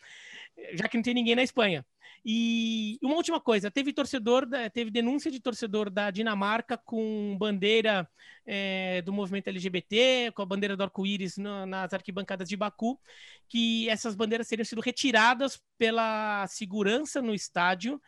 Já 0.73 0.87
que 0.87 0.97
não 0.97 1.03
tem 1.03 1.13
ninguém 1.13 1.35
na 1.35 1.43
Espanha. 1.43 1.85
E 2.27 2.97
uma 3.03 3.15
última 3.15 3.39
coisa, 3.39 3.69
teve 3.69 3.93
torcedor, 3.93 4.47
teve 4.73 4.89
denúncia 4.89 5.29
de 5.29 5.39
torcedor 5.39 5.91
da 5.91 6.09
Dinamarca 6.09 6.75
com 6.75 7.37
bandeira 7.37 8.09
é, 8.43 9.03
do 9.03 9.13
movimento 9.13 9.47
LGBT, 9.47 10.31
com 10.33 10.41
a 10.41 10.45
bandeira 10.45 10.75
do 10.75 10.81
arco-íris 10.81 11.37
nas 11.37 11.93
arquibancadas 11.93 12.49
de 12.49 12.57
Baku, 12.57 12.99
que 13.47 13.87
essas 13.89 14.15
bandeiras 14.15 14.47
teriam 14.47 14.65
sido 14.65 14.81
retiradas 14.81 15.61
pela 15.77 16.47
segurança 16.47 17.21
no 17.21 17.33
estádio. 17.33 18.01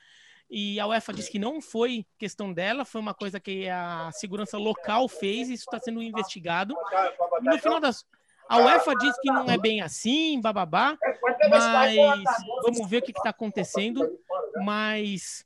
E 0.50 0.80
a 0.80 0.88
UEFA 0.88 1.14
disse 1.14 1.30
que 1.30 1.38
não 1.38 1.62
foi 1.62 2.04
questão 2.18 2.52
dela, 2.52 2.86
foi 2.86 3.02
uma 3.02 3.14
coisa 3.14 3.40
que 3.40 3.70
a 3.70 4.10
segurança 4.14 4.58
local 4.58 5.08
fez, 5.08 5.50
isso 5.50 5.66
está 5.66 5.80
sendo 5.80 6.02
investigado. 6.02 6.74
E 7.42 7.46
no 7.46 7.60
final 7.60 7.80
das, 7.80 8.04
a 8.50 8.58
UEFA 8.60 8.96
diz 8.96 9.16
que 9.20 9.32
não 9.32 9.46
é 9.46 9.58
bem 9.58 9.82
assim, 9.82 10.40
bababá, 10.40 10.98
mas 11.50 11.66
vamos 12.64 12.90
ver 12.90 12.98
o 12.98 13.02
que 13.02 13.12
está 13.12 13.30
acontecendo. 13.30 14.08
Mas 14.64 15.46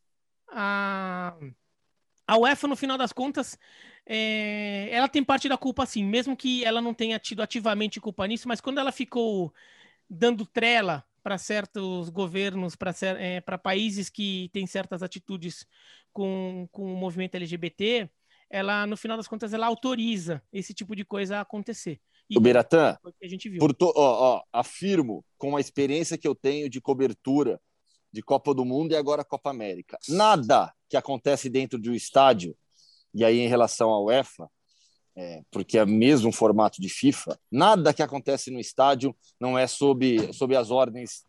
a, 0.49 1.33
a 2.27 2.37
UEFA, 2.37 2.67
no 2.67 2.75
final 2.75 2.97
das 2.97 3.11
contas, 3.11 3.57
é, 4.05 4.89
ela 4.91 5.07
tem 5.07 5.23
parte 5.23 5.47
da 5.47 5.57
culpa 5.57 5.85
sim, 5.85 6.03
mesmo 6.03 6.35
que 6.35 6.63
ela 6.63 6.81
não 6.81 6.93
tenha 6.93 7.19
tido 7.19 7.41
ativamente 7.41 7.99
culpa 7.99 8.27
nisso, 8.27 8.47
mas 8.47 8.61
quando 8.61 8.79
ela 8.79 8.91
ficou 8.91 9.53
dando 10.09 10.45
trela 10.45 11.03
para 11.23 11.37
certos 11.37 12.09
governos, 12.09 12.75
para 12.75 12.93
é, 13.19 13.41
países 13.41 14.09
que 14.09 14.49
têm 14.51 14.65
certas 14.65 15.03
atitudes 15.03 15.65
com, 16.11 16.67
com 16.71 16.93
o 16.93 16.97
movimento 16.97 17.35
LGBT, 17.35 18.09
ela, 18.49 18.85
no 18.85 18.97
final 18.97 19.15
das 19.15 19.27
contas, 19.27 19.53
ela 19.53 19.67
autoriza 19.67 20.43
esse 20.51 20.73
tipo 20.73 20.95
de 20.95 21.05
coisa 21.05 21.37
a 21.37 21.41
acontecer. 21.41 22.01
E 22.31 22.37
o 22.37 22.39
Beratã, 22.39 22.97
por 23.59 23.73
to... 23.73 23.91
ó, 23.93 24.37
ó, 24.37 24.43
afirmo 24.53 25.25
com 25.37 25.57
a 25.57 25.59
experiência 25.59 26.17
que 26.17 26.25
eu 26.25 26.33
tenho 26.33 26.69
de 26.69 26.79
cobertura 26.79 27.59
de 28.09 28.21
Copa 28.21 28.53
do 28.53 28.63
Mundo 28.63 28.93
e 28.93 28.95
agora 28.95 29.25
Copa 29.25 29.49
América. 29.49 29.97
Nada 30.07 30.73
que 30.89 30.95
acontece 30.95 31.49
dentro 31.49 31.77
de 31.77 31.89
um 31.89 31.93
estádio, 31.93 32.55
e 33.13 33.25
aí 33.25 33.39
em 33.39 33.49
relação 33.49 33.89
à 33.89 34.01
UEFA, 34.01 34.49
é, 35.13 35.41
porque 35.51 35.77
é 35.77 35.85
mesmo 35.85 36.29
um 36.29 36.31
formato 36.31 36.81
de 36.81 36.87
FIFA, 36.87 37.37
nada 37.51 37.93
que 37.93 38.01
acontece 38.01 38.49
no 38.49 38.61
estádio 38.61 39.13
não 39.37 39.59
é 39.59 39.67
sob, 39.67 40.33
sob 40.33 40.55
as 40.55 40.71
ordens 40.71 41.25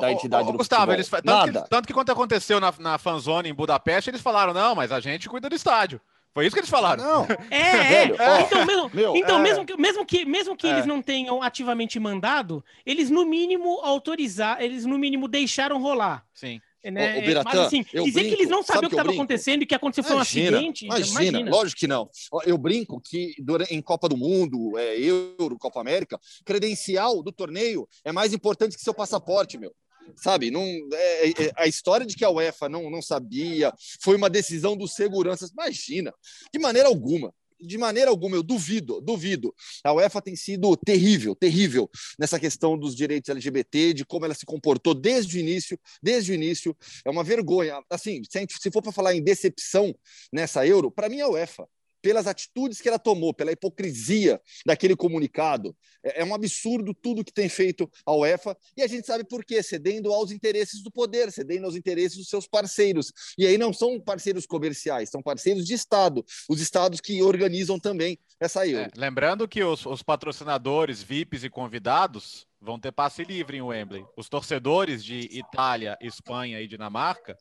da 0.00 0.12
entidade 0.12 0.44
ô, 0.44 0.50
ô, 0.50 0.52
do 0.52 0.58
Gustavo, 0.58 0.92
eles, 0.92 1.08
tanto, 1.08 1.24
nada. 1.24 1.62
Que, 1.62 1.68
tanto 1.68 1.86
que 1.88 1.94
quando 1.94 2.10
aconteceu 2.10 2.60
na, 2.60 2.72
na 2.78 2.98
fanzone 2.98 3.48
em 3.48 3.54
Budapeste, 3.54 4.10
eles 4.10 4.20
falaram, 4.20 4.54
não, 4.54 4.76
mas 4.76 4.92
a 4.92 5.00
gente 5.00 5.28
cuida 5.28 5.48
do 5.48 5.56
estádio. 5.56 6.00
Foi 6.36 6.44
isso 6.44 6.54
que 6.54 6.60
eles 6.60 6.68
falaram. 6.68 7.02
Não. 7.02 7.26
É, 7.50 7.56
é. 7.56 8.08
Velho, 8.08 8.16
então, 8.44 8.66
mesmo, 8.66 8.90
meu, 8.92 9.16
então 9.16 9.38
é... 9.38 9.42
mesmo, 9.42 9.64
que, 9.64 9.74
mesmo 9.74 10.04
que, 10.04 10.26
mesmo 10.26 10.54
que 10.54 10.66
é. 10.66 10.70
eles 10.70 10.84
não 10.84 11.00
tenham 11.00 11.42
ativamente 11.42 11.98
mandado, 11.98 12.62
eles 12.84 13.08
no 13.08 13.24
mínimo 13.24 13.80
autorizaram, 13.82 14.60
eles 14.60 14.84
no 14.84 14.98
mínimo 14.98 15.28
deixaram 15.28 15.80
rolar. 15.80 16.26
Sim. 16.34 16.60
Né? 16.84 17.16
O, 17.16 17.18
o 17.20 17.22
Biratã, 17.22 17.50
Mas 17.54 17.58
assim, 17.60 17.82
dizer 17.84 18.12
brinco, 18.12 18.28
que 18.28 18.34
eles 18.34 18.50
não 18.50 18.62
sabiam 18.62 18.84
o 18.84 18.90
que 18.90 18.96
estava 18.96 19.12
acontecendo 19.12 19.62
e 19.62 19.66
que 19.66 19.74
aconteceu 19.74 20.04
imagina, 20.04 20.50
foi 20.50 20.52
um 20.52 20.58
acidente. 20.60 20.84
Imagina, 20.84 21.20
imagina, 21.20 21.50
lógico 21.50 21.80
que 21.80 21.86
não. 21.86 22.10
Eu 22.44 22.58
brinco 22.58 23.00
que 23.00 23.34
durante, 23.38 23.74
em 23.74 23.80
Copa 23.80 24.06
do 24.06 24.16
Mundo, 24.18 24.76
é, 24.76 25.00
Euro, 25.00 25.56
Copa 25.58 25.80
América, 25.80 26.20
credencial 26.44 27.22
do 27.22 27.32
torneio 27.32 27.88
é 28.04 28.12
mais 28.12 28.34
importante 28.34 28.76
que 28.76 28.82
seu 28.82 28.92
passaporte, 28.92 29.56
meu 29.56 29.72
sabe? 30.14 30.50
Não, 30.50 30.62
é, 30.62 31.28
é, 31.28 31.52
a 31.56 31.66
história 31.66 32.06
de 32.06 32.14
que 32.14 32.24
a 32.24 32.30
UEFA 32.30 32.68
não, 32.68 32.90
não 32.90 33.02
sabia, 33.02 33.72
foi 34.00 34.16
uma 34.16 34.30
decisão 34.30 34.76
dos 34.76 34.94
seguranças, 34.94 35.50
imagina, 35.50 36.12
de 36.52 36.58
maneira 36.58 36.88
alguma. 36.88 37.32
De 37.58 37.78
maneira 37.78 38.10
alguma, 38.10 38.36
eu 38.36 38.42
duvido, 38.42 39.00
duvido. 39.00 39.54
A 39.82 39.90
UEFA 39.94 40.20
tem 40.20 40.36
sido 40.36 40.76
terrível, 40.76 41.34
terrível 41.34 41.88
nessa 42.18 42.38
questão 42.38 42.76
dos 42.76 42.94
direitos 42.94 43.30
LGBT, 43.30 43.94
de 43.94 44.04
como 44.04 44.26
ela 44.26 44.34
se 44.34 44.44
comportou 44.44 44.92
desde 44.92 45.38
o 45.38 45.40
início, 45.40 45.80
desde 46.02 46.32
o 46.32 46.34
início. 46.34 46.76
É 47.02 47.10
uma 47.10 47.24
vergonha. 47.24 47.80
Assim, 47.88 48.20
se 48.30 48.70
for 48.70 48.82
para 48.82 48.92
falar 48.92 49.14
em 49.14 49.22
decepção 49.22 49.94
nessa 50.30 50.66
Euro, 50.66 50.90
para 50.90 51.08
mim 51.08 51.20
é 51.20 51.22
a 51.22 51.28
UEFA 51.30 51.66
pelas 52.06 52.28
atitudes 52.28 52.80
que 52.80 52.88
ela 52.88 53.00
tomou, 53.00 53.34
pela 53.34 53.50
hipocrisia 53.50 54.40
daquele 54.64 54.94
comunicado. 54.94 55.76
É, 56.04 56.20
é, 56.20 56.24
um 56.24 56.32
absurdo 56.32 56.94
tudo 56.94 57.24
que 57.24 57.32
tem 57.32 57.48
feito 57.48 57.90
a 58.06 58.14
UEFA 58.14 58.56
e 58.76 58.82
a 58.82 58.86
gente 58.86 59.04
sabe 59.04 59.24
por 59.24 59.44
quê, 59.44 59.60
cedendo 59.60 60.12
aos 60.12 60.30
interesses 60.30 60.84
do 60.84 60.90
poder, 60.92 61.32
cedendo 61.32 61.64
aos 61.66 61.74
interesses 61.74 62.16
dos 62.16 62.28
seus 62.28 62.46
parceiros. 62.46 63.12
E 63.36 63.44
aí 63.44 63.58
não 63.58 63.72
são 63.72 64.00
parceiros 64.00 64.46
comerciais, 64.46 65.10
são 65.10 65.20
parceiros 65.20 65.66
de 65.66 65.74
Estado, 65.74 66.24
os 66.48 66.60
estados 66.60 67.00
que 67.00 67.20
organizam 67.24 67.76
também 67.76 68.16
essa 68.38 68.64
Euro. 68.64 68.88
É, 68.88 69.00
lembrando 69.00 69.48
que 69.48 69.64
os, 69.64 69.84
os 69.84 70.00
patrocinadores, 70.00 71.02
VIPs 71.02 71.42
e 71.42 71.50
convidados 71.50 72.46
vão 72.60 72.78
ter 72.78 72.92
passe 72.92 73.24
livre 73.24 73.56
em 73.56 73.62
Wembley. 73.62 74.04
Os 74.16 74.28
torcedores 74.28 75.04
de 75.04 75.28
Itália, 75.36 75.98
Espanha 76.00 76.60
e 76.60 76.68
Dinamarca 76.68 77.36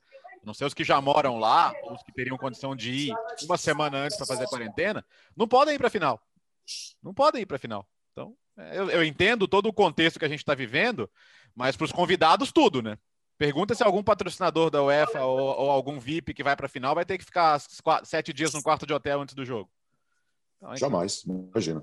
não 0.45 0.53
sei 0.53 0.67
os 0.67 0.73
que 0.73 0.83
já 0.83 1.01
moram 1.01 1.37
lá, 1.37 1.73
os 1.91 2.03
que 2.03 2.13
teriam 2.13 2.37
condição 2.37 2.75
de 2.75 2.91
ir 2.91 3.15
uma 3.43 3.57
semana 3.57 3.97
antes 3.97 4.17
para 4.17 4.27
fazer 4.27 4.47
quarentena, 4.47 5.05
não 5.35 5.47
podem 5.47 5.75
ir 5.75 5.77
para 5.77 5.87
a 5.87 5.91
final. 5.91 6.21
Não 7.01 7.13
podem 7.13 7.41
ir 7.41 7.45
para 7.45 7.55
a 7.55 7.59
final. 7.59 7.87
Então, 8.11 8.35
é, 8.57 8.77
eu, 8.77 8.89
eu, 8.89 9.03
entendo 9.03 9.47
todo 9.47 9.67
o 9.67 9.73
contexto 9.73 10.19
que 10.19 10.25
a 10.25 10.29
gente 10.29 10.39
está 10.39 10.53
vivendo, 10.53 11.09
mas 11.55 11.75
para 11.75 11.85
os 11.85 11.91
convidados, 11.91 12.51
tudo, 12.51 12.81
né? 12.81 12.97
Pergunta 13.37 13.75
se 13.75 13.83
algum 13.83 14.01
patrocinador 14.01 14.69
da 14.69 14.81
UEFA 14.81 15.25
ou, 15.25 15.39
ou 15.39 15.69
algum 15.69 15.99
VIP 15.99 16.33
que 16.33 16.43
vai 16.43 16.55
para 16.55 16.67
a 16.67 16.69
final 16.69 16.95
vai 16.95 17.03
ter 17.03 17.17
que 17.17 17.25
ficar 17.25 17.61
quatro, 17.83 18.07
sete 18.07 18.31
dias 18.31 18.53
no 18.53 18.63
quarto 18.63 18.85
de 18.85 18.93
hotel 18.93 19.21
antes 19.21 19.35
do 19.35 19.43
jogo. 19.43 19.69
Então, 20.57 20.75
Jamais, 20.77 21.23
imagina. 21.23 21.81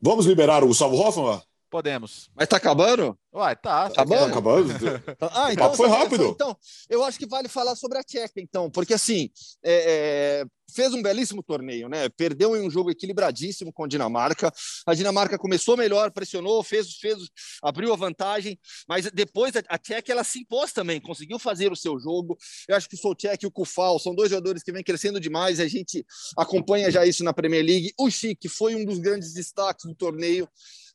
Vamos 0.00 0.26
liberar 0.26 0.64
o 0.64 0.66
Gustavo 0.66 0.96
Hoffman? 0.96 1.40
Podemos. 1.72 2.30
Mas 2.36 2.48
tá 2.48 2.58
acabando? 2.58 3.18
Uai, 3.32 3.56
tá. 3.56 3.88
Tá 3.88 4.02
acabando? 4.02 4.30
Acabando. 4.30 4.74
ah, 5.32 5.50
então 5.50 5.72
foi 5.72 5.88
rápido. 5.88 6.24
Então, 6.24 6.54
eu 6.90 7.02
acho 7.02 7.18
que 7.18 7.26
vale 7.26 7.48
falar 7.48 7.74
sobre 7.76 7.96
a 7.96 8.02
Tcheca, 8.02 8.42
então, 8.42 8.70
porque 8.70 8.92
assim, 8.92 9.30
é, 9.64 10.42
é, 10.42 10.44
fez 10.70 10.92
um 10.92 11.00
belíssimo 11.00 11.42
torneio, 11.42 11.88
né? 11.88 12.10
Perdeu 12.10 12.54
em 12.54 12.60
um 12.60 12.70
jogo 12.70 12.90
equilibradíssimo 12.90 13.72
com 13.72 13.84
a 13.84 13.88
Dinamarca. 13.88 14.52
A 14.86 14.92
Dinamarca 14.92 15.38
começou 15.38 15.74
melhor, 15.74 16.10
pressionou, 16.10 16.62
fez, 16.62 16.92
fez, 16.96 17.16
abriu 17.62 17.90
a 17.94 17.96
vantagem, 17.96 18.60
mas 18.86 19.10
depois 19.10 19.56
a, 19.56 19.62
a 19.66 19.78
Tcheca 19.78 20.12
ela 20.12 20.24
se 20.24 20.40
impôs 20.40 20.74
também, 20.74 21.00
conseguiu 21.00 21.38
fazer 21.38 21.72
o 21.72 21.76
seu 21.76 21.98
jogo. 21.98 22.36
Eu 22.68 22.76
acho 22.76 22.86
que 22.86 22.96
o 22.96 22.98
Solchek 22.98 23.46
e 23.46 23.48
o 23.48 23.50
Kufal 23.50 23.98
são 23.98 24.14
dois 24.14 24.28
jogadores 24.28 24.62
que 24.62 24.72
vêm 24.72 24.84
crescendo 24.84 25.18
demais. 25.18 25.58
A 25.58 25.66
gente 25.66 26.04
acompanha 26.36 26.90
já 26.90 27.06
isso 27.06 27.24
na 27.24 27.32
Premier 27.32 27.64
League. 27.64 27.94
O 27.98 28.10
Chic 28.10 28.46
foi 28.46 28.74
um 28.74 28.84
dos 28.84 28.98
grandes 28.98 29.32
destaques 29.32 29.86
do 29.86 29.94
torneio. 29.94 30.46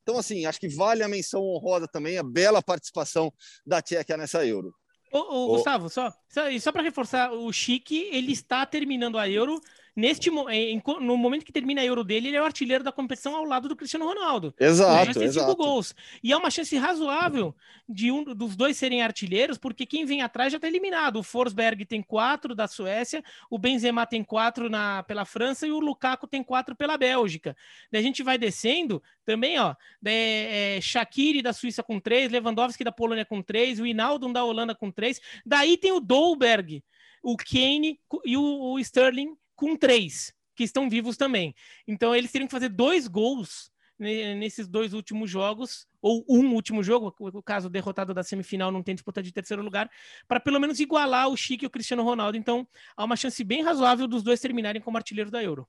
Então, 0.08 0.18
assim, 0.18 0.46
acho 0.46 0.58
que 0.58 0.70
vale 0.70 1.04
a 1.04 1.08
menção 1.10 1.44
honrosa 1.44 1.86
também, 1.86 2.18
a 2.18 2.24
bela 2.24 2.64
participação 2.64 3.30
da 3.66 3.82
Tchequia 3.82 4.16
nessa 4.16 4.46
Euro. 4.46 4.74
Ô, 5.12 5.18
ô, 5.18 5.48
Gustavo, 5.50 5.90
só, 5.90 6.10
só, 6.30 6.44
só 6.62 6.72
para 6.72 6.82
reforçar, 6.82 7.34
o 7.34 7.52
Chique, 7.52 8.08
ele 8.14 8.32
está 8.32 8.66
terminando 8.66 9.18
a 9.18 9.30
Euro 9.30 9.60
neste 9.98 10.30
em, 10.30 10.80
no 11.02 11.18
momento 11.18 11.44
que 11.44 11.52
termina 11.52 11.82
a 11.82 11.86
Euro 11.86 12.04
dele, 12.04 12.28
ele 12.28 12.38
é 12.38 12.42
o 12.42 12.46
artilheiro 12.46 12.84
da 12.84 12.92
competição 12.92 13.36
ao 13.36 13.44
lado 13.44 13.68
do 13.68 13.76
Cristiano 13.76 14.06
Ronaldo. 14.06 14.54
Exato, 14.60 15.14
tem 15.14 15.24
exato. 15.24 15.48
cinco 15.48 15.58
gols. 15.58 15.96
E 16.24 16.32
é 16.32 16.38
uma 16.38 16.52
chance 16.52 16.78
razoável 16.78 17.56
de 17.90 18.12
um 18.12 18.24
dos 18.24 18.56
dois 18.56 18.78
serem 18.78 19.02
artilheiros, 19.02 19.58
porque 19.58 19.88
quem 19.88 20.06
vem 20.06 20.22
atrás 20.22 20.52
já 20.52 20.58
está 20.58 20.68
eliminado. 20.68 21.18
O 21.18 21.24
Forsberg 21.24 21.84
tem 21.84 22.04
quatro 22.04 22.54
da 22.54 22.68
Suécia, 22.68 23.24
o 23.50 23.58
Benzema 23.58 24.06
tem 24.06 24.24
quatro 24.24 24.70
na, 24.70 25.02
pela 25.02 25.26
França 25.26 25.66
e 25.66 25.72
o 25.72 25.80
Lukaku 25.80 26.28
tem 26.28 26.44
quatro 26.44 26.76
pela 26.76 26.96
Bélgica. 26.96 27.58
Daí 27.92 28.00
a 28.02 28.04
gente 28.04 28.22
vai 28.22 28.38
descendo 28.38 29.02
também, 29.26 29.58
ó, 29.58 29.74
é, 30.06 30.76
é, 30.78 30.82
Shaqiri 30.82 31.42
da 31.42 31.54
Suíça 31.54 31.82
com 31.82 32.00
três, 32.00 32.32
Lewandowski 32.32 32.84
da 32.84 32.92
Polônia 32.92 33.26
com 33.26 33.42
três, 33.42 33.80
o 33.80 33.86
Inaldo 33.86 34.32
da 34.32 34.44
Holanda 34.44 34.76
com 34.76 34.92
três. 34.92 35.20
Daí 35.44 35.76
tem 35.76 35.92
o 35.92 36.00
Dolberg, 36.00 36.84
o 37.24 37.36
Kane 37.36 38.00
e 38.24 38.38
o, 38.38 38.74
o 38.74 38.80
Sterling 38.80 39.36
com 39.58 39.76
três, 39.76 40.34
que 40.56 40.64
estão 40.64 40.90
vivos 40.90 41.18
também. 41.18 41.54
Então 41.86 42.16
eles 42.16 42.32
teriam 42.32 42.48
que 42.48 42.54
fazer 42.54 42.70
dois 42.70 43.08
gols 43.08 43.70
nesses 44.00 44.68
dois 44.68 44.94
últimos 44.94 45.30
jogos, 45.30 45.88
ou 46.00 46.24
um 46.30 46.54
último 46.54 46.84
jogo, 46.84 47.14
o 47.20 47.42
caso 47.42 47.68
derrotado 47.68 48.14
da 48.14 48.22
semifinal 48.22 48.72
não 48.72 48.84
tem 48.84 48.94
disputa 48.94 49.24
de 49.24 49.32
terceiro 49.32 49.64
lugar, 49.64 49.90
para 50.28 50.40
pelo 50.40 50.60
menos 50.60 50.80
igualar 50.80 51.28
o 51.28 51.36
Chique 51.36 51.66
e 51.66 51.68
o 51.68 51.70
Cristiano 51.72 52.04
Ronaldo. 52.04 52.38
Então 52.38 52.68
há 52.96 53.04
uma 53.04 53.16
chance 53.16 53.44
bem 53.44 53.64
razoável 53.64 54.08
dos 54.08 54.22
dois 54.22 54.40
terminarem 54.40 54.82
como 54.82 54.98
artilheiro 54.98 55.32
da 55.32 55.44
Euro. 55.44 55.68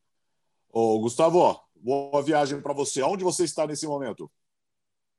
Ô, 0.70 1.00
Gustavo, 1.00 1.58
boa 1.74 2.22
viagem 2.22 2.60
para 2.60 2.74
você. 2.74 3.02
Onde 3.02 3.24
você 3.24 3.44
está 3.44 3.66
nesse 3.66 3.86
momento? 3.86 4.30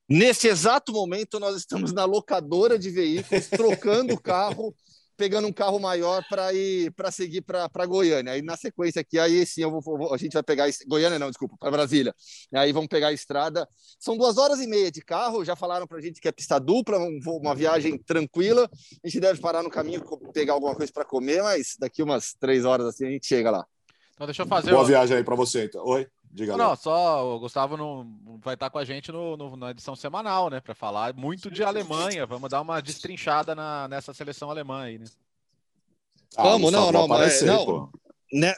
Nesse 0.08 0.48
exato 0.48 0.92
momento, 0.92 1.40
nós 1.40 1.56
estamos 1.56 1.92
na 1.92 2.06
locadora 2.06 2.78
de 2.78 2.92
veículos, 2.92 3.48
trocando 3.48 4.14
o 4.14 4.22
carro 4.22 4.76
pegando 5.20 5.50
um 5.50 5.52
carro 5.52 5.78
maior 5.78 6.24
para 6.30 6.54
ir 6.54 6.92
para 6.94 7.12
seguir 7.12 7.42
para 7.42 7.86
Goiânia. 7.86 8.32
Aí 8.32 8.42
na 8.42 8.56
sequência 8.56 9.02
aqui, 9.02 9.20
aí 9.20 9.46
sim 9.46 9.62
eu 9.62 9.82
vou, 9.82 10.14
a 10.14 10.18
gente 10.18 10.32
vai 10.32 10.42
pegar 10.42 10.66
Goiânia 10.88 11.20
não, 11.20 11.28
desculpa, 11.28 11.58
para 11.60 11.70
Brasília. 11.70 12.16
Aí 12.54 12.72
vamos 12.72 12.88
pegar 12.88 13.10
a 13.10 13.14
estrada. 13.14 13.68
São 14.00 14.18
duas 14.18 14.38
horas 14.38 14.62
e 14.62 14.68
meia 14.68 14.90
de 14.90 15.02
carro. 15.02 15.44
Já 15.44 15.58
falaram 15.58 15.86
para 15.86 15.98
a 15.98 16.02
gente 16.02 16.22
que 16.22 16.28
é 16.30 16.32
pista 16.32 16.58
dupla, 16.58 16.98
uma 16.98 17.54
viagem 17.54 17.98
tranquila. 17.98 18.70
A 19.04 19.08
gente 19.08 19.20
deve 19.20 19.42
parar 19.42 19.62
no 19.62 19.70
caminho 19.70 20.02
pegar 20.34 20.54
alguma 20.54 20.74
coisa 20.74 20.92
para 20.94 21.04
comer, 21.04 21.44
mas 21.44 21.76
daqui 21.78 22.02
umas 22.02 22.34
três 22.34 22.64
horas 22.64 22.88
assim 22.88 23.06
a 23.06 23.12
gente 23.12 23.28
chega 23.28 23.52
lá. 23.52 23.66
Então 24.14 24.26
deixa 24.26 24.44
eu 24.44 24.48
fazer. 24.48 24.72
Boa 24.72 24.86
viagem 24.86 25.18
aí 25.18 25.24
para 25.24 25.36
você. 25.36 25.66
Então. 25.66 25.84
Oi. 25.86 26.08
Diga 26.32 26.56
não, 26.56 26.70
não, 26.70 26.76
só 26.76 27.36
o 27.36 27.40
Gustavo 27.40 27.76
não 27.76 28.40
vai 28.44 28.54
estar 28.54 28.70
com 28.70 28.78
a 28.78 28.86
gente 28.86 29.12
no, 29.12 29.36
no 29.36 29.56
na 29.56 29.72
edição 29.72 29.96
semanal, 29.96 30.50
né? 30.50 30.60
Para 30.60 30.76
falar 30.76 31.14
muito 31.14 31.50
de 31.50 31.64
Alemanha. 31.64 32.26
Vamos 32.26 32.50
dar 32.50 32.62
uma 32.62 32.82
destrinchada 32.82 33.56
na, 33.56 33.88
nessa 33.88 34.14
seleção 34.14 34.50
alemã 34.52 34.84
aí, 34.84 35.00
né? 35.00 35.06
Ah, 36.38 36.44
Vamos, 36.44 36.72
não, 36.72 36.92
não, 36.92 37.06
aparecer, 37.06 37.46
não. 37.46 37.92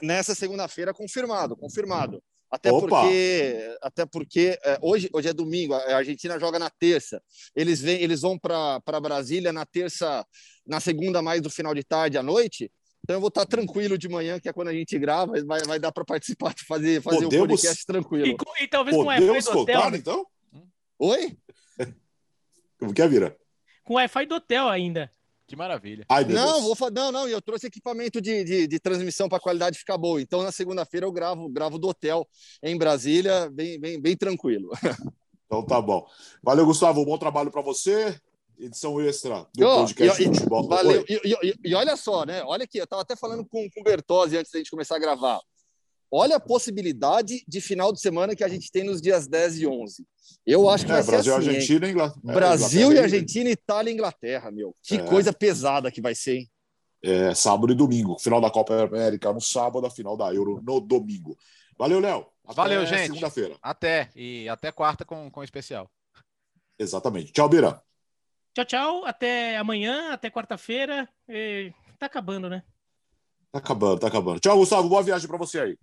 Nessa 0.02 0.36
segunda-feira, 0.36 0.94
confirmado, 0.94 1.56
confirmado. 1.56 2.22
Até 2.52 2.70
Opa. 2.70 2.82
porque, 2.82 3.78
até 3.82 4.06
porque 4.06 4.60
é, 4.62 4.78
hoje, 4.82 5.10
hoje 5.14 5.30
é 5.30 5.34
domingo, 5.34 5.74
a 5.74 5.96
Argentina 5.96 6.38
joga 6.38 6.60
na 6.60 6.70
terça. 6.70 7.24
Eles, 7.56 7.80
vêm, 7.80 8.02
eles 8.02 8.20
vão 8.20 8.38
para 8.38 9.00
Brasília 9.02 9.54
na 9.54 9.66
terça, 9.66 10.28
na 10.68 10.82
segunda, 10.82 11.22
mais 11.22 11.42
do 11.42 11.50
final 11.50 11.74
de 11.74 11.86
tarde 11.86 12.18
à 12.18 12.24
noite. 12.24 12.70
Então 13.04 13.16
eu 13.16 13.20
vou 13.20 13.30
estar 13.30 13.46
tranquilo 13.46 13.98
de 13.98 14.08
manhã, 14.08 14.40
que 14.40 14.48
é 14.48 14.54
quando 14.54 14.68
a 14.68 14.74
gente 14.74 14.98
grava, 15.00 15.34
vai, 15.44 15.62
vai 15.62 15.80
dar 15.80 15.92
para 15.92 16.06
participar, 16.06 16.54
fazer, 16.68 17.02
fazer 17.02 17.24
Podemos... 17.24 17.46
o 17.46 17.48
podcast 17.48 17.86
tranquilo. 17.86 18.28
E, 18.28 18.64
e 18.64 18.68
talvez 18.68 18.96
Podemos 18.96 18.96
com 18.96 19.02
o 19.02 19.06
Wi-Fi 19.08 19.52
do 19.52 19.60
hotel. 19.60 19.96
então? 19.96 20.28
Oi? 21.00 21.38
Como 22.80 22.94
que 22.94 23.02
é, 23.02 23.08
Vira? 23.08 23.38
Com 23.84 23.96
Wi-Fi 23.96 24.26
do 24.26 24.36
hotel 24.36 24.68
ainda. 24.70 25.12
Que 25.48 25.56
maravilha. 25.56 26.06
Ai, 26.08 26.24
não, 26.24 26.62
vou 26.62 26.92
não, 26.92 27.12
não, 27.12 27.28
eu 27.28 27.42
trouxe 27.42 27.68
equipamento 27.68 28.22
de, 28.22 28.44
de, 28.44 28.68
de 28.68 28.80
transmissão 28.80 29.28
para 29.28 29.38
a 29.38 29.42
qualidade 29.42 29.78
ficar 29.78 29.98
boa. 29.98 30.22
Então, 30.22 30.44
na 30.44 30.52
segunda-feira 30.52 31.06
eu 31.06 31.12
gravo, 31.12 31.50
gravo 31.50 31.78
do 31.78 31.90
hotel 31.90 32.26
em 32.64 32.78
Brasília, 32.78 33.50
bem, 33.50 33.80
bem, 33.80 34.00
bem 34.00 34.16
tranquilo. 34.16 34.70
Então 35.52 35.66
tá 35.66 35.82
bom. 35.82 36.08
Valeu, 36.42 36.66
Gustavo. 36.66 37.04
Bom 37.04 37.18
trabalho 37.18 37.52
para 37.52 37.62
você 37.62 38.18
edição 38.62 39.02
extra 39.02 39.46
do 39.56 39.68
oh, 39.68 39.78
podcast 39.80 40.22
e, 40.22 40.30
de 40.30 40.38
futebol. 40.38 40.68
Valeu. 40.68 41.04
E, 41.10 41.20
e, 41.24 41.56
e, 41.64 41.76
olha 41.76 41.98
só, 41.98 42.26
né? 42.26 42.44
Olha 42.44 42.64
aqui, 42.64 42.78
eu 42.78 42.84
estava 42.84 43.02
até 43.02 43.16
falando 43.16 43.46
com, 43.46 43.68
com 43.70 43.82
o 43.82 43.84
Bertozzi 43.84 44.38
antes 44.38 44.52
da 44.52 44.60
gente 44.60 44.70
começar 44.70 44.96
a 44.96 45.00
gravar. 45.00 45.40
olha 46.12 46.36
a 46.36 46.40
possibilidade 46.40 47.44
de 47.48 47.62
final 47.62 47.92
de 47.92 48.00
semana 48.00 48.36
que 48.36 48.44
a 48.44 48.48
gente 48.48 48.72
tem 48.72 48.84
nos 48.84 49.02
dias 49.02 49.28
10 49.28 49.60
e 49.60 49.68
11. 49.68 50.06
Eu 50.46 50.70
acho 50.70 50.86
que 50.86 50.92
é, 50.92 50.96
vai 50.96 51.04
Brasil, 51.04 51.34
ser 51.34 51.40
assim, 51.40 51.50
Argentina, 51.50 51.90
Inglaterra, 51.90 52.34
Brasil 52.34 52.94
e 52.94 53.00
Argentina, 53.00 53.50
Itália 53.50 53.92
e 53.92 53.94
Inglaterra, 53.94 54.52
meu. 54.52 54.76
Que 54.84 54.96
é. 54.96 55.06
coisa 55.06 55.34
pesada 55.34 55.92
que 55.92 56.02
vai 56.02 56.16
ser, 56.16 56.38
hein? 56.38 56.52
É, 57.04 57.34
sábado 57.34 57.74
e 57.74 57.76
domingo. 57.76 58.20
Final 58.20 58.40
da 58.40 58.52
Copa 58.52 58.84
América 58.84 59.34
no 59.34 59.42
sábado, 59.42 59.88
a 59.88 59.90
final 59.90 60.16
da 60.16 60.34
Euro 60.34 60.62
no 60.64 60.80
domingo. 60.80 61.36
Valeu, 61.78 62.00
Léo. 62.00 62.28
Valeu, 62.44 62.86
gente. 62.86 63.08
Segunda-feira. 63.08 63.56
Até. 63.62 64.10
E 64.16 64.48
até 64.48 64.72
quarta 64.72 65.04
com, 65.04 65.30
com 65.32 65.44
especial. 65.44 65.90
Exatamente. 66.78 67.32
Tchau, 67.32 67.50
Bira. 67.50 67.82
Tchau, 68.54 68.66
tchau. 68.66 69.06
Até 69.06 69.58
amanhã, 69.58 70.12
até 70.12 70.30
quarta-feira. 70.30 71.08
E... 71.28 71.74
Tá 71.98 72.08
acabando, 72.08 72.50
né? 72.50 72.64
Tá 73.52 73.60
acabando, 73.60 74.00
tá 74.00 74.08
acabando. 74.08 74.40
Tchau, 74.40 74.58
Gustavo. 74.58 74.90
Boa 74.90 75.04
viagem 75.04 75.28
para 75.28 75.38
você 75.38 75.60
aí. 75.60 75.78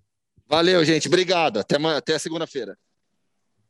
Valeu, 0.47 0.85
gente. 0.85 1.09
Obrigado. 1.09 1.59
Até, 1.59 1.77
até 1.77 2.19
segunda-feira. 2.19 2.77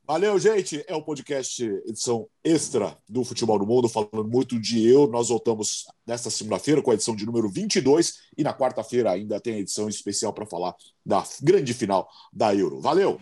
Valeu, 0.08 0.38
gente. 0.38 0.82
É 0.88 0.94
o 0.94 1.02
podcast 1.02 1.62
edição 1.86 2.26
extra 2.42 2.96
do 3.06 3.22
Futebol 3.22 3.58
do 3.58 3.66
Mundo, 3.66 3.90
falando 3.90 4.24
muito 4.24 4.58
de 4.58 4.88
eu. 4.88 5.06
Nós 5.06 5.28
voltamos 5.28 5.84
nesta 6.06 6.30
segunda-feira 6.30 6.80
com 6.80 6.90
a 6.90 6.94
edição 6.94 7.14
de 7.14 7.26
número 7.26 7.46
22 7.50 8.14
e 8.38 8.42
na 8.42 8.54
quarta-feira 8.54 9.10
ainda 9.10 9.38
tem 9.38 9.56
a 9.56 9.58
edição 9.58 9.86
especial 9.86 10.32
para 10.32 10.46
falar 10.46 10.74
da 11.04 11.22
grande 11.42 11.74
final 11.74 12.08
da 12.32 12.54
Euro. 12.54 12.80
Valeu! 12.80 13.20